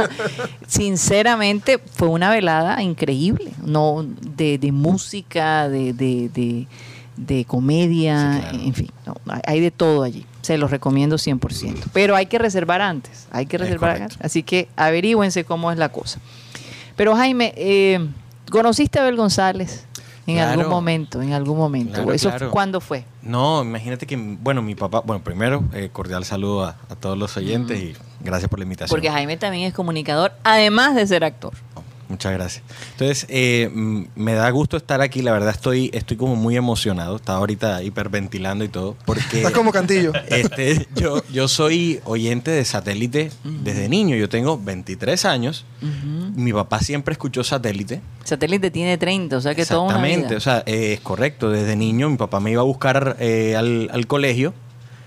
Sinceramente, 0.66 1.78
fue 1.78 2.08
una 2.08 2.30
velada 2.30 2.82
increíble. 2.82 3.52
No, 3.64 4.04
de, 4.36 4.58
de 4.58 4.70
música, 4.70 5.66
de, 5.70 5.94
de, 5.94 6.28
de, 6.28 6.66
de 7.26 7.44
comedia, 7.44 8.34
Sí, 8.34 8.40
claro. 8.40 8.58
en 8.64 8.74
fin. 8.74 8.90
no, 9.06 9.14
hay- 9.44 9.60
de 9.60 9.70
todo 9.70 10.02
allí. 10.02 10.26
Se 10.42 10.56
los 10.58 10.70
recomiendo 10.70 11.16
100%. 11.18 11.88
Pero 11.92 12.16
hay 12.16 12.26
que 12.26 12.38
reservar 12.38 12.80
antes. 12.80 13.26
Hay 13.30 13.46
que 13.46 13.56
Es 13.56 13.62
reservar 13.62 14.02
antes. 14.02 14.18
Así 14.22 14.42
que 14.42 14.68
averígüense 14.76 15.44
cómo 15.44 15.70
es 15.70 15.78
la 15.78 15.90
cosa. 15.90 16.18
Pero 16.96 17.14
Jaime, 17.14 17.52
eh, 17.56 18.08
¿conociste 18.50 18.98
a 18.98 19.02
Abel 19.02 19.16
González? 19.16 19.86
En 20.26 20.36
Claro. 20.36 20.52
algún 20.60 20.68
momento, 20.70 21.22
en 21.22 21.32
algún 21.32 21.58
momento. 21.58 21.94
Claro, 21.94 22.12
¿Eso 22.12 22.28
claro. 22.28 22.50
cuándo 22.50 22.80
fue? 22.80 23.04
No, 23.22 23.62
imagínate 23.62 24.06
que, 24.06 24.16
bueno, 24.16 24.62
mi 24.62 24.74
papá, 24.74 25.00
bueno, 25.00 25.24
primero, 25.24 25.64
eh, 25.72 25.88
cordial 25.92 26.24
saludo 26.24 26.64
a, 26.66 26.76
a 26.88 26.94
todos 26.94 27.18
los 27.18 27.36
oyentes 27.36 27.80
y 27.82 27.94
gracias 28.22 28.48
por 28.48 28.58
la 28.60 28.64
invitación. 28.64 28.94
Porque 28.94 29.10
Jaime 29.10 29.36
también 29.38 29.66
es 29.66 29.74
comunicador, 29.74 30.32
además 30.44 30.94
de 30.94 31.06
ser 31.06 31.24
actor. 31.24 31.52
Oh, 31.74 31.82
Muchas 32.10 32.32
gracias. 32.32 32.62
Entonces, 32.92 33.24
eh, 33.28 33.70
mm, 33.72 34.02
me 34.16 34.34
da 34.34 34.50
gusto 34.50 34.76
estar 34.76 35.00
aquí. 35.00 35.22
La 35.22 35.32
verdad, 35.32 35.50
estoy, 35.50 35.90
estoy 35.94 36.16
como 36.16 36.34
muy 36.36 36.56
emocionado. 36.56 37.16
Estaba 37.16 37.38
ahorita 37.38 37.82
hiperventilando 37.84 38.64
y 38.64 38.68
todo. 38.68 38.96
Porque 39.06 39.38
Estás 39.38 39.52
como 39.52 39.70
cantillo. 39.72 40.12
este, 40.28 40.88
yo, 40.96 41.22
yo 41.32 41.46
soy 41.46 42.00
oyente 42.04 42.50
de 42.50 42.64
satélite 42.64 43.30
desde 43.44 43.88
niño. 43.88 44.16
Yo 44.16 44.28
tengo 44.28 44.58
23 44.58 45.24
años. 45.24 45.64
Mi 46.34 46.52
papá 46.52 46.80
siempre 46.80 47.12
escuchó 47.12 47.44
satélite. 47.44 48.00
Satélite 48.24 48.70
tiene 48.70 48.98
30, 48.98 49.36
o 49.36 49.40
sea 49.40 49.54
que 49.54 49.64
toda 49.64 49.80
una 49.82 49.90
Exactamente. 49.94 50.28
vida. 50.28 50.36
O 50.36 50.40
sea, 50.40 50.62
eh, 50.66 50.92
es 50.94 51.00
correcto. 51.00 51.50
Desde 51.50 51.76
niño 51.76 52.10
mi 52.10 52.16
papá 52.16 52.40
me 52.40 52.50
iba 52.50 52.60
a 52.62 52.64
buscar 52.64 53.16
eh, 53.20 53.54
al, 53.56 53.88
al 53.92 54.06
colegio 54.08 54.52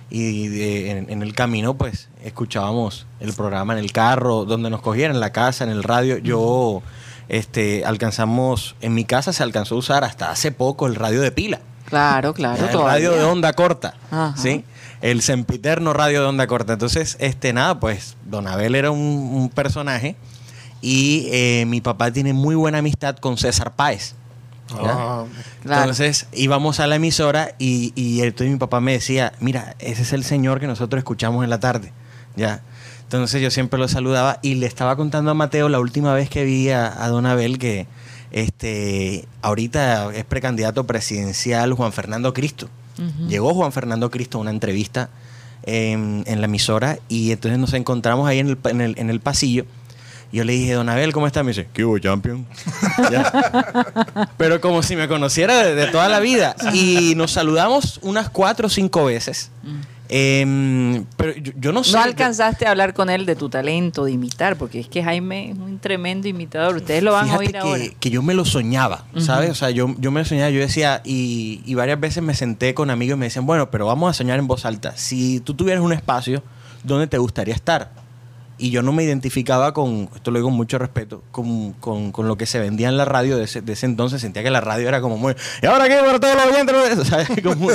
y 0.10 0.48
de- 0.48 0.92
en, 0.92 1.10
en 1.10 1.22
el 1.22 1.34
camino 1.34 1.74
pues 1.76 2.08
escuchábamos 2.24 3.06
el 3.20 3.34
programa 3.34 3.74
en 3.74 3.80
el 3.80 3.92
carro, 3.92 4.46
donde 4.46 4.70
nos 4.70 4.82
cogieran, 4.82 5.16
en 5.16 5.20
la 5.20 5.32
casa, 5.32 5.64
en 5.64 5.70
el 5.70 5.84
radio. 5.84 6.18
Yo 6.18 6.82
este, 7.30 7.86
alcanzamos, 7.86 8.76
en 8.82 8.94
mi 8.94 9.06
casa 9.06 9.34
se 9.34 9.44
alcanzó 9.44 9.76
a 9.76 9.78
usar 9.80 10.04
hasta 10.04 10.32
hace 10.32 10.52
poco 10.52 10.88
el 10.88 10.96
radio 10.96 11.22
de 11.22 11.32
pila. 11.32 11.60
Claro, 11.86 12.34
claro. 12.34 12.66
el 12.66 12.72
todavía. 12.72 12.94
radio 12.94 13.12
de 13.14 13.24
onda 13.24 13.54
corta, 13.54 13.94
Ajá. 14.10 14.34
¿sí? 14.38 14.66
El 15.02 15.22
sempiterno 15.22 15.94
radio 15.94 16.22
de 16.22 16.28
onda 16.28 16.48
corta. 16.48 16.74
Entonces, 16.74 17.18
este, 17.20 17.54
nada, 17.54 17.80
pues, 17.80 18.16
Don 18.26 18.48
Abel 18.48 18.74
era 18.74 18.90
un, 18.90 19.00
un 19.00 19.50
personaje 19.50 20.16
y 20.82 21.28
eh, 21.32 21.66
mi 21.68 21.82
papá 21.82 22.12
tiene 22.12 22.34
muy 22.34 22.56
buena 22.56 22.80
amistad 22.80 23.18
con 23.18 23.38
César 23.38 23.76
Páez. 23.76 24.16
Claro. 24.68 25.28
Entonces 25.64 26.28
íbamos 26.34 26.80
a 26.80 26.88
la 26.88 26.96
emisora 26.96 27.56
y, 27.60 27.94
y 27.96 28.22
entonces 28.22 28.52
mi 28.52 28.58
papá 28.58 28.80
me 28.80 28.94
decía, 28.94 29.34
mira, 29.40 29.76
ese 29.80 30.02
es 30.02 30.14
el 30.14 30.24
señor 30.24 30.60
que 30.60 30.68
nosotros 30.68 31.00
escuchamos 31.00 31.44
en 31.44 31.50
la 31.50 31.60
tarde. 31.60 31.94
¿Ya? 32.36 32.62
Entonces 33.04 33.42
yo 33.42 33.52
siempre 33.52 33.80
lo 33.80 33.88
saludaba 33.88 34.40
y 34.42 34.56
le 34.56 34.66
estaba 34.66 34.96
contando 34.96 35.32
a 35.32 35.34
Mateo 35.34 35.70
la 35.70 35.80
última 35.80 36.14
vez 36.14 36.30
que 36.30 36.46
vi 36.46 36.70
a, 36.70 37.04
a 37.04 37.10
Don 37.10 37.26
Abel 37.26 37.60
que 37.60 37.86
este, 38.32 39.28
ahorita 39.44 40.14
es 40.16 40.26
precandidato 40.26 40.86
presidencial 40.86 41.74
Juan 41.74 41.94
Fernando 41.94 42.34
Cristo. 42.34 42.70
Llegó 43.28 43.54
Juan 43.54 43.72
Fernando 43.72 44.12
Cristo 44.12 44.38
a 44.38 44.42
una 44.42 44.52
entrevista 44.52 45.10
en, 45.64 46.24
en 46.28 46.42
la 46.42 46.46
emisora 46.46 47.00
y 47.10 47.32
entonces 47.32 47.60
nos 47.60 47.74
encontramos 47.74 48.28
ahí 48.28 48.40
en 48.40 48.50
el, 48.50 48.58
en 48.66 48.82
el, 48.82 48.96
en 48.98 49.10
el 49.10 49.20
pasillo. 49.20 49.66
Yo 50.32 50.44
le 50.44 50.54
dije, 50.54 50.74
Don 50.74 50.90
Abel, 50.90 51.14
¿cómo 51.14 51.28
está? 51.28 51.44
Me 51.44 51.52
dice, 51.52 51.68
¿qué 51.74 51.86
hubo, 51.86 52.00
champion? 52.00 52.48
Pero 54.38 54.60
como 54.62 54.82
si 54.82 54.96
me 54.96 55.08
conociera 55.08 55.64
de, 55.64 55.76
de 55.76 55.88
toda 55.88 56.10
la 56.10 56.20
vida. 56.20 56.56
Y 56.74 57.14
nos 57.16 57.32
saludamos 57.32 58.00
unas 58.02 58.30
cuatro 58.30 58.66
o 58.66 58.70
cinco 58.70 59.06
veces. 59.06 59.52
Em, 60.16 61.06
pero 61.18 61.34
yo, 61.36 61.54
yo 61.60 61.72
no 61.72 61.84
sé. 61.84 61.94
No 61.94 61.98
yo- 61.98 62.04
alcanzaste 62.04 62.68
a 62.68 62.70
hablar 62.72 62.94
con 62.94 63.10
él 63.10 63.26
de 63.26 63.36
tu 63.36 63.50
talento 63.50 64.06
de 64.06 64.12
imitar, 64.12 64.58
porque 64.58 64.80
es 64.80 64.88
que 64.88 65.04
Jaime 65.04 65.50
es 65.50 65.58
un 65.58 65.80
tremendo 65.80 66.28
imitador. 66.28 66.76
Ustedes 66.76 67.02
lo 67.02 67.14
van 67.14 67.32
a 67.32 67.38
oír 67.38 67.52
que, 67.52 67.58
ahora. 67.58 67.84
que 68.00 68.10
yo 68.12 68.22
me 68.22 68.36
lo 68.36 68.46
soñaba, 68.46 69.06
¿sabes? 69.18 69.50
O 69.50 69.56
sea, 69.56 69.72
yo, 69.72 69.96
yo 69.98 70.12
me 70.12 70.20
lo 70.20 70.26
soñaba, 70.26 70.52
yo 70.52 70.60
decía, 70.60 71.02
y, 71.04 71.62
y 71.66 71.74
varias 71.74 72.00
veces 72.00 72.22
me 72.22 72.36
senté 72.36 72.76
con 72.76 72.92
amigos 72.92 73.16
y 73.18 73.20
me 73.22 73.26
decían, 73.26 73.48
bueno, 73.48 73.72
pero 73.72 73.88
vamos 73.88 74.08
a 74.12 74.14
soñar 74.14 74.38
en 74.38 74.46
voz 74.46 74.66
alta. 74.66 74.96
Si 74.98 75.40
tú 75.40 75.56
tuvieras 75.56 75.84
un 75.84 75.94
espacio, 75.94 76.44
¿dónde 76.84 77.08
te 77.08 77.18
gustaría 77.18 77.56
estar? 77.56 77.92
Y 78.64 78.70
yo 78.70 78.82
no 78.82 78.94
me 78.94 79.04
identificaba 79.04 79.74
con, 79.74 80.10
esto 80.16 80.32
lo 80.32 80.40
digo 80.40 80.48
con 80.48 80.56
mucho 80.56 80.78
respeto, 80.78 81.22
con, 81.32 81.74
con- 81.74 82.14
con 82.14 82.30
lo 82.30 82.38
que 82.38 82.46
se 82.46 82.60
vendía 82.60 82.88
en 82.88 82.96
la 82.96 83.04
radio 83.04 83.36
de 83.36 83.44
ese, 83.44 83.62
de 83.62 83.74
ese 83.74 83.86
entonces. 83.86 84.22
Sentía 84.22 84.42
que 84.42 84.50
la 84.50 84.62
radio 84.62 84.88
era 84.88 85.02
como 85.02 85.18
muy, 85.18 85.36
y 85.62 85.66
ahora 85.66 85.90
qué 85.90 85.98
para 85.98 86.18
todos 86.18 86.36
los 86.36 86.46
oyentes, 86.46 87.08
¿sabes? 87.10 87.28
Como, 87.44 87.68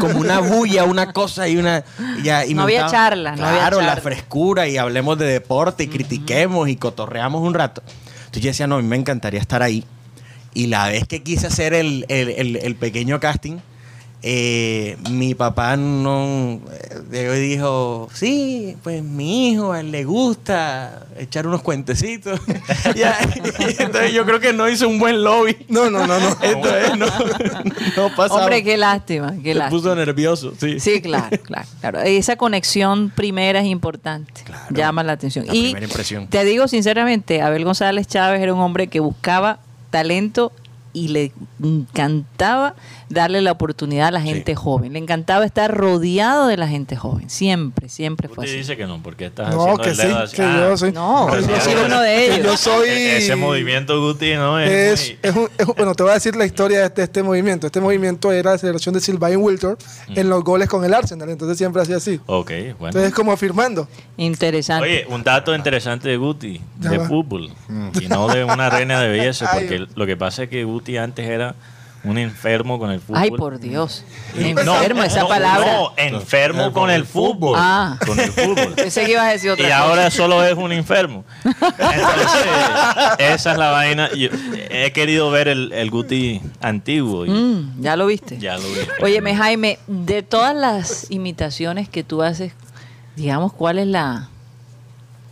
como 0.00 0.20
una 0.20 0.38
bulla, 0.38 0.84
una 0.84 1.12
cosa 1.12 1.48
y 1.48 1.56
una... 1.56 1.82
y 2.20 2.22
ya, 2.22 2.46
y 2.46 2.54
No 2.54 2.62
había 2.62 2.82
gustaba- 2.84 3.08
charla, 3.08 3.34
no 3.34 3.46
había 3.46 3.58
Claro, 3.62 3.80
la 3.80 3.86
charla. 3.88 4.02
frescura 4.02 4.68
y 4.68 4.76
hablemos 4.76 5.18
de 5.18 5.26
deporte 5.26 5.82
y 5.82 5.88
critiquemos 5.88 6.68
y 6.68 6.76
cotorreamos 6.76 7.42
un 7.42 7.54
rato. 7.54 7.82
Entonces 8.20 8.42
yo 8.42 8.48
decía, 8.50 8.66
no, 8.68 8.76
a 8.76 8.82
mí 8.82 8.86
me 8.86 8.94
encantaría 8.96 9.40
estar 9.40 9.62
ahí. 9.64 9.82
Y 10.54 10.68
la 10.68 10.86
vez 10.86 11.04
que 11.08 11.24
quise 11.24 11.48
hacer 11.48 11.74
el, 11.74 12.04
el- 12.08 12.28
el- 12.30 12.56
el 12.56 12.76
pequeño 12.76 13.18
casting, 13.18 13.56
eh, 14.20 14.96
mi 15.10 15.36
papá 15.36 15.76
no 15.76 16.60
eh, 17.12 17.30
dijo, 17.38 18.08
sí, 18.12 18.76
pues 18.82 19.02
mi 19.02 19.50
hijo, 19.50 19.72
a 19.72 19.80
él 19.80 19.92
le 19.92 20.04
gusta 20.04 21.06
echar 21.18 21.46
unos 21.46 21.62
cuentecitos. 21.62 22.40
Y 22.94 23.02
entonces 23.82 24.12
yo 24.12 24.24
creo 24.24 24.40
que 24.40 24.52
no 24.52 24.68
hizo 24.68 24.88
un 24.88 24.98
buen 24.98 25.22
lobby. 25.22 25.56
No, 25.68 25.90
no, 25.90 26.06
no, 26.06 26.18
no. 26.18 26.36
Entonces 26.42 26.96
no, 26.96 27.06
no 27.96 28.16
pasaba. 28.16 28.42
Hombre, 28.42 28.62
qué 28.64 28.76
lástima, 28.76 29.34
qué 29.42 29.52
Se 29.52 29.54
lástima. 29.54 29.70
puso 29.80 29.94
nervioso, 29.94 30.52
sí. 30.58 30.80
Sí, 30.80 31.00
claro, 31.00 31.36
claro, 31.42 31.68
claro. 31.80 32.00
Esa 32.00 32.36
conexión 32.36 33.10
primera 33.10 33.60
es 33.60 33.66
importante. 33.66 34.42
Claro. 34.44 34.74
Llama 34.74 35.02
la 35.02 35.12
atención. 35.12 35.46
La 35.46 35.54
y 35.54 35.62
primera 35.64 35.86
impresión. 35.86 36.26
te 36.28 36.44
digo 36.44 36.66
sinceramente, 36.66 37.42
Abel 37.42 37.64
González 37.64 38.06
Chávez 38.06 38.40
era 38.42 38.54
un 38.54 38.60
hombre 38.60 38.88
que 38.88 39.00
buscaba 39.00 39.60
talento 39.90 40.52
y 40.92 41.08
le 41.08 41.32
encantaba 41.62 42.74
darle 43.08 43.40
la 43.40 43.52
oportunidad 43.52 44.08
a 44.08 44.10
la 44.10 44.20
gente 44.20 44.54
joven. 44.54 44.92
Le 44.92 44.98
encantaba 44.98 45.44
estar 45.44 45.74
rodeado 45.76 46.46
de 46.46 46.56
la 46.56 46.68
gente 46.68 46.96
joven. 46.96 47.30
Siempre, 47.30 47.88
siempre 47.88 48.28
fue 48.28 48.44
Usted 48.44 48.50
así. 48.52 48.58
dice 48.58 48.76
que 48.76 48.86
no, 48.86 49.00
porque 49.02 49.26
estás 49.26 49.54
No, 49.54 49.62
haciendo 49.62 49.82
que 49.82 49.90
el 49.90 49.96
sí, 49.96 50.02
dedo 50.06 50.24
que 50.34 50.42
Ah, 50.42 50.66
yo 50.70 50.76
soy. 50.76 50.92
No, 50.92 51.34
yo 51.36 51.42
sí, 51.42 51.52
soy 51.62 51.74
uno 51.86 52.00
de 52.00 52.26
ellos. 52.34 52.46
yo 52.46 52.56
soy. 52.56 52.88
e- 52.88 53.16
Ese 53.18 53.36
movimiento, 53.36 54.00
Guti, 54.00 54.34
¿no? 54.34 54.58
Es, 54.58 54.70
Es, 55.10 55.14
es 55.22 55.36
un- 55.36 55.48
es 55.58 55.66
un- 55.66 55.74
bueno, 55.76 55.94
te 55.94 56.02
voy 56.02 56.10
a 56.10 56.14
decir 56.14 56.36
la 56.36 56.44
historia 56.46 56.80
de 56.80 56.86
este, 56.86 57.02
este 57.02 57.22
movimiento. 57.22 57.66
Este 57.66 57.80
movimiento 57.80 58.32
era 58.32 58.52
la 58.52 58.58
celebración 58.58 58.94
de 58.94 59.00
Sylvain 59.00 59.38
Wiltor 59.38 59.78
Mm. 60.08 60.18
en 60.18 60.28
los 60.28 60.42
goles 60.44 60.68
con 60.68 60.84
el 60.84 60.94
Arsenal. 60.94 61.28
Entonces 61.30 61.56
siempre 61.58 61.82
hacía 61.82 61.96
así. 61.96 62.20
Ok, 62.26 62.50
bueno. 62.78 62.88
Entonces, 62.88 63.12
como 63.14 63.32
afirmando. 63.32 63.88
Interesante. 64.16 64.84
Oye, 64.88 65.06
un 65.08 65.22
dato 65.22 65.54
interesante 65.54 66.08
de 66.08 66.16
Guti, 66.16 66.60
de 66.76 67.00
fútbol, 67.00 67.50
y 68.00 68.06
no 68.08 68.28
de 68.28 68.44
una 68.44 68.68
reina 68.70 69.00
de 69.00 69.08
belleza, 69.08 69.48
Ay. 69.52 69.60
porque 69.60 69.86
lo 69.94 70.06
que 70.06 70.16
pasa 70.16 70.44
es 70.44 70.48
que 70.48 70.64
Guti 70.64 70.77
antes 70.98 71.26
era 71.26 71.54
un 72.04 72.16
enfermo 72.16 72.78
con 72.78 72.90
el 72.92 73.00
fútbol. 73.00 73.18
Ay, 73.20 73.30
por 73.32 73.58
Dios. 73.58 74.04
Enfermo, 74.36 75.02
esa 75.02 75.22
no, 75.22 75.28
palabra. 75.28 75.72
No, 75.74 75.92
enfermo 75.96 76.72
con 76.72 76.90
el 76.90 77.04
fútbol. 77.04 77.56
Ah. 77.58 77.98
Con 78.06 78.18
el 78.20 78.30
fútbol. 78.30 78.72
Pensé 78.76 79.04
que 79.04 79.12
ibas 79.12 79.24
a 79.24 79.30
decir 79.32 79.50
otra 79.50 79.64
Y 79.66 79.68
cosa. 79.68 79.78
ahora 79.82 80.10
solo 80.10 80.44
es 80.44 80.54
un 80.54 80.70
enfermo. 80.70 81.24
Entonces, 81.44 82.40
esa 83.18 83.52
es 83.52 83.58
la 83.58 83.70
vaina. 83.72 84.10
Yo 84.14 84.28
he 84.70 84.92
querido 84.92 85.30
ver 85.30 85.48
el, 85.48 85.72
el 85.72 85.90
Guti 85.90 86.40
antiguo. 86.60 87.26
y 87.26 87.30
Mm, 87.30 87.82
ya 87.82 87.96
lo 87.96 88.06
viste. 88.06 88.38
Ya 88.38 88.56
lo 88.56 88.62
vi. 88.62 88.78
Óyeme, 89.02 89.34
Jaime, 89.36 89.78
de 89.88 90.22
todas 90.22 90.54
las 90.54 91.10
imitaciones 91.10 91.88
que 91.88 92.04
tú 92.04 92.22
haces, 92.22 92.52
digamos, 93.16 93.52
¿cuál 93.52 93.78
es 93.80 93.86
la, 93.88 94.28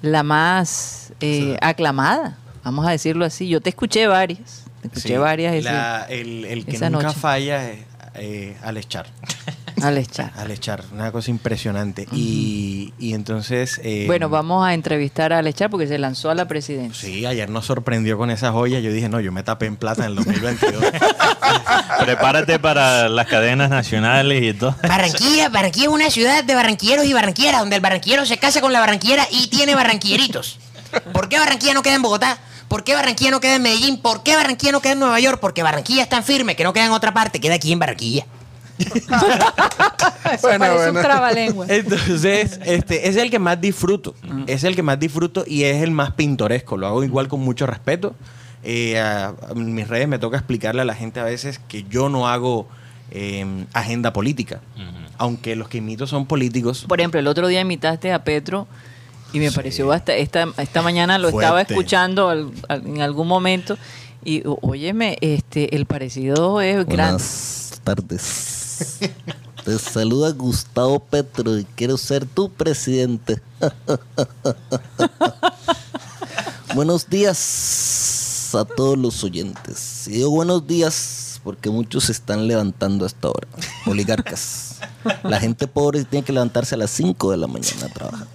la 0.03 0.23
más 0.25 1.13
eh, 1.21 1.57
aclamada? 1.63 2.37
Vamos 2.65 2.87
a 2.87 2.91
decirlo 2.91 3.25
así. 3.25 3.47
Yo 3.49 3.61
te 3.61 3.71
escuché 3.71 4.09
varias. 4.09 4.65
Escuché 4.87 5.09
Sí, 5.09 5.17
varias 5.17 5.55
ese- 5.55 5.65
la- 5.71 6.07
el, 6.09 6.45
el 6.45 6.65
que 6.67 6.77
esa 6.77 6.91
nunca 6.91 7.09
noche. 7.09 7.19
falla 7.21 7.71
es 7.71 7.79
eh, 8.19 8.57
al 8.63 8.77
echar. 8.79 9.07
al 9.83 9.99
echar. 9.99 10.33
Al 10.37 10.51
echar, 10.51 10.83
una 10.93 11.13
cosa 11.13 11.31
impresionante. 11.31 12.07
y, 12.13 12.95
y 12.99 13.13
entonces. 13.13 13.79
eh, 13.85 14.05
Bueno, 14.07 14.29
vamos 14.31 14.67
a 14.67 14.73
entrevistar 14.73 15.35
a 15.35 15.39
Alechar 15.39 15.69
porque 15.69 15.87
se 15.87 15.99
lanzó 15.99 16.31
a 16.31 16.35
la 16.35 16.49
presidencia. 16.49 17.07
Sí, 17.09 17.27
ayer 17.27 17.51
nos 17.51 17.67
sorprendió 17.67 18.17
con 18.17 18.31
esa 18.31 18.53
joya. 18.53 18.81
Yo 18.81 18.91
dije, 18.91 19.09
no, 19.11 19.21
yo 19.21 19.33
me 19.33 19.43
tapé 19.43 19.67
en 19.67 19.77
plata 19.77 20.05
en 20.07 20.11
el 20.13 20.15
2022. 20.17 20.83
Prepárate 22.01 22.59
para 22.59 23.09
las 23.09 23.27
cadenas 23.27 23.71
nacionales 23.71 24.43
y 24.43 24.55
todo. 24.55 24.75
Barranquilla, 24.83 25.49
Barranquilla 25.49 25.87
es 25.87 25.93
una 25.93 26.11
ciudad 26.11 26.45
de 26.45 26.55
barranquilleros 26.55 27.05
y 27.07 27.13
barranquilleras, 27.13 27.61
donde 27.61 27.77
el 27.77 27.83
barranquillero 27.83 28.25
se 28.27 28.39
casa 28.39 28.61
con 28.61 28.73
la 28.73 28.81
barranquillera 28.81 29.27
y 29.31 29.49
tiene 29.49 29.75
barranquilleritos. 29.75 30.59
¿Por 31.13 31.29
qué 31.29 31.39
Barranquilla 31.39 31.75
no 31.75 31.83
queda 31.83 31.95
en 31.97 32.03
Bogotá? 32.03 32.39
¿Por 32.69 32.83
qué 32.85 32.95
Barranquilla 32.95 33.31
no 33.31 33.41
queda 33.41 33.57
en 33.57 33.63
Medellín? 33.63 34.01
¿Por 34.01 34.23
qué 34.23 34.35
Barranquilla 34.37 34.73
no 34.73 34.81
queda 34.81 34.93
en 34.93 34.99
Nueva 35.01 35.21
York? 35.21 35.39
Porque 35.41 35.63
Barranquilla 35.63 36.03
es 36.03 36.09
tan 36.09 36.25
firme 36.25 36.57
que 36.57 36.65
no 36.65 36.73
queda 36.73 36.87
en 36.87 36.93
otra 36.93 37.13
parte, 37.15 37.41
queda 37.41 37.55
aquí 37.55 37.73
en 37.73 37.79
Barranquilla. 37.79 38.27
Eso 38.79 40.43
Bueno, 40.43 40.59
parece 40.59 40.77
bueno. 40.77 40.99
un 40.99 41.03
trabalengua. 41.05 41.67
Entonces, 41.69 42.61
este, 42.65 43.09
es 43.09 43.17
el 43.17 43.31
que 43.31 43.39
más 43.39 43.61
disfruto. 43.61 44.15
Es 44.47 44.65
el 44.65 44.75
que 44.77 44.83
más 44.83 44.99
disfruto 44.99 45.45
y 45.47 45.65
es 45.65 45.83
el 45.83 45.91
más 45.91 46.13
pintoresco. 46.13 46.77
Lo 46.77 46.87
hago 46.87 47.05
igual 47.05 47.29
con 47.29 47.41
mucho 47.41 47.67
respeto. 47.67 48.15
Eh, 48.65 48.99
a- 48.99 49.29
a- 49.29 49.35
en 49.53 49.75
mis 49.75 49.87
redes 49.89 50.09
me 50.09 50.19
toca 50.19 50.37
explicarle 50.37 50.83
a 50.83 50.85
la 50.85 50.95
gente 50.95 51.21
a 51.21 51.25
veces 51.25 51.61
que 51.69 51.85
yo 51.85 52.09
no 52.09 52.29
hago 52.29 52.69
eh, 53.13 53.47
agenda 53.73 54.13
política. 54.13 54.61
Aunque 55.19 55.55
los 55.57 55.69
que 55.69 55.79
imito 55.79 56.07
son 56.07 56.27
políticos. 56.27 56.85
Por 56.89 57.01
ejemplo, 57.01 57.21
el 57.21 57.29
otro 57.29 57.47
día 57.47 57.61
imitaste 57.61 58.13
a 58.13 58.25
Petro 58.25 58.67
y 59.33 59.39
me 59.41 59.51
pareció 59.53 59.91
hasta 59.93 60.15
esta, 60.15 60.47
esta 60.59 60.83
mañana 60.83 61.19
lo 61.19 61.29
estaba 61.29 61.61
escuchando 61.63 62.29
al- 62.29 62.51
al- 62.69 62.87
en 62.87 63.01
algún 63.03 63.29
momento 63.29 63.77
y 64.25 64.43
óyeme, 64.63 65.19
este 65.21 65.77
el 65.77 65.87
parecido 65.87 66.61
es 66.61 66.85
grande. 66.87 67.23
Buenas 67.23 67.81
tardes. 67.85 68.99
Te 69.65 69.79
saluda 69.79 70.31
Gustavo 70.31 70.99
Petro 71.01 71.59
y 71.59 71.65
quiero 71.77 71.97
ser 71.97 72.27
tu 72.27 72.51
presidente. 72.51 73.41
buenos 76.75 77.09
días 77.09 78.51
a 78.55 78.65
todos 78.65 78.99
los 78.99 79.23
oyentes. 79.25 80.07
Y 80.09 80.13
digo 80.13 80.31
buenos 80.31 80.67
días 80.67 81.41
porque 81.43 81.71
muchos 81.71 82.05
se 82.05 82.13
están 82.13 82.47
levantando 82.49 83.05
a 83.05 83.09
esta 83.09 83.29
hora. 83.29 83.49
Oligarcas. 83.87 84.77
La 85.23 85.39
gente 85.41 85.67
pobre 85.69 86.05
tiene 86.05 86.25
que 86.25 86.33
levantarse 86.33 86.75
a 86.75 86.79
las 86.79 86.91
5 86.91 87.31
de 87.31 87.37
la 87.37 87.47
mañana 87.47 87.87
a 87.87 87.89
trabajar. 87.89 88.27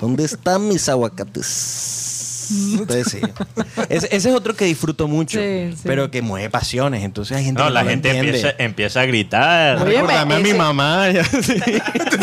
¿Dónde 0.00 0.24
están 0.24 0.68
mis 0.68 0.88
aguacates? 0.88 2.32
Entonces, 2.78 3.08
sí. 3.10 3.18
Ese, 3.88 4.06
ese 4.14 4.28
es 4.28 4.34
otro 4.36 4.54
que 4.54 4.66
disfruto 4.66 5.08
mucho, 5.08 5.40
Sí, 5.40 5.72
sí. 5.72 5.80
pero 5.82 6.12
que 6.12 6.22
mueve 6.22 6.48
pasiones. 6.48 7.02
Entonces 7.02 7.36
hay 7.36 7.44
gente 7.44 7.60
No, 7.60 7.66
que 7.66 7.74
la 7.74 7.84
gente 7.84 8.16
empieza, 8.16 8.54
empieza 8.58 9.00
a 9.00 9.06
gritar. 9.06 9.82
Oye, 9.82 9.94
Recordame 9.96 10.34
a 10.36 10.38
mi 10.38 10.50
ese- 10.50 10.58
mamá. 10.58 11.06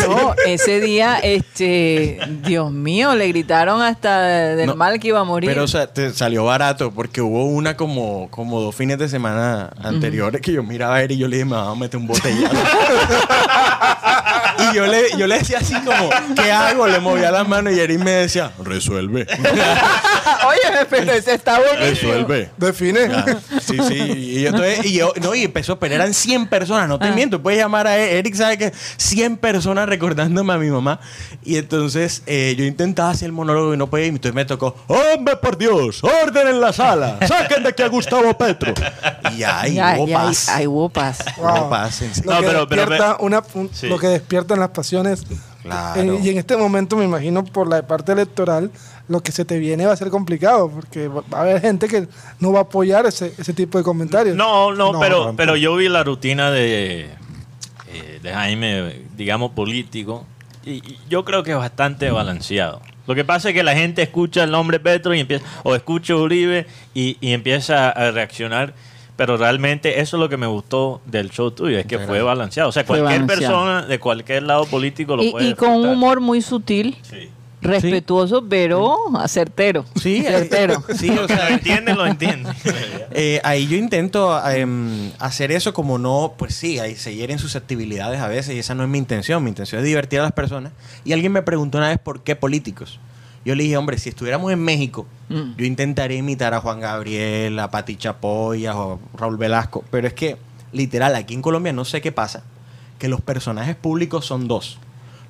No, 0.07 0.33
ese 0.45 0.79
día, 0.81 1.19
este, 1.19 2.19
Dios 2.45 2.71
mío, 2.71 3.15
le 3.15 3.27
gritaron 3.27 3.81
hasta 3.81 4.21
del 4.55 4.67
No, 4.67 4.75
mal 4.75 4.97
que 4.99 5.09
iba 5.09 5.19
a 5.19 5.23
morir. 5.25 5.49
Pero 5.49 5.63
o 5.63 5.67
sea, 5.67 5.87
te 5.87 6.11
salió 6.13 6.45
barato 6.45 6.91
porque 6.91 7.21
hubo 7.21 7.45
una 7.45 7.75
como, 7.77 8.29
como 8.31 8.59
dos 8.61 8.73
fines 8.75 8.97
de 8.99 9.07
semana 9.09 9.71
anteriores 9.81 10.41
que 10.41 10.51
yo 10.53 10.63
miraba 10.63 10.95
a 10.95 11.03
él 11.03 11.11
y 11.11 11.17
yo 11.17 11.27
le 11.27 11.35
dije, 11.37 11.45
me 11.45 11.55
va 11.57 11.71
a 11.71 11.75
meter 11.75 11.97
un 11.99 12.07
botellazo. 12.07 12.55
y 14.73 14.75
yo 14.77 14.85
le, 14.87 15.03
yo 15.17 15.27
le 15.27 15.37
decía 15.39 15.59
así 15.59 15.73
como, 15.81 16.09
¿qué 16.35 16.51
hago? 16.51 16.87
Le 16.87 16.99
movía 16.99 17.31
las 17.31 17.47
manos 17.47 17.73
y 17.73 17.79
Eric 17.79 17.99
me 17.99 18.11
decía, 18.11 18.51
resuelve. 18.63 19.25
Oye, 20.47 20.85
pero 20.89 21.11
ese 21.11 21.35
está 21.35 21.59
buenísimo. 21.59 22.11
Resuelve. 22.11 22.49
Define. 22.57 23.07
Ya. 23.09 23.25
Sí, 23.61 23.77
sí. 23.87 23.93
Y 23.93 24.41
yo, 24.41 24.49
entonces- 24.49 24.85
y 24.85 24.93
yo- 24.93 25.13
no, 25.21 25.33
y 25.35 25.43
empezó, 25.43 25.79
pero 25.79 25.95
eran 25.95 26.13
100 26.13 26.47
personas, 26.47 26.87
no 26.87 26.99
te 26.99 27.07
Ah. 27.07 27.11
miento. 27.11 27.41
Puedes 27.41 27.59
llamar 27.59 27.87
a 27.87 27.97
E- 27.97 28.17
Eric, 28.19 28.35
sabe 28.35 28.57
que 28.57 28.71
100 28.97 29.37
personas 29.37 29.87
recordándome 29.87 30.53
a 30.53 30.57
mi 30.57 30.69
mamá. 30.69 30.99
Y 31.43 31.57
entonces 31.57 32.23
eh, 32.25 32.55
yo 32.57 32.65
intentaba 32.65 33.09
hacer 33.11 33.27
el 33.27 33.31
monólogo 33.31 33.73
y 33.73 33.77
no 33.77 33.87
podía. 33.87 34.05
Y 34.05 34.09
entonces 34.09 34.33
me 34.33 34.45
tocó, 34.45 34.75
¡Hombre, 34.87 35.37
por 35.37 35.57
Dios! 35.57 36.03
¡Orden 36.03 36.47
en 36.47 36.61
la 36.61 36.73
sala! 36.73 37.17
¡Saquen 37.27 37.63
de 37.63 37.69
aquí 37.69 37.83
a 37.83 37.87
Gustavo 37.87 38.37
Petro! 38.37 38.73
Y 39.31 39.37
Ya, 39.37 39.63
hubo 39.97 40.11
paz. 40.11 40.49
hay 40.49 40.67
hubo 40.67 40.89
paz. 40.89 41.19
En. 42.01 42.11
Lo, 42.25 42.33
No, 42.33 42.39
que 42.41 42.47
pero- 42.47 42.67
pero- 42.67 42.81
despierta 42.89 43.17
una, 43.19 43.43
un- 43.53 43.69
Sí. 43.73 43.87
lo 43.87 43.97
que 43.97 44.07
despiertan 44.07 44.59
las 44.63 44.71
pasiones. 44.75 45.23
Claro. 45.61 46.01
En- 46.01 46.23
y 46.25 46.29
en 46.29 46.37
este 46.37 46.57
momento 46.57 46.97
me 46.97 47.05
imagino 47.05 47.43
por 47.45 47.67
la 47.67 47.81
parte 47.87 48.11
electoral, 48.11 48.69
lo 49.07 49.21
que 49.21 49.31
se 49.31 49.45
te 49.45 49.57
viene 49.59 49.85
va 49.85 49.93
a 49.93 49.97
ser 49.97 50.09
complicado, 50.09 50.69
porque 50.69 51.07
va 51.07 51.23
a 51.31 51.41
haber 51.41 51.61
gente 51.61 51.87
que 51.87 52.07
no 52.39 52.51
va 52.51 52.59
a 52.59 52.63
apoyar 52.63 53.05
ese, 53.05 53.33
ese 53.37 53.53
tipo 53.53 53.77
de 53.77 53.83
comentarios. 53.83 54.35
No, 54.35 54.71
no, 54.73 54.93
No, 54.93 54.99
pero, 54.99 55.33
pero 55.37 55.55
yo 55.55 55.75
vi 55.75 55.87
la 55.89 56.03
rutina 56.03 56.51
de, 56.51 57.09
eh, 57.87 58.19
de 58.21 58.33
Jaime, 58.33 59.01
digamos, 59.17 59.51
político, 59.51 60.25
y, 60.65 60.71
y 60.75 60.97
yo 61.09 61.23
creo 61.25 61.43
que 61.43 61.51
es 61.51 61.57
bastante 61.57 62.09
balanceado. 62.11 62.81
Lo 63.05 63.15
que 63.15 63.25
pasa 63.25 63.49
es 63.49 63.53
que 63.55 63.63
la 63.63 63.73
gente 63.75 64.01
escucha 64.01 64.43
el 64.45 64.51
nombre 64.51 64.79
Petro 64.79 65.13
y 65.13 65.19
empieza, 65.19 65.45
o 65.63 65.75
escucha 65.75 66.15
Uribe 66.15 66.65
y, 66.93 67.17
y 67.19 67.33
empieza 67.33 67.89
a 67.89 68.11
reaccionar. 68.11 68.73
Pero 69.15 69.37
realmente 69.37 69.99
eso 70.01 70.17
es 70.17 70.19
lo 70.21 70.27
que 70.29 70.37
me 70.37 70.47
gustó 70.47 70.99
del 71.05 71.29
show 71.29 71.51
tuyo, 71.51 71.77
es 71.77 71.85
que 71.85 71.99
fue 71.99 72.21
balanceado. 72.23 72.69
O 72.69 72.71
sea, 72.71 72.83
Fue 72.83 72.97
cualquier 72.99 73.21
balanceado. 73.21 73.53
persona 73.63 73.81
de 73.85 73.99
cualquier 73.99 74.43
lado 74.43 74.65
político 74.65 75.15
lo 75.15 75.23
Y, 75.23 75.31
puede 75.31 75.49
y 75.49 75.53
con 75.53 75.69
un 75.71 75.87
humor 75.87 76.19
muy 76.19 76.41
sutil, 76.41 76.97
Sí. 77.03 77.29
respetuoso, 77.61 78.43
pero 78.49 78.97
acertero. 79.19 79.85
Sí, 80.01 80.21
certero. 80.27 80.83
Sí, 80.97 81.09
o 81.17 81.21
Lo 81.21 81.27
sea, 81.27 81.49
entiende, 81.49 81.93
lo 81.93 82.05
entiende. 82.05 82.49
Eh, 83.15 83.39
ahí 83.43 83.67
yo 83.67 83.77
intento 83.77 84.35
em, 84.49 85.11
hacer 85.19 85.51
eso 85.51 85.71
como 85.71 85.99
no, 85.99 86.33
pues 86.35 86.55
sí, 86.55 86.79
ahí 86.79 86.95
se 86.95 87.13
hieren 87.15 87.37
susceptibilidades 87.37 88.19
a 88.19 88.27
veces 88.27 88.55
y 88.55 88.59
esa 88.59 88.73
no 88.73 88.81
es 88.83 88.89
mi 88.89 88.97
intención. 88.97 89.43
Mi 89.43 89.49
intención 89.49 89.79
es 89.81 89.85
divertir 89.85 90.19
a 90.19 90.23
las 90.23 90.31
personas. 90.31 90.71
Y 91.05 91.13
alguien 91.13 91.31
me 91.31 91.43
preguntó 91.43 91.77
una 91.77 91.89
vez 91.89 91.99
por 91.99 92.23
qué 92.23 92.35
políticos. 92.35 92.99
Yo 93.45 93.55
le 93.55 93.63
dije, 93.63 93.75
hombre, 93.77 93.97
si 93.97 94.09
estuviéramos 94.09 94.51
en 94.51 94.59
México, 94.63 95.05
Mm. 95.29 95.55
yo 95.57 95.65
intentaría 95.65 96.17
imitar 96.17 96.53
a 96.53 96.59
Juan 96.61 96.79
Gabriel, 96.79 97.57
a 97.59 97.71
Pati 97.71 97.95
Chapoy, 97.95 98.65
a 98.65 98.73
Raúl 99.17 99.37
Velasco. 99.37 99.83
Pero 99.89 100.07
es 100.07 100.13
que, 100.13 100.37
literal, 100.71 101.15
aquí 101.15 101.33
en 101.33 101.41
Colombia 101.41 101.73
no 101.73 101.85
sé 101.85 102.01
qué 102.01 102.11
pasa, 102.11 102.43
que 102.99 103.07
los 103.07 103.21
personajes 103.21 103.75
públicos 103.75 104.25
son 104.25 104.47
dos. 104.47 104.77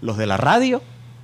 Los 0.02 0.18
de 0.18 0.26
la 0.28 0.38
radio 0.38 0.82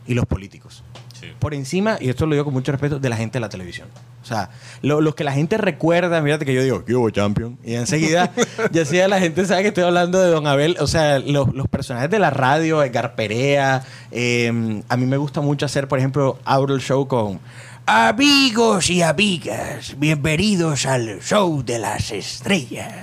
y 0.08 0.14
los 0.14 0.26
políticos 0.26 0.84
Sí. 1.20 1.28
por 1.40 1.54
encima, 1.54 1.98
y 2.00 2.10
esto 2.10 2.26
lo 2.26 2.34
digo 2.34 2.46
con 2.46 2.54
mucho 2.54 2.72
respeto, 2.72 3.00
de 3.00 3.10
la 3.10 3.18
gente 3.18 3.34
de 3.38 3.42
la 3.42 3.50
televisión. 3.50 3.88
O 4.22 4.26
sea, 4.26 4.50
lo- 4.82 5.02
los 5.02 5.16
que 5.16 5.24
la 5.24 5.32
gente 5.32 5.58
recuerda, 5.58 6.22
fíjate 6.22 6.46
que 6.46 6.54
yo 6.54 6.62
digo, 6.64 6.86
¿qué 6.86 6.96
hubo, 6.96 7.10
champion? 7.10 7.58
Y 7.64 7.74
enseguida, 7.76 8.32
ya 8.72 8.86
sea 8.86 9.08
la 9.08 9.20
gente 9.20 9.46
sabe 9.46 9.64
que 9.64 9.68
estoy 9.70 9.84
hablando 9.84 10.20
de 10.22 10.30
Don 10.30 10.46
Abel. 10.48 10.78
O 10.80 10.88
sea, 10.88 11.20
los, 11.20 11.54
los 11.54 11.68
personajes 11.68 12.10
de 12.10 12.20
la 12.20 12.30
radio, 12.30 12.84
Edgar 12.84 13.16
Perea. 13.16 13.84
eh, 14.12 14.82
a 14.88 14.98
mí 14.98 15.06
me 15.06 15.18
gusta 15.18 15.42
mucho 15.42 15.66
hacer, 15.66 15.88
por 15.88 16.00
ejemplo, 16.00 16.38
abro 16.46 16.74
el 16.76 16.82
show 16.82 17.08
con 17.08 17.40
amigos 17.86 18.90
y 18.92 19.02
amigas, 19.02 19.96
bienvenidos 19.98 20.86
al 20.86 21.20
show 21.22 21.64
de 21.66 21.80
las 21.80 22.12
estrellas. 22.12 22.94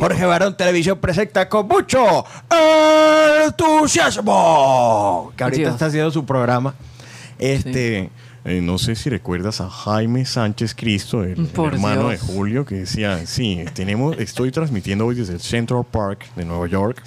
Jorge 0.00 0.24
Barón 0.24 0.56
Televisión 0.56 0.98
presenta 0.98 1.48
con 1.48 1.66
mucho 1.68 2.24
entusiasmo. 3.46 5.32
Que 5.36 5.44
ahorita 5.44 5.60
Dios. 5.62 5.72
está 5.74 5.86
haciendo 5.86 6.10
su 6.10 6.24
programa. 6.24 6.74
Este. 7.38 8.10
eh, 8.44 8.60
no 8.60 8.78
sé 8.78 8.94
si 8.94 9.10
recuerdas 9.10 9.60
a 9.60 9.68
Jaime 9.68 10.24
Sánchez 10.24 10.74
Cristo, 10.74 11.22
el, 11.22 11.48
hermano 11.54 12.08
Dios. 12.08 12.10
de 12.10 12.18
Julio, 12.34 12.64
que 12.64 12.76
decía, 12.76 13.26
sí, 13.26 13.64
tenemos, 13.74 14.18
estoy 14.18 14.50
transmitiendo 14.50 15.06
hoy 15.06 15.16
desde 15.16 15.34
el 15.34 15.40
Central 15.40 15.84
Park 15.90 16.26
de 16.34 16.44
Nueva 16.44 16.66
York. 16.66 17.02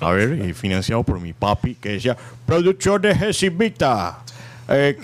A 0.00 0.10
ver, 0.12 0.44
y 0.46 0.52
financiado 0.52 1.02
por 1.02 1.20
mi 1.20 1.32
papi, 1.32 1.74
que 1.74 1.90
decía, 1.90 2.16
producción 2.46 3.02
de 3.02 3.14
Jesimita. 3.14 4.20
Eh, 4.72 4.96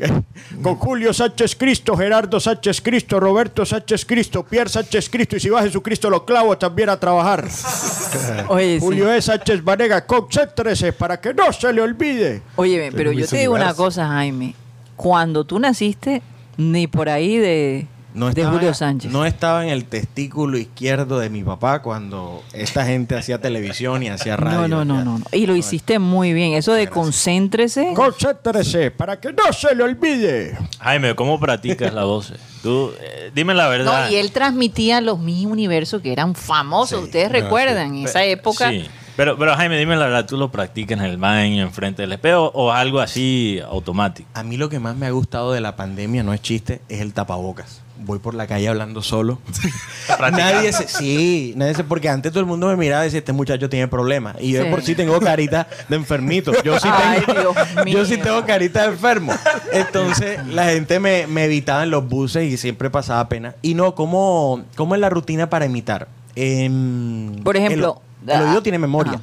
con 0.62 0.76
Julio 0.76 1.12
Sánchez 1.12 1.56
Cristo, 1.56 1.96
Gerardo 1.96 2.38
Sánchez 2.38 2.80
Cristo, 2.80 3.18
Roberto 3.18 3.66
Sánchez 3.66 4.04
Cristo, 4.04 4.44
Pierre 4.44 4.70
Sánchez 4.70 5.10
Cristo, 5.10 5.36
y 5.36 5.40
si 5.40 5.48
va 5.48 5.62
Jesucristo 5.62 6.08
lo 6.08 6.24
clavo 6.24 6.56
también 6.56 6.88
a 6.88 7.00
trabajar. 7.00 7.48
Oye, 8.48 8.78
sí. 8.78 8.80
Julio 8.80 9.12
E. 9.12 9.20
Sánchez 9.20 9.64
Vanega, 9.64 10.06
concéntrese 10.06 10.92
para 10.92 11.20
que 11.20 11.34
no 11.34 11.52
se 11.52 11.72
le 11.72 11.82
olvide. 11.82 12.42
Óyeme, 12.54 12.92
pero 12.92 13.10
yo 13.10 13.26
te 13.26 13.38
digo 13.38 13.54
una 13.54 13.74
cosa, 13.74 14.06
Jaime. 14.06 14.54
Cuando 14.94 15.44
tú 15.44 15.58
naciste, 15.58 16.22
ni 16.56 16.86
por 16.86 17.08
ahí 17.08 17.36
de, 17.36 17.86
No 18.16 18.26
de 18.26 18.40
estaba, 18.40 18.56
Julio 18.56 18.72
Sánchez. 18.72 19.12
no 19.12 19.26
estaba 19.26 19.62
en 19.62 19.70
el 19.70 19.84
testículo 19.84 20.56
izquierdo 20.56 21.18
de 21.18 21.28
mi 21.28 21.42
papá 21.42 21.82
cuando 21.82 22.42
esta 22.54 22.86
gente 22.86 23.14
hacía 23.14 23.40
televisión 23.40 24.02
y 24.02 24.08
hacía 24.08 24.36
radio. 24.38 24.66
no, 24.66 24.68
no, 24.68 24.84
no, 24.86 25.04
no, 25.04 25.18
no. 25.18 25.24
Y 25.32 25.46
lo 25.46 25.54
hiciste 25.54 25.98
muy 25.98 26.32
bien. 26.32 26.54
Eso 26.54 26.72
de 26.72 26.88
concéntrese. 26.88 27.92
Concéntrese 27.94 28.90
para 28.90 29.20
que 29.20 29.34
no 29.34 29.52
se 29.52 29.74
le 29.74 29.82
olvide. 29.82 30.56
Jaime, 30.80 31.14
¿cómo 31.14 31.38
practicas 31.38 31.92
la 31.92 32.04
voz? 32.04 32.32
Tú, 32.62 32.90
eh, 33.00 33.30
dime 33.34 33.52
la 33.52 33.68
verdad. 33.68 34.06
No, 34.06 34.10
y 34.10 34.16
él 34.16 34.32
transmitía 34.32 35.02
los 35.02 35.18
Miss 35.18 35.44
Universos 35.44 36.00
que 36.00 36.10
eran 36.10 36.34
famosos. 36.34 37.04
Ustedes 37.04 37.30
recuerdan, 37.30 37.94
en 37.96 38.06
esa 38.06 38.24
época. 38.24 38.70
Sí. 38.70 38.86
Pero, 39.16 39.38
pero 39.38 39.54
Jaime, 39.56 39.78
dime 39.78 39.96
la 39.96 40.06
verdad, 40.06 40.26
¿tú 40.26 40.36
lo 40.36 40.50
practicas 40.50 40.98
en 40.98 41.04
el 41.04 41.16
baño, 41.16 41.62
enfrente 41.62 42.02
del 42.02 42.12
espejo 42.12 42.50
o 42.54 42.72
algo 42.72 43.00
así 43.00 43.60
automático? 43.66 44.28
A 44.34 44.42
mí 44.42 44.56
lo 44.56 44.68
que 44.68 44.78
más 44.78 44.96
me 44.96 45.06
ha 45.06 45.10
gustado 45.10 45.52
de 45.52 45.60
la 45.60 45.76
pandemia, 45.76 46.22
no 46.22 46.34
es 46.34 46.42
chiste, 46.42 46.80
es 46.88 47.00
el 47.00 47.12
tapabocas. 47.14 47.82
Voy 47.98 48.18
por 48.18 48.34
la 48.34 48.46
calle 48.46 48.68
hablando 48.68 49.02
solo. 49.02 49.38
nadie 50.32 50.72
se, 50.72 50.86
sí, 50.88 51.54
nadie 51.56 51.74
se, 51.74 51.84
porque 51.84 52.08
antes 52.08 52.30
todo 52.32 52.40
el 52.40 52.46
mundo 52.46 52.68
me 52.68 52.76
miraba 52.76 53.02
y 53.02 53.06
decía, 53.06 53.18
este 53.20 53.32
muchacho 53.32 53.68
tiene 53.68 53.88
problemas. 53.88 54.36
Y 54.40 54.52
yo 54.52 54.58
de 54.60 54.64
Sí. 54.66 54.70
por 54.70 54.82
sí 54.82 54.94
tengo 54.94 55.18
carita 55.20 55.66
de 55.88 55.96
enfermito. 55.96 56.52
Yo 56.62 56.78
sí 56.78 56.88
Ay, 56.90 57.22
tengo, 57.26 57.54
yo 57.86 58.04
sí 58.04 58.16
tengo 58.18 58.44
carita 58.44 58.82
de 58.82 58.88
enfermo. 58.88 59.32
Entonces 59.72 60.44
la 60.46 60.66
gente 60.66 61.00
me, 61.00 61.26
me 61.26 61.44
evitaba 61.44 61.82
en 61.84 61.90
los 61.90 62.08
buses 62.08 62.44
y 62.52 62.56
siempre 62.56 62.90
pasaba 62.90 63.28
pena. 63.28 63.54
Y 63.62 63.74
no, 63.74 63.94
¿cómo, 63.94 64.62
cómo 64.76 64.94
es 64.94 65.00
la 65.00 65.08
rutina 65.10 65.48
para 65.50 65.66
imitar? 65.66 66.08
Em, 66.34 67.42
Por 67.42 67.56
ejemplo, 67.56 68.00
el, 68.26 68.30
el 68.32 68.42
oído 68.42 68.58
ah, 68.58 68.62
tiene 68.62 68.78
memoria. 68.78 69.20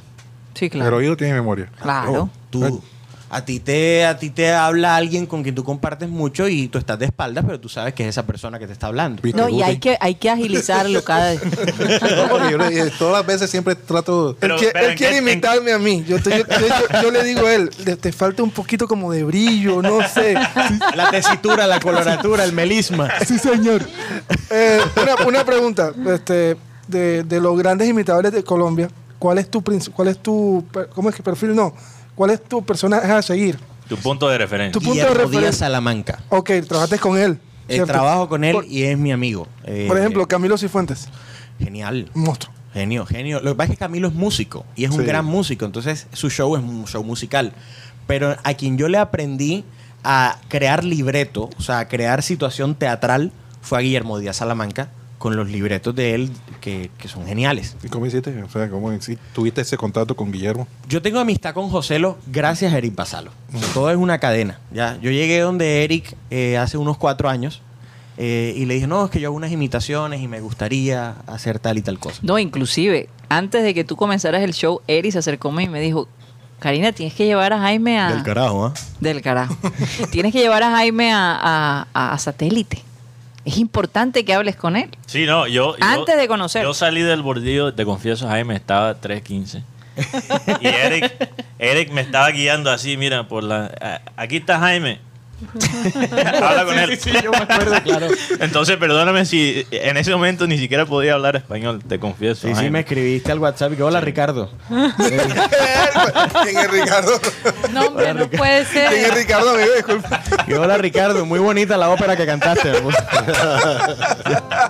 Sí, 0.54 0.66
El 0.66 0.70
claro. 0.70 0.96
oído 0.96 1.16
tiene 1.16 1.34
memoria. 1.34 1.68
Claro. 1.80 2.28
Tú, 2.50 2.82
a 3.34 3.44
ti 3.44 3.58
te, 3.60 4.04
a 4.06 4.16
ti 4.18 4.30
te 4.30 4.52
habla 4.52 4.94
alguien 4.96 5.26
con 5.26 5.42
quien 5.42 5.54
tú 5.54 5.64
compartes 5.64 6.08
mucho 6.08 6.46
y 6.48 6.68
tú 6.68 6.78
estás 6.78 6.98
de 6.98 7.06
espaldas, 7.06 7.44
pero 7.44 7.58
tú 7.58 7.68
sabes 7.68 7.92
que 7.94 8.04
es 8.04 8.10
esa 8.10 8.24
persona 8.26 8.58
que 8.58 8.66
te 8.66 8.72
está 8.72 8.86
hablando. 8.86 9.20
¿Viste, 9.22 9.40
No, 9.40 9.48
y 9.48 9.62
hay 9.62 9.78
que, 9.78 9.96
hay 10.00 10.14
que 10.14 10.30
agilizarlo 10.30 11.02
cada 11.02 11.30
vez. 11.32 11.40
No, 12.16 12.28
porque 12.28 12.50
yo 12.52 12.58
le- 12.58 12.90
todas 12.92 13.14
las 13.14 13.26
veces 13.26 13.50
siempre 13.50 13.74
trato. 13.74 14.36
Pero- 14.38 14.54
él 14.56 14.60
qui- 14.60 14.70
pero 14.72 14.84
él 14.86 14.90
¿en 14.92 14.96
quiere 14.96 15.12
qué- 15.14 15.18
en- 15.18 15.24
imitarme 15.28 15.72
a 15.72 15.78
mí. 15.78 16.04
Yo, 16.06 16.22
te- 16.22 16.30
yo- 16.30 16.44
yo- 16.46 17.02
yo 17.02 17.10
le 17.10 17.24
digo 17.24 17.46
a 17.46 17.54
él, 17.54 17.70
"Le- 17.84 17.96
te 17.96 18.12
falta 18.12 18.42
un 18.42 18.50
poquito 18.50 18.86
como 18.86 19.10
de 19.12 19.24
brillo, 19.24 19.82
no 19.82 20.06
sé. 20.08 20.34
La 20.94 21.10
tesitura, 21.10 21.66
la 21.66 21.80
coloratura, 21.80 22.44
el 22.44 22.52
melisma. 22.52 23.08
sí, 23.26 23.38
señor. 23.38 23.82
Eh, 24.50 24.80
una, 25.02 25.26
una 25.26 25.44
pregunta. 25.44 25.92
Este, 26.06 26.56
de, 26.86 27.24
de 27.24 27.40
los 27.40 27.58
grandes 27.58 27.88
imitadores 27.88 28.30
de 28.32 28.44
Colombia, 28.44 28.88
¿cuál 29.18 29.38
es 29.38 29.50
tu 29.50 29.62
cuál 29.94 30.08
es 30.08 30.18
tu 30.18 30.64
cómo 30.94 31.08
es 31.08 31.14
que 31.16 31.22
perfil 31.22 31.54
no? 31.54 31.74
¿Cuál 32.14 32.30
es 32.30 32.42
tu 32.44 32.64
personaje 32.64 33.10
a 33.10 33.22
seguir? 33.22 33.58
Tu 33.88 33.96
punto 33.96 34.28
de 34.28 34.38
referencia. 34.38 34.72
Tu 34.72 34.80
punto 34.80 34.94
de 34.94 35.00
Guillermo 35.00 35.14
referencia. 35.14 35.40
Díaz 35.40 35.56
Salamanca. 35.56 36.22
Ok, 36.30 36.50
trabajaste 36.66 36.98
con 36.98 37.18
él. 37.18 37.38
Eh, 37.68 37.74
¿cierto? 37.76 37.92
trabajo 37.92 38.28
con 38.28 38.44
él 38.44 38.52
Por, 38.52 38.66
y 38.66 38.82
es 38.84 38.98
mi 38.98 39.10
amigo. 39.12 39.48
Eh, 39.64 39.86
por 39.88 39.98
ejemplo, 39.98 40.26
Camilo 40.28 40.58
Cifuentes, 40.58 41.08
Genial. 41.58 42.10
un 42.14 42.22
monstruo. 42.24 42.52
Genio, 42.74 43.06
genio. 43.06 43.40
Lo 43.40 43.52
que 43.52 43.56
pasa 43.56 43.72
es 43.72 43.78
que 43.78 43.84
Camilo 43.84 44.08
es 44.08 44.14
músico 44.14 44.66
y 44.74 44.84
es 44.84 44.90
un 44.90 45.00
Sí. 45.00 45.06
gran 45.06 45.24
músico, 45.24 45.64
entonces 45.64 46.06
su 46.12 46.28
show 46.28 46.56
es 46.56 46.62
un 46.62 46.84
show 46.86 47.02
musical. 47.04 47.52
Pero 48.06 48.36
a 48.42 48.54
quien 48.54 48.76
yo 48.76 48.88
le 48.88 48.98
aprendí 48.98 49.64
a 50.02 50.38
crear 50.48 50.84
libreto, 50.84 51.48
o 51.56 51.62
sea, 51.62 51.78
a 51.78 51.88
crear 51.88 52.22
situación 52.22 52.74
teatral, 52.74 53.32
fue 53.62 53.78
a 53.78 53.80
Guillermo 53.80 54.18
Díaz 54.18 54.36
Salamanca 54.36 54.88
con 55.24 55.36
los 55.36 55.48
libretos 55.48 55.94
de 55.94 56.14
él 56.14 56.30
que, 56.60 56.90
que 56.98 57.08
son 57.08 57.24
geniales. 57.26 57.78
¿Y 57.82 57.88
cómo 57.88 58.04
hiciste? 58.04 58.42
O 58.42 58.50
sea, 58.50 58.68
¿cómo 58.68 58.92
hici- 58.92 59.16
tuviste 59.32 59.62
ese 59.62 59.78
contacto 59.78 60.14
con 60.14 60.30
Guillermo? 60.30 60.68
Yo 60.86 61.00
tengo 61.00 61.18
amistad 61.18 61.54
con 61.54 61.70
Joselo 61.70 62.18
gracias 62.26 62.74
a 62.74 62.76
Eric 62.76 62.94
Basalo. 62.94 63.30
Todo 63.72 63.88
es 63.90 63.96
una 63.96 64.18
cadena. 64.18 64.58
¿ya? 64.70 64.98
Yo 65.00 65.10
llegué 65.10 65.40
donde 65.40 65.82
Eric 65.82 66.14
eh, 66.30 66.58
hace 66.58 66.76
unos 66.76 66.98
cuatro 66.98 67.30
años 67.30 67.62
eh, 68.18 68.52
y 68.54 68.66
le 68.66 68.74
dije, 68.74 68.86
no, 68.86 69.02
es 69.06 69.10
que 69.10 69.18
yo 69.18 69.28
hago 69.28 69.36
unas 69.38 69.50
imitaciones 69.50 70.20
y 70.20 70.28
me 70.28 70.40
gustaría 70.42 71.14
hacer 71.26 71.58
tal 71.58 71.78
y 71.78 71.80
tal 71.80 71.98
cosa. 71.98 72.18
No, 72.20 72.38
inclusive, 72.38 73.08
antes 73.30 73.62
de 73.62 73.72
que 73.72 73.82
tú 73.82 73.96
comenzaras 73.96 74.42
el 74.42 74.52
show, 74.52 74.82
Eri 74.86 75.10
se 75.10 75.20
acercó 75.20 75.48
a 75.48 75.52
mí 75.52 75.62
y 75.64 75.68
me 75.70 75.80
dijo, 75.80 76.06
Karina, 76.58 76.92
tienes 76.92 77.14
que 77.14 77.24
llevar 77.24 77.54
a 77.54 77.60
Jaime 77.60 77.98
a... 77.98 78.10
Del 78.12 78.22
carajo, 78.24 78.66
¿ah? 78.66 78.74
Del 79.00 79.22
carajo. 79.22 79.56
tienes 80.10 80.34
que 80.34 80.40
llevar 80.40 80.62
a 80.62 80.70
Jaime 80.72 81.12
a, 81.14 81.86
a- 81.94 82.12
a 82.12 82.18
satélite. 82.18 82.82
Es 83.44 83.58
importante 83.58 84.24
que 84.24 84.32
hables 84.34 84.56
con 84.56 84.76
él. 84.76 84.90
Sí, 85.06 85.26
no, 85.26 85.46
yo. 85.46 85.76
yo- 85.76 85.84
Antes 85.84 86.16
de 86.16 86.26
conocer. 86.28 86.62
Yo 86.62 86.72
salí 86.74 87.02
del 87.02 87.22
bordillo, 87.22 87.74
te 87.74 87.84
confieso, 87.84 88.26
Jaime, 88.28 88.56
estaba 88.56 89.00
3.15. 89.00 89.62
Y 90.60 90.66
Eric, 90.66 91.12
Eric 91.58 91.92
me 91.92 92.00
estaba 92.00 92.28
guiando 92.30 92.70
así, 92.70 92.96
mira, 92.96 93.28
por 93.28 93.44
la... 93.44 94.00
Aquí 94.16 94.38
está 94.38 94.58
Jaime. 94.58 94.98
Habla 96.42 96.64
con 96.64 96.78
él. 96.78 96.98
Sí, 96.98 97.10
sí, 97.10 97.18
yo 97.22 97.30
me 97.30 97.38
acuerdo, 97.38 97.82
claro. 97.82 98.08
Entonces, 98.40 98.76
perdóname 98.76 99.24
si 99.24 99.66
en 99.70 99.96
ese 99.96 100.10
momento 100.12 100.46
ni 100.46 100.58
siquiera 100.58 100.86
podía 100.86 101.14
hablar 101.14 101.36
español, 101.36 101.82
te 101.86 101.98
confieso. 101.98 102.48
Sí, 102.48 102.54
sí, 102.54 102.70
me 102.70 102.80
escribiste 102.80 103.32
al 103.32 103.38
WhatsApp 103.38 103.72
y 103.72 103.76
que 103.76 103.82
hola 103.82 104.00
Ricardo. 104.00 104.50
¿Quién 104.68 106.56
es 106.58 106.70
Ricardo? 106.70 107.20
No, 107.72 107.86
hombre, 107.86 108.14
no 108.14 108.28
puede 108.28 108.64
¿Quién 108.64 108.84
es 108.84 109.02
ser. 109.06 109.14
Ricardo, 109.14 109.50
amigo? 109.50 109.72
Disculpa. 109.74 110.22
Y 110.46 110.52
hola 110.54 110.78
Ricardo, 110.78 111.24
muy 111.26 111.38
bonita 111.38 111.76
la 111.76 111.90
ópera 111.90 112.16
que 112.16 112.26
cantaste. 112.26 112.72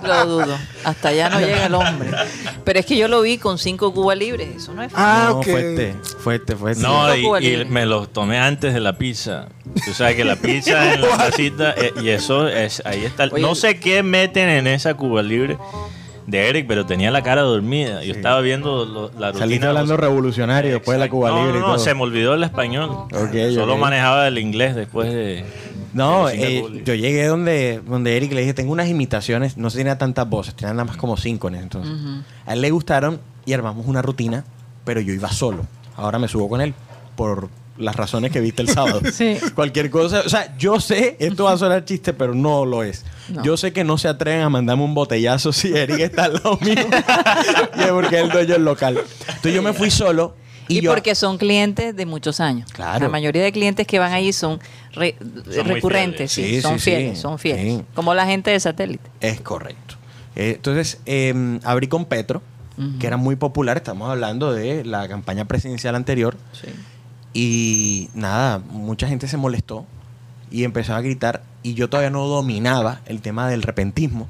Lo 0.03 0.25
dudo. 0.25 0.57
Hasta 0.83 1.09
allá 1.09 1.29
no 1.29 1.39
llega 1.39 1.65
el 1.65 1.73
hombre. 1.73 2.09
Pero 2.63 2.79
es 2.79 2.85
que 2.85 2.97
yo 2.97 3.07
lo 3.07 3.21
vi 3.21 3.37
con 3.37 3.57
cinco 3.57 3.93
cubas 3.93 4.17
libres. 4.17 4.55
Eso 4.57 4.73
no 4.73 4.83
es 4.83 4.91
fácil. 4.91 5.07
Ah, 5.07 5.27
no, 5.29 5.37
ok. 5.39 5.45
fuerte, 5.45 5.95
fuerte, 6.19 6.55
fuerte. 6.55 6.81
No, 6.81 7.15
y, 7.15 7.23
Cuba 7.23 7.41
y 7.41 7.65
me 7.65 7.85
los 7.85 8.11
tomé 8.11 8.39
antes 8.39 8.73
de 8.73 8.79
la 8.79 8.97
pizza. 8.97 9.47
Tú 9.83 9.93
sabes 9.93 10.15
que 10.15 10.23
la 10.23 10.35
pizza 10.35 10.64
en 10.67 11.01
la 11.01 11.17
tacita, 11.17 11.71
eh, 11.77 11.93
y 12.01 12.09
eso 12.09 12.47
es, 12.47 12.81
ahí 12.85 13.03
está. 13.05 13.25
Oye, 13.31 13.41
no 13.41 13.55
sé 13.55 13.79
qué 13.79 14.03
meten 14.03 14.49
en 14.49 14.67
esa 14.67 14.93
Cuba 14.95 15.21
Libre 15.23 15.57
de 16.27 16.49
Eric, 16.49 16.65
pero 16.67 16.85
tenía 16.85 17.11
la 17.11 17.21
cara 17.21 17.41
dormida. 17.43 18.03
Yo 18.03 18.13
estaba 18.13 18.41
viendo 18.41 18.85
lo- 18.85 19.11
la 19.19 19.27
rutina. 19.27 19.39
Saliste 19.45 19.67
hablando 19.67 19.95
revolucionario 19.97 20.71
después 20.73 20.97
de 20.97 21.05
la 21.05 21.09
Cuba 21.09 21.29
no, 21.29 21.43
Libre 21.43 21.57
y 21.59 21.61
No, 21.61 21.67
no, 21.67 21.73
todo. 21.75 21.83
se 21.83 21.93
me 21.93 22.01
olvidó 22.01 22.33
el 22.33 22.43
español. 22.43 22.89
Solo 23.53 23.77
manejaba 23.77 24.27
el 24.27 24.37
inglés 24.37 24.75
después 24.75 25.11
de. 25.13 25.45
No, 25.93 26.27
de 26.27 26.57
eh, 26.57 26.81
yo 26.83 26.93
llegué 26.93 27.25
donde, 27.27 27.79
donde 27.87 28.17
Eric 28.17 28.33
le 28.33 28.41
dije, 28.41 28.53
tengo 28.53 28.73
unas 28.73 28.89
imitaciones, 28.89 29.55
no 29.55 29.69
tenía 29.71 29.97
tantas 29.97 30.27
voces, 30.27 30.53
tenía 30.53 30.73
nada 30.73 30.83
más 30.83 30.97
como 30.97 31.15
cinco 31.15 31.47
en 31.47 31.55
ese 31.55 31.63
entonces. 31.63 31.93
A 32.45 32.53
él 32.53 32.61
le 32.61 32.69
gustaron 32.71 33.21
y 33.45 33.53
armamos 33.53 33.85
una 33.87 34.01
rutina, 34.01 34.43
pero 34.83 34.99
yo 34.99 35.13
iba 35.13 35.29
solo. 35.29 35.65
Ahora 35.95 36.19
me 36.19 36.27
subo 36.27 36.49
con 36.49 36.59
él 36.59 36.73
por 37.15 37.47
las 37.77 37.95
razones 37.95 38.31
que 38.31 38.39
viste 38.39 38.61
el 38.61 38.69
sábado. 38.69 39.01
Sí. 39.13 39.37
Cualquier 39.53 39.89
cosa, 39.89 40.21
o 40.25 40.29
sea, 40.29 40.55
yo 40.57 40.79
sé, 40.79 41.17
esto 41.19 41.43
va 41.45 41.53
a 41.53 41.57
sonar 41.57 41.83
chiste, 41.85 42.13
pero 42.13 42.33
no 42.33 42.65
lo 42.65 42.83
es. 42.83 43.03
No. 43.29 43.43
Yo 43.43 43.57
sé 43.57 43.73
que 43.73 43.83
no 43.83 43.97
se 43.97 44.07
atreven 44.07 44.41
a 44.41 44.49
mandarme 44.49 44.83
un 44.83 44.93
botellazo 44.93 45.51
si 45.53 45.75
Eric 45.75 45.99
está 45.99 46.25
al 46.25 46.33
lado 46.35 46.57
mío. 46.61 46.75
y 47.77 47.81
es 47.81 47.87
porque 47.91 48.19
él 48.19 48.29
dueño 48.29 48.53
del 48.53 48.65
local. 48.65 48.97
Entonces 49.27 49.53
yo 49.53 49.61
me 49.61 49.73
fui 49.73 49.89
solo 49.91 50.35
y, 50.67 50.77
Y, 50.79 50.81
yo... 50.81 50.91
porque 50.91 51.13
son 51.15 51.37
clientes 51.37 51.95
de 51.95 52.05
muchos 52.05 52.39
años. 52.39 52.71
Claro. 52.71 53.05
La 53.05 53.09
mayoría 53.09 53.43
de 53.43 53.51
clientes 53.51 53.85
que 53.85 53.99
van 53.99 54.13
allí 54.13 54.31
son, 54.33 54.59
re- 54.93 55.15
recurrentes, 55.63 56.33
fieles. 56.33 56.51
sí, 56.51 56.55
Sí, 56.55 56.61
son 56.61 56.79
fieles, 56.79 57.19
son 57.19 57.37
fieles. 57.39 57.77
Sí. 57.79 57.83
Como 57.93 58.13
la 58.13 58.25
gente 58.25 58.51
de 58.51 58.59
satélite. 58.59 59.09
Es 59.21 59.41
correcto. 59.41 59.95
Eh, 60.35 60.53
entonces, 60.55 60.99
eh, 61.05 61.59
abrí 61.63 61.87
con 61.87 62.05
Petro, 62.05 62.41
que 62.99 63.07
era 63.07 63.15
muy 63.17 63.35
popular. 63.37 63.77
Estamos 63.77 64.09
hablando 64.09 64.51
de 64.53 64.83
la 64.83 65.07
campaña 65.07 65.45
presidencial 65.45 65.95
anterior. 65.95 66.35
Sí. 66.51 66.67
Y 67.37 68.07
nada, 68.13 68.59
mucha 68.59 69.09
gente 69.09 69.27
se 69.27 69.35
molestó 69.35 69.85
y 70.49 70.63
empezó 70.63 70.95
a 70.95 71.01
gritar. 71.01 71.43
Y 71.63 71.73
yo 71.73 71.89
todavía 71.89 72.09
no 72.09 72.25
dominaba 72.27 73.01
el 73.07 73.19
tema 73.19 73.49
del 73.49 73.61
repentismo. 73.61 74.29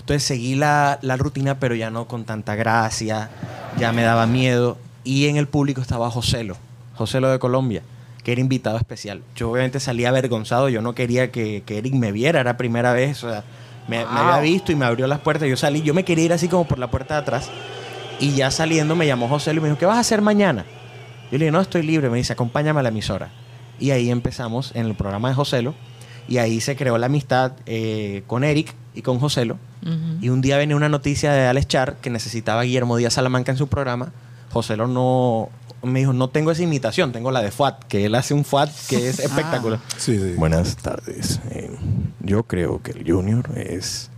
Entonces 0.00 0.24
seguí 0.24 0.56
la, 0.56 0.98
la 1.00 1.16
rutina, 1.16 1.60
pero 1.60 1.76
ya 1.76 1.90
no 1.90 2.08
con 2.08 2.24
tanta 2.24 2.56
gracia. 2.56 3.30
Ya 3.78 3.92
me 3.92 4.02
daba 4.02 4.26
miedo. 4.26 4.78
Y 5.04 5.28
en 5.28 5.36
el 5.36 5.46
público 5.46 5.80
estaba 5.80 6.10
Joselo, 6.10 6.56
Joselo 6.96 7.30
de 7.30 7.38
Colombia, 7.38 7.82
que 8.24 8.32
era 8.32 8.40
invitado 8.40 8.78
especial. 8.78 9.22
Yo 9.36 9.48
obviamente 9.52 9.78
salí 9.78 10.04
avergonzado. 10.04 10.68
Yo 10.68 10.82
no 10.82 10.92
quería 10.96 11.30
que, 11.30 11.62
que 11.64 11.78
Eric 11.78 11.94
me 11.94 12.10
viera. 12.10 12.40
Era 12.40 12.56
primera 12.56 12.92
vez. 12.92 13.22
O 13.22 13.30
sea, 13.30 13.44
me, 13.86 13.98
me 13.98 14.18
había 14.18 14.40
visto 14.40 14.72
y 14.72 14.74
me 14.74 14.86
abrió 14.86 15.06
las 15.06 15.20
puertas. 15.20 15.48
Yo 15.48 15.56
salí. 15.56 15.82
Yo 15.82 15.94
me 15.94 16.04
quería 16.04 16.24
ir 16.24 16.32
así 16.32 16.48
como 16.48 16.66
por 16.66 16.80
la 16.80 16.90
puerta 16.90 17.14
de 17.14 17.20
atrás. 17.20 17.48
Y 18.18 18.32
ya 18.32 18.50
saliendo 18.50 18.96
me 18.96 19.06
llamó 19.06 19.28
José 19.28 19.52
y 19.52 19.60
me 19.60 19.68
dijo, 19.68 19.78
¿qué 19.78 19.86
vas 19.86 19.98
a 19.98 20.00
hacer 20.00 20.20
mañana? 20.20 20.66
Yo 21.30 21.38
le 21.38 21.44
dije, 21.44 21.50
no, 21.50 21.60
estoy 21.60 21.82
libre. 21.82 22.10
Me 22.10 22.18
dice, 22.18 22.32
acompáñame 22.32 22.80
a 22.80 22.82
la 22.82 22.88
emisora. 22.90 23.30
Y 23.78 23.90
ahí 23.90 24.10
empezamos 24.10 24.72
en 24.74 24.86
el 24.86 24.94
programa 24.94 25.28
de 25.28 25.34
Joselo. 25.34 25.74
Y 26.28 26.38
ahí 26.38 26.60
se 26.60 26.76
creó 26.76 26.98
la 26.98 27.06
amistad 27.06 27.52
eh, 27.66 28.22
con 28.26 28.44
Eric 28.44 28.74
y 28.94 29.02
con 29.02 29.18
Joselo. 29.18 29.58
Ujú. 29.82 30.18
Y 30.20 30.28
un 30.28 30.40
día 30.40 30.58
venía 30.58 30.76
una 30.76 30.88
noticia 30.88 31.32
de 31.32 31.46
Alex 31.46 31.66
Char 31.66 31.96
que 31.96 32.10
necesitaba 32.10 32.60
a 32.60 32.64
Guillermo 32.64 32.96
Díaz 32.96 33.14
Salamanca 33.14 33.50
en 33.52 33.58
su 33.58 33.68
programa. 33.68 34.12
Joselo 34.52 34.86
no 34.86 35.48
me 35.82 36.00
dijo, 36.00 36.12
no 36.12 36.28
tengo 36.28 36.50
esa 36.50 36.62
imitación, 36.62 37.12
tengo 37.12 37.30
la 37.30 37.40
de 37.40 37.50
Fuat, 37.50 37.84
que 37.84 38.04
él 38.04 38.14
hace 38.14 38.34
un 38.34 38.44
Fuat 38.44 38.70
que 38.88 39.08
es 39.08 39.18
espectacular. 39.20 39.80
Sí, 39.96 40.18
sí. 40.18 40.34
Buenas 40.36 40.76
tardes. 40.76 41.40
Eh, 41.50 41.70
yo 42.20 42.42
creo 42.44 42.82
que 42.82 42.92
el 42.92 43.10
Junior 43.10 43.50
es 43.56 44.10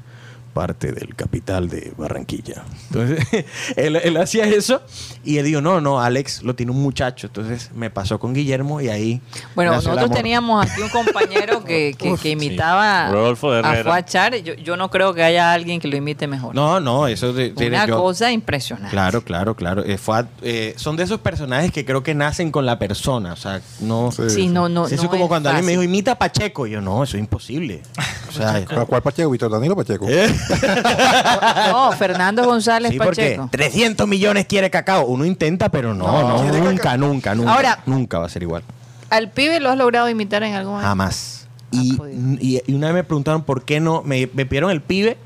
parte 0.53 0.93
del 0.93 1.15
capital 1.15 1.69
de 1.69 1.93
Barranquilla. 1.97 2.65
Entonces, 2.91 3.27
él, 3.77 3.97
él 3.97 4.17
hacía 4.17 4.45
eso 4.45 4.83
y 5.25 5.39
él 5.39 5.45
dijo, 5.47 5.61
no, 5.61 5.81
no, 5.81 6.01
Alex 6.01 6.43
lo 6.43 6.55
tiene 6.55 6.73
un 6.73 6.83
muchacho. 6.83 7.27
Entonces 7.29 7.71
me 7.75 7.91
pasó 7.91 8.19
con 8.19 8.35
Guillermo 8.35 8.81
y 8.81 8.89
ahí... 8.89 9.21
Bueno, 9.55 9.73
nosotros 9.73 10.11
teníamos 10.11 10.65
aquí 10.65 10.81
un 10.83 10.89
compañero 10.91 11.65
que, 11.65 11.95
que- 11.99 12.17
que 12.17 12.31
imitaba 12.31 13.11
Rodolfo 13.11 13.51
a 13.51 13.59
Herrera. 13.61 13.85
Fuad 13.85 14.05
Char. 14.07 14.37
Yo, 14.37 14.55
yo 14.55 14.77
no 14.77 14.91
creo 14.91 15.15
que 15.15 15.23
haya 15.23 15.53
alguien 15.53 15.81
que 15.81 15.89
lo 15.89 15.97
imite 15.97 16.27
mejor. 16.27 16.55
No, 16.55 16.81
no, 16.81 17.07
eso... 17.07 17.33
de- 17.33 17.53
Una 17.57 17.87
yo- 17.87 17.99
cosa 18.01 18.31
impresionante. 18.33 18.91
Claro, 18.91 19.23
claro, 19.23 19.55
claro. 19.57 19.85
Eh, 19.85 19.99
Fuad, 19.99 20.27
eh, 20.43 20.75
son 20.77 20.97
de 20.97 21.05
esos 21.05 21.21
personajes 21.21 21.73
que 21.73 21.85
creo 21.85 22.03
que 22.03 22.15
nacen 22.15 22.51
con 22.51 22.67
la 22.67 22.79
persona. 22.79 23.33
O 23.33 23.37
sea, 23.37 23.61
no... 23.81 24.11
Sí. 24.13 24.29
Sí, 24.31 24.49
no, 24.49 24.69
no. 24.69 24.87
eso 24.87 24.95
es 24.97 25.09
como 25.09 25.29
cuando 25.29 25.49
alguien 25.49 25.65
me 25.65 25.73
fácil. 25.73 25.81
dijo, 25.81 25.91
imita 25.91 26.13
a 26.13 26.19
Pacheco. 26.19 26.67
Y 26.67 26.71
yo, 26.73 26.81
no, 26.81 27.03
eso 27.05 27.17
es 27.17 27.21
imposible. 27.21 27.83
O 28.29 28.33
sea, 28.33 28.55
¿A 28.57 28.87
¿Cuál 28.87 29.03
Pacheco? 29.03 29.31
Víctor 29.31 29.51
Danilo 29.51 29.77
Pacheco. 29.77 30.07
¿eh? 30.09 30.27
No, 31.71 31.93
Fernando 31.93 32.45
González 32.45 32.93
Sí, 32.93 32.99
porque 32.99 33.23
Pacheco. 33.37 33.49
300 33.51 34.09
millones 34.09 34.47
quiere 34.47 34.71
cacao. 34.71 35.07
Uno 35.07 35.25
intenta, 35.25 35.69
pero 35.71 35.95
no, 35.95 36.29
no, 36.29 36.43
¿Quiere 36.43 36.61
nunca, 36.61 36.97
nunca, 36.97 37.35
nunca. 37.35 37.53
Ahora- 37.55 37.79
nunca 37.87 38.19
va 38.19 38.27
a 38.27 38.29
ser 38.29 38.43
igual. 38.43 38.63
¿Al 39.11 39.31
pibe 39.31 39.61
lo 39.61 39.71
has 39.71 39.77
logrado 39.77 40.09
imitar 40.09 40.43
en 40.43 40.55
algún 40.55 40.73
momento? 40.73 40.89
Jamás. 40.89 41.47
Y, 41.71 41.99
y, 42.41 42.63
y 42.67 42.75
una 42.75 42.89
vez 42.89 42.95
me 42.97 43.05
preguntaron 43.05 43.43
por 43.45 43.65
qué 43.65 43.81
no, 43.81 44.03
me, 44.03 44.29
me 44.35 44.45
pidieron 44.47 44.71
el 44.71 44.81
pibe, 44.83 45.17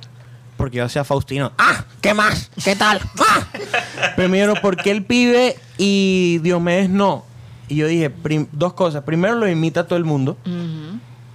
porque 0.56 0.78
yo 0.78 0.84
hacía 0.84 1.04
Faustino. 1.04 1.52
¡Ah! 1.58 1.84
¿Qué 2.00 2.14
más? 2.14 2.50
¿Qué 2.64 2.76
tal? 2.76 3.00
¡Ah! 3.18 3.46
Pero 4.16 4.28
me 4.28 4.36
dijeron, 4.36 4.56
¿por 4.62 4.76
qué 4.76 4.90
el 4.90 5.04
pibe 5.04 5.56
y 5.78 6.38
Diomedes 6.42 6.88
no? 6.88 7.24
Y 7.68 7.76
yo 7.76 7.88
dije, 7.88 8.12
dos 8.52 8.74
cosas. 8.74 9.02
Primero 9.02 9.34
lo 9.34 9.48
imita 9.48 9.86
todo 9.88 9.98
el 9.98 10.04
mundo. 10.04 10.36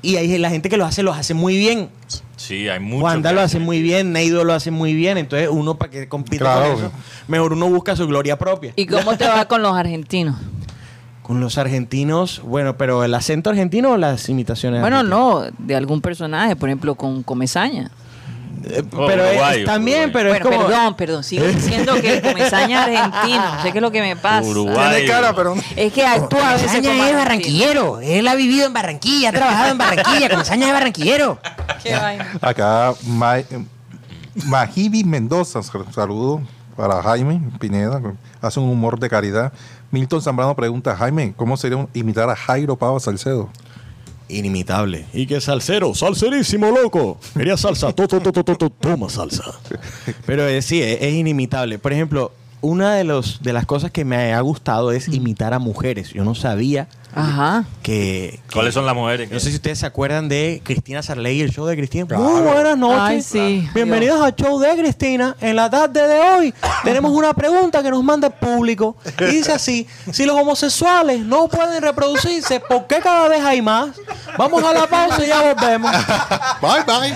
Y 0.01 0.15
hay 0.15 0.37
la 0.37 0.49
gente 0.49 0.67
que 0.69 0.77
lo 0.77 0.85
hace, 0.85 1.03
lo 1.03 1.13
hace 1.13 1.33
muy 1.33 1.57
bien. 1.57 1.89
Sí, 2.35 2.67
hay 2.67 2.79
mucho. 2.79 3.03
Wanda 3.05 3.31
lo 3.33 3.41
hace 3.41 3.59
muy 3.59 3.81
bien, 3.81 4.11
Neido 4.13 4.43
lo 4.43 4.53
hace 4.53 4.71
muy 4.71 4.93
bien. 4.95 5.17
Entonces 5.19 5.47
uno 5.51 5.75
para 5.75 5.91
que 5.91 6.07
compita 6.07 6.45
Claro. 6.45 6.73
con 6.73 6.83
eso, 6.85 6.91
mejor 7.27 7.53
uno 7.53 7.67
busca 7.69 7.95
su 7.95 8.07
gloria 8.07 8.37
propia. 8.37 8.73
¿Y 8.75 8.87
cómo 8.87 9.15
te 9.15 9.27
va 9.27 9.47
con 9.47 9.61
los 9.61 9.75
argentinos? 9.75 10.35
Con 11.21 11.39
los 11.39 11.57
argentinos, 11.59 12.41
bueno, 12.43 12.77
pero 12.77 13.05
el 13.05 13.13
acento 13.13 13.51
argentino 13.51 13.91
o 13.91 13.97
las 13.97 14.27
imitaciones. 14.27 14.81
Bueno, 14.81 14.97
argentinas? 14.97 15.19
no, 15.59 15.65
de 15.65 15.75
algún 15.75 16.01
personaje, 16.01 16.55
por 16.57 16.67
ejemplo, 16.67 16.95
con 16.95 17.23
Comezaña. 17.23 17.89
Oh, 18.93 19.05
pero 19.07 19.23
es- 19.25 19.31
uruguayo, 19.31 19.65
también, 19.65 20.09
uruguayo. 20.09 20.13
pero 20.13 20.29
bueno, 20.29 20.35
es 20.35 20.57
como. 20.57 20.67
perdón, 20.67 20.95
perdón, 20.95 21.23
sigo 21.23 21.45
diciendo 21.47 21.93
que 21.95 22.13
el 22.17 22.21
Comezaña 22.21 22.85
es 22.87 22.99
argentino. 22.99 23.43
Sé 23.63 23.71
qué 23.71 23.77
es 23.77 23.81
lo 23.81 23.91
que 23.91 24.01
me 24.01 24.15
pasa. 24.15 24.47
Uruguay. 24.47 24.95
Tiene 24.95 25.07
cara, 25.11 25.33
pero 25.35 25.55
no. 25.55 25.61
Es 25.75 25.91
que 25.93 26.05
actúa 26.05 26.49
a 26.49 26.53
veces 26.53 26.67
Comesaña 26.71 26.93
es 26.93 26.99
argentino. 27.01 27.17
barranquillero. 27.19 27.99
Él 28.01 28.27
ha 28.27 28.35
vivido 28.35 28.65
en 28.67 28.73
Barranquilla, 28.73 29.29
ha 29.29 29.31
trabajado 29.33 29.71
en 29.71 29.77
Barranquilla. 29.77 30.29
Comesaña 30.29 30.67
es 30.67 30.73
barranquillero. 30.73 31.39
Qué 31.83 31.95
vaina. 31.95 32.27
Acá, 32.41 32.93
Ma- 33.07 33.37
Majibi 34.45 35.03
Mendoza, 35.03 35.61
sal- 35.61 35.85
saludo 35.93 36.41
para 36.77 37.01
Jaime 37.03 37.41
Pineda, 37.59 38.01
hace 38.41 38.59
un 38.59 38.69
humor 38.69 38.99
de 38.99 39.09
caridad. 39.09 39.51
Milton 39.91 40.21
Zambrano 40.21 40.55
pregunta, 40.55 40.95
Jaime, 40.95 41.33
¿cómo 41.35 41.57
sería 41.57 41.85
imitar 41.93 42.29
a 42.29 42.35
Jairo 42.35 42.77
Pava 42.77 42.99
Salcedo? 42.99 43.49
Inimitable. 44.31 45.05
Y 45.13 45.25
que 45.27 45.41
salsero, 45.41 45.93
salserísimo, 45.93 46.71
loco. 46.71 47.19
Quería 47.33 47.57
salsa, 47.57 47.93
to, 47.93 48.07
to, 48.07 48.19
to, 48.21 48.31
to, 48.31 48.43
to, 48.43 48.55
to, 48.55 48.69
toma 48.69 49.09
salsa. 49.09 49.43
Pero 50.25 50.47
eh, 50.47 50.61
sí, 50.61 50.81
es, 50.81 51.01
es 51.01 51.13
inimitable. 51.13 51.79
Por 51.79 51.93
ejemplo, 51.93 52.31
una 52.61 52.95
de, 52.95 53.03
los, 53.03 53.41
de 53.41 53.53
las 53.53 53.65
cosas 53.65 53.91
que 53.91 54.05
me 54.05 54.33
ha 54.33 54.41
gustado 54.41 54.91
es 54.91 55.07
imitar 55.07 55.53
a 55.53 55.59
mujeres. 55.59 56.13
Yo 56.13 56.23
no 56.23 56.35
sabía 56.35 56.87
Ajá. 57.13 57.65
que... 57.83 58.39
que- 58.47 58.53
¿Cuáles 58.53 58.73
son 58.73 58.85
las 58.85 58.95
mujeres? 58.95 59.29
No 59.31 59.39
sé 59.39 59.49
si 59.49 59.55
ustedes 59.55 59.79
se 59.79 59.85
acuerdan 59.85 60.29
de 60.29 60.61
Cristina 60.63 61.01
Sarley, 61.03 61.41
el 61.41 61.51
show 61.51 61.65
de 61.65 61.75
Cristina. 61.75 62.05
Claro. 62.07 62.23
Muy 62.23 62.41
buenas 62.41 62.77
noches. 62.77 62.99
Ay, 62.99 63.21
sí. 63.21 63.69
Bienvenidos 63.73 64.21
al 64.21 64.35
show 64.35 64.59
de 64.59 64.75
Cristina. 64.77 65.35
En 65.41 65.55
la 65.55 65.69
tarde 65.69 66.07
de 66.07 66.19
hoy 66.19 66.53
tenemos 66.83 67.11
una 67.11 67.33
pregunta 67.33 67.81
que 67.83 67.89
nos 67.89 68.03
manda 68.03 68.27
el 68.27 68.33
público. 68.33 68.95
Y 69.19 69.25
dice 69.25 69.51
así, 69.53 69.87
si 70.11 70.25
los 70.25 70.35
homosexuales 70.37 71.19
no 71.25 71.47
pueden 71.47 71.81
reproducirse, 71.81 72.59
¿por 72.59 72.87
qué 72.87 72.99
cada 73.01 73.27
vez 73.27 73.41
hay 73.41 73.61
más? 73.61 73.89
Vamos 74.37 74.63
a 74.63 74.73
la 74.73 74.87
pausa 74.87 75.23
y 75.23 75.27
ya 75.27 75.53
volvemos. 75.53 75.91
Bye, 76.61 76.83
bye. 76.85 77.15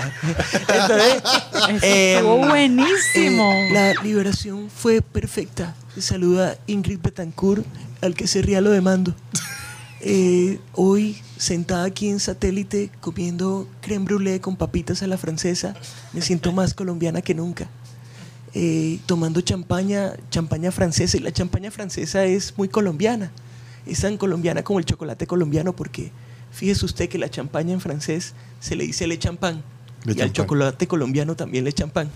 Entonces, 0.52 1.22
eh, 1.82 2.14
Estuvo 2.16 2.38
buenísimo. 2.46 3.50
eh, 3.52 3.68
la 3.72 4.02
liberación 4.02 4.68
fue 4.74 5.00
perfecta. 5.02 5.74
Se 5.94 6.02
saluda 6.02 6.56
Ingrid 6.66 6.98
Betancourt, 7.02 7.64
al 8.02 8.14
que 8.14 8.26
se 8.26 8.42
ría 8.42 8.60
lo 8.60 8.70
demando. 8.70 9.14
Eh, 10.08 10.60
hoy, 10.74 11.16
sentada 11.36 11.84
aquí 11.84 12.08
en 12.08 12.20
satélite, 12.20 12.90
comiendo 13.00 13.68
creme 13.80 14.04
brûlée 14.04 14.40
con 14.40 14.54
papitas 14.56 15.02
a 15.02 15.08
la 15.08 15.18
francesa, 15.18 15.74
me 16.12 16.20
siento 16.20 16.52
más 16.52 16.74
colombiana 16.74 17.22
que 17.22 17.34
nunca. 17.34 17.68
eh, 18.54 19.00
tomando 19.04 19.40
champaña, 19.40 20.14
champaña 20.30 20.70
francesa. 20.70 21.16
Y 21.16 21.20
la 21.20 21.32
champaña 21.32 21.70
francesa 21.72 22.24
es 22.24 22.56
muy 22.56 22.68
colombiana. 22.68 23.32
Es 23.84 24.00
tan 24.00 24.16
colombiana 24.16 24.62
como 24.62 24.78
el 24.78 24.84
chocolate 24.84 25.26
colombiano 25.26 25.74
porque 25.74 26.12
fíjese 26.52 26.86
usted 26.86 27.08
que 27.08 27.18
la 27.18 27.28
champaña 27.28 27.72
en 27.72 27.80
francés 27.80 28.32
se 28.60 28.76
le 28.76 28.84
dice 28.86 29.08
le 29.08 29.18
champán. 29.18 29.62
Le 30.04 30.14
y 30.14 30.20
al 30.20 30.32
chocolate 30.32 30.86
colombiano 30.86 31.34
también 31.34 31.64
le 31.64 31.72
champán. 31.72 32.10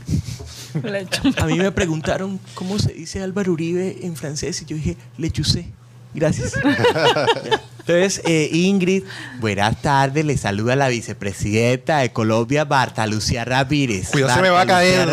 A 1.38 1.47
mí 1.47 1.59
me 1.59 1.72
preguntaron 1.72 2.38
cómo 2.55 2.78
se 2.78 2.93
dice 2.93 3.20
Álvaro 3.20 3.53
Uribe 3.53 4.07
en 4.07 4.14
francés 4.14 4.62
y 4.62 4.64
yo 4.64 4.76
dije, 4.76 4.97
le 5.18 5.30
chusé. 5.30 5.66
Gracias. 6.14 6.55
Entonces, 7.81 8.20
eh, 8.24 8.49
Ingrid, 8.53 9.05
buenas 9.39 9.81
tardes, 9.83 10.24
le 10.24 10.37
saluda 10.37 10.76
la 10.76 10.89
vicepresidenta 10.89 11.99
de 11.99 12.12
Colombia, 12.12 12.64
Marta 12.64 13.07
Lucía 13.07 13.45
Ramírez. 13.45 14.11
Cuidado, 14.11 14.37
se 14.37 14.43
me 14.43 14.51
va 14.51 14.61
a 14.62 14.66
caer. 14.66 15.09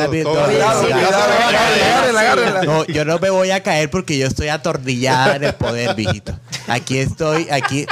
No, 2.66 2.86
yo 2.86 3.06
no 3.06 3.20
me 3.20 3.30
voy 3.30 3.52
a 3.52 3.64
caer 3.64 3.90
porque 3.90 4.18
yo 4.18 4.28
estoy 4.28 4.50
atornillada 4.50 5.38
en 5.38 5.46
el 5.46 5.54
poder, 5.56 5.96
mijito. 5.96 6.38
Aquí 6.68 6.98
estoy, 6.98 7.48
aquí. 7.50 7.86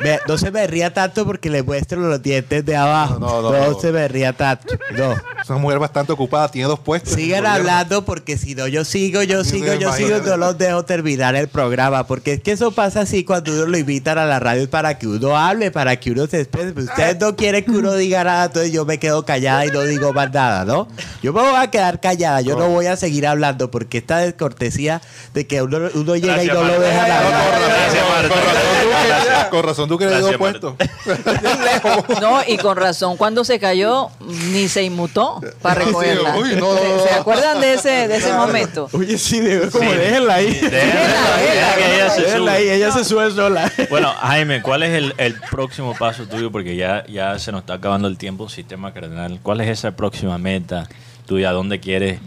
Ve, 0.00 0.20
no 0.28 0.38
se 0.38 0.50
me 0.50 0.66
ría 0.66 0.92
tanto 0.92 1.24
porque 1.24 1.50
le 1.50 1.62
muestro 1.62 2.00
los 2.00 2.22
dientes 2.22 2.64
de 2.64 2.76
abajo. 2.76 3.18
No, 3.18 3.42
No, 3.42 3.52
no, 3.52 3.70
no, 3.70 3.80
se 3.80 3.92
me 3.92 4.06
ría 4.08 4.32
tanto. 4.32 4.74
No. 4.96 5.12
Es 5.12 5.50
una 5.50 5.58
mujer 5.58 5.78
bastante 5.78 6.12
ocupada, 6.12 6.50
tiene 6.50 6.68
dos 6.68 6.78
puestos. 6.80 7.14
Sigan 7.14 7.46
hablando 7.46 8.04
porque 8.04 8.36
si 8.36 8.54
no 8.54 8.66
yo 8.66 8.84
sigo, 8.84 9.22
yo 9.22 9.44
sigo, 9.44 9.74
yo 9.74 9.92
sigo, 9.92 10.18
no 10.18 10.36
los 10.36 10.58
dejo 10.58 10.84
terminar 10.84 11.36
el 11.36 11.48
programa. 11.48 12.06
Porque 12.06 12.34
es 12.34 12.42
que 12.42 12.52
eso 12.52 12.72
pasa 12.72 13.02
así 13.02 13.24
cuando 13.24 13.52
uno 13.52 13.66
lo 13.66 13.78
invitan 13.78 14.18
a 14.18 14.26
la 14.26 14.40
radio 14.40 14.68
para 14.68 14.98
que 14.98 15.06
uno 15.06 15.36
hable, 15.36 15.70
para 15.70 15.96
que 15.98 16.10
uno 16.10 16.26
se 16.26 16.40
exprese. 16.40 16.72
Pero 16.72 16.86
ustedes 16.86 17.20
no 17.20 17.36
quieren 17.36 17.64
que 17.64 17.70
uno 17.70 17.94
diga 17.94 18.24
nada, 18.24 18.46
entonces 18.46 18.72
yo 18.72 18.84
me 18.84 18.98
quedo 18.98 19.24
callada 19.24 19.66
y 19.66 19.68
no 19.70 19.82
digo 19.82 20.12
más 20.12 20.32
nada, 20.32 20.64
¿no? 20.64 20.88
Yo 21.22 21.32
me 21.32 21.40
voy 21.40 21.56
a 21.56 21.70
quedar 21.70 22.00
callada, 22.00 22.40
yo 22.40 22.56
no 22.56 22.68
voy 22.68 22.86
a 22.86 22.96
seguir 22.96 23.26
hablando 23.26 23.70
porque 23.70 23.98
esta 23.98 24.18
descortesía 24.18 25.00
de 25.34 25.46
que 25.46 25.62
uno, 25.62 25.78
uno 25.94 26.16
llega 26.16 26.42
y 26.42 26.48
no 26.48 26.64
lo 26.64 26.80
deja 26.80 27.02
hablar. 27.02 27.24
Gracias. 29.06 29.46
Con 29.56 29.64
razón, 29.66 29.88
razón 29.88 29.88
Duque 29.88 30.06
le 30.06 30.18
dio 30.28 30.38
puesto. 30.38 30.76
No, 32.20 32.40
y 32.46 32.56
con 32.58 32.76
razón, 32.76 33.16
cuando 33.16 33.44
se 33.44 33.58
cayó, 33.58 34.08
ni 34.52 34.68
se 34.68 34.82
inmutó 34.82 35.40
para 35.62 35.80
Sí, 35.82 35.86
recogerla. 35.88 36.36
uy, 36.36 36.56
no, 36.56 36.72
no, 36.74 36.78
¿Se, 36.78 36.88
no. 36.88 37.02
se 37.04 37.14
acuerdan 37.14 37.60
de 37.60 37.74
ese, 37.74 38.08
de 38.08 38.16
ese 38.16 38.32
momento? 38.32 38.88
Oye, 38.92 39.18
sí, 39.18 39.40
de- 39.40 39.70
como 39.70 39.90
déjenla 39.92 40.34
ahí. 40.34 40.52
Que 40.60 40.66
ella 41.96 42.10
se 42.10 42.22
Déjenla 42.22 42.52
ahí, 42.52 42.68
ella 42.70 42.90
se 42.92 43.04
sube 43.04 43.30
sola. 43.30 43.70
Bueno, 43.90 44.12
Jaime, 44.20 44.62
¿cuál 44.62 44.82
es 44.82 44.90
el, 44.94 45.14
el 45.18 45.34
próximo 45.50 45.94
paso 45.98 46.26
tuyo? 46.26 46.50
Porque 46.50 46.76
ya, 46.76 47.04
ya 47.06 47.38
se 47.38 47.52
nos 47.52 47.60
está 47.62 47.74
acabando 47.74 48.08
el 48.08 48.18
tiempo, 48.18 48.48
sistema 48.48 48.92
cardenal. 48.92 49.40
¿Cuál 49.42 49.60
es 49.60 49.68
esa 49.68 49.92
próxima 49.92 50.38
meta 50.38 50.88
tuya? 51.26 51.50
¿A 51.50 51.52
dónde 51.52 51.80
quieres 51.80 52.20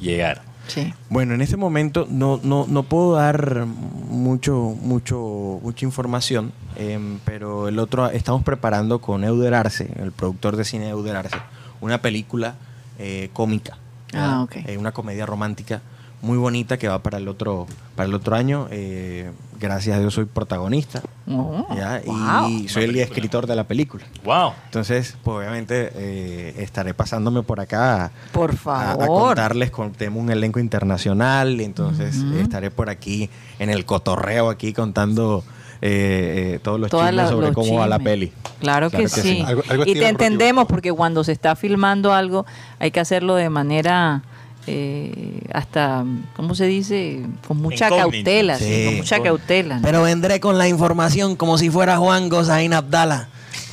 llegar? 0.00 0.42
Sí. 0.66 0.94
Bueno, 1.10 1.34
en 1.34 1.42
este 1.42 1.56
momento 1.56 2.06
no, 2.08 2.40
no, 2.42 2.66
no 2.68 2.82
puedo 2.84 3.14
dar 3.14 3.66
mucho, 3.66 4.76
mucho, 4.80 5.60
mucha 5.62 5.84
información, 5.84 6.52
em, 6.76 7.18
pero 7.24 7.68
el 7.68 7.78
otro 7.78 8.08
estamos 8.10 8.42
preparando 8.42 9.00
con 9.00 9.24
Euder 9.24 9.54
Arce, 9.54 9.90
el 10.00 10.12
productor 10.12 10.56
de 10.56 10.64
cine 10.64 10.88
Euder 10.88 11.16
Arce, 11.16 11.36
una 11.80 12.00
película 12.00 12.54
eh, 12.98 13.30
cómica. 13.32 13.78
Ah. 14.12 14.46
Eh, 14.52 14.78
una 14.78 14.92
comedia 14.92 15.26
romántica 15.26 15.82
muy 16.24 16.38
bonita 16.38 16.76
que 16.78 16.88
va 16.88 17.00
para 17.02 17.18
el 17.18 17.28
otro, 17.28 17.66
para 17.94 18.08
el 18.08 18.14
otro 18.14 18.34
año. 18.34 18.66
Eh, 18.70 19.30
gracias 19.60 19.96
a 19.96 20.00
Dios 20.00 20.12
soy 20.14 20.24
protagonista 20.24 21.00
Oh, 21.30 21.66
¿ya? 21.74 22.02
wow. 22.04 22.48
y 22.50 22.68
soy 22.68 22.84
el 22.84 22.96
escritor 22.96 23.46
de 23.46 23.54
la 23.56 23.64
película. 23.64 24.04
¡Wow! 24.24 24.52
Entonces, 24.66 25.16
pues 25.22 25.38
obviamente 25.38 25.90
eh, 25.94 26.54
estaré 26.58 26.92
pasándome 26.92 27.42
por 27.42 27.60
acá 27.60 28.06
a, 28.06 28.10
Por 28.32 28.56
favor. 28.56 29.02
a 29.04 29.06
contarles 29.06 29.70
con 29.70 29.92
tenemos 29.92 30.22
un 30.22 30.30
elenco 30.30 30.60
internacional, 30.60 31.60
entonces 31.60 32.16
estaré 32.38 32.70
por 32.70 32.90
aquí 32.90 33.30
en 33.58 33.70
el 33.70 33.84
cotorreo 33.86 34.50
aquí 34.50 34.72
contando 34.72 35.44
eh, 35.80 36.54
eh, 36.56 36.60
todos 36.62 36.78
los 36.80 36.90
Todas 36.90 37.10
chismes 37.10 37.28
sobre 37.30 37.46
los 37.48 37.54
cómo 37.54 37.76
va 37.78 37.86
la 37.86 37.98
peli. 37.98 38.32
Claro, 38.60 38.90
que, 38.90 39.08
sí. 39.08 39.42
Algo- 39.46 39.62
algo 39.68 39.84
y 39.86 39.94
te 39.94 40.08
entendemos 40.08 40.66
porque 40.66 40.92
cuando 40.92 41.24
se 41.24 41.32
está 41.32 41.56
filmando 41.56 42.12
algo 42.12 42.44
hay 42.78 42.90
que 42.90 43.00
hacerlo 43.00 43.34
de 43.34 43.48
manera 43.50 44.22
eh, 44.66 45.40
hasta, 45.52 46.04
¿cómo 46.36 46.54
se 46.54 46.66
dice? 46.66 47.20
Con 47.46 47.58
mucha 47.58 47.86
Incógnito. 47.86 48.10
cautela, 48.10 48.58
sí, 48.58 48.64
Sí. 48.64 48.84
con 48.86 48.96
mucha 48.96 49.22
cautela. 49.22 49.76
¿no? 49.76 49.82
Pero 49.82 50.02
vendré 50.02 50.40
con 50.40 50.58
la 50.58 50.68
información 50.68 51.36
como 51.36 51.58
si 51.58 51.70
fuera 51.70 51.96
Juan 51.98 52.28
Gozaín 52.28 52.72
Abdala, 52.72 53.28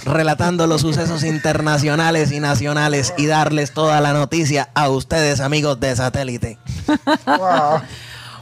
relatando 0.05 0.67
los 0.67 0.81
sucesos 0.81 1.23
internacionales 1.23 2.31
y 2.31 2.39
nacionales 2.39 3.13
y 3.17 3.25
darles 3.27 3.71
toda 3.73 4.01
la 4.01 4.13
noticia 4.13 4.69
a 4.73 4.89
ustedes, 4.89 5.39
amigos 5.39 5.79
de 5.79 5.95
satélite. 5.95 6.57
Wow. 7.25 7.81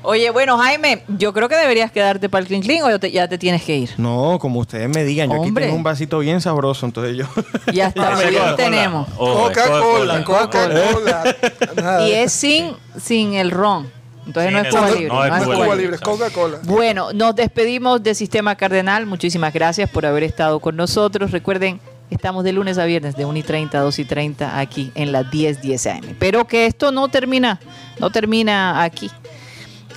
Oye, 0.02 0.30
bueno, 0.32 0.58
Jaime, 0.58 1.04
yo 1.08 1.34
creo 1.34 1.50
que 1.50 1.56
deberías 1.56 1.92
quedarte 1.92 2.30
para 2.30 2.42
el 2.42 2.48
Clean 2.48 2.62
Clean 2.62 2.84
o 2.84 2.90
ya 2.90 3.00
te, 3.00 3.12
ya 3.12 3.28
te 3.28 3.38
tienes 3.38 3.64
que 3.64 3.76
ir. 3.78 3.90
No, 3.98 4.38
como 4.40 4.62
ustedes 4.62 4.88
me 4.88 5.04
digan, 5.04 5.30
yo 5.30 5.36
Hombre. 5.36 5.66
aquí 5.66 5.68
tengo 5.70 5.78
un 5.78 5.84
vasito 5.84 6.20
bien 6.20 6.40
sabroso, 6.42 6.86
entonces 6.86 7.18
yo... 7.18 7.26
Ya 7.74 7.88
está, 7.88 8.02
Dame 8.12 8.22
sí, 8.24 8.28
Coca-Cola. 8.34 8.56
tenemos. 8.56 9.08
Oh, 9.18 9.44
Coca-Cola, 9.44 10.24
Coca-Cola. 10.24 12.08
Y 12.08 12.12
es 12.14 12.32
sin, 12.32 12.72
sin 13.02 13.34
el 13.34 13.52
ron. 13.52 13.92
Entonces 14.26 14.52
no 14.52 14.60
es 14.60 14.68
Cuba 14.70 14.92
Libre. 14.92 15.08
no 15.08 15.28
no 15.28 15.36
es 15.38 15.44
Cuba 15.44 15.76
Libre. 15.76 15.96
Es 15.96 16.02
Coca-Cola. 16.02 16.60
Bueno, 16.64 17.14
nos 17.14 17.36
despedimos 17.36 18.02
de 18.04 18.14
Sistema 18.14 18.56
Cardenal. 18.56 19.06
Muchísimas 19.06 19.52
gracias 19.54 19.90
por 19.90 20.06
haber 20.06 20.24
estado 20.24 20.60
con 20.60 20.76
nosotros. 20.76 21.32
Recuerden, 21.32 21.80
estamos 22.12 22.44
de 22.44 22.54
lunes 22.54 22.78
a 22.78 22.86
viernes 22.86 23.16
de 23.16 23.26
1 23.26 23.40
y 23.40 23.44
30 23.44 23.80
a 23.80 23.82
2 23.82 24.00
y 24.00 24.06
30 24.06 24.60
aquí 24.60 24.92
en 24.94 25.12
la 25.12 25.24
10 25.24 25.62
10 25.62 25.88
AM. 25.88 26.16
Pero 26.20 26.46
que 26.46 26.68
esto 26.68 26.92
no 26.92 27.08
termina, 27.08 27.60
no 28.00 28.12
termina 28.12 28.84
aquí. 28.84 29.10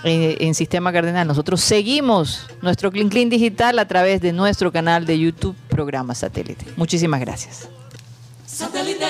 Eh, 0.05 0.37
en 0.41 0.55
Sistema 0.55 0.93
Cardenal. 0.93 1.27
Nosotros 1.27 1.61
seguimos 1.61 2.47
nuestro 2.61 2.91
Clean 2.91 3.09
Clean 3.09 3.29
Digital 3.29 3.79
a 3.79 3.87
través 3.87 4.21
de 4.21 4.33
nuestro 4.33 4.73
canal 4.73 5.07
de 5.07 5.19
YouTube, 5.19 5.57
Programa 5.69 6.15
Satélite. 6.15 6.67
Muchísimas 6.77 7.21
gracias. 7.21 7.69
Satellite, 8.47 9.05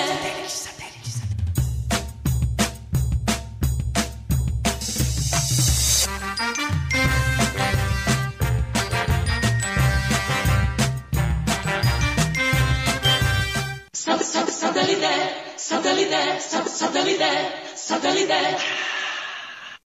satellite, 15.57 16.39
satellite, 16.39 16.39
satellite, 16.67 17.31
satellite. 17.75 18.92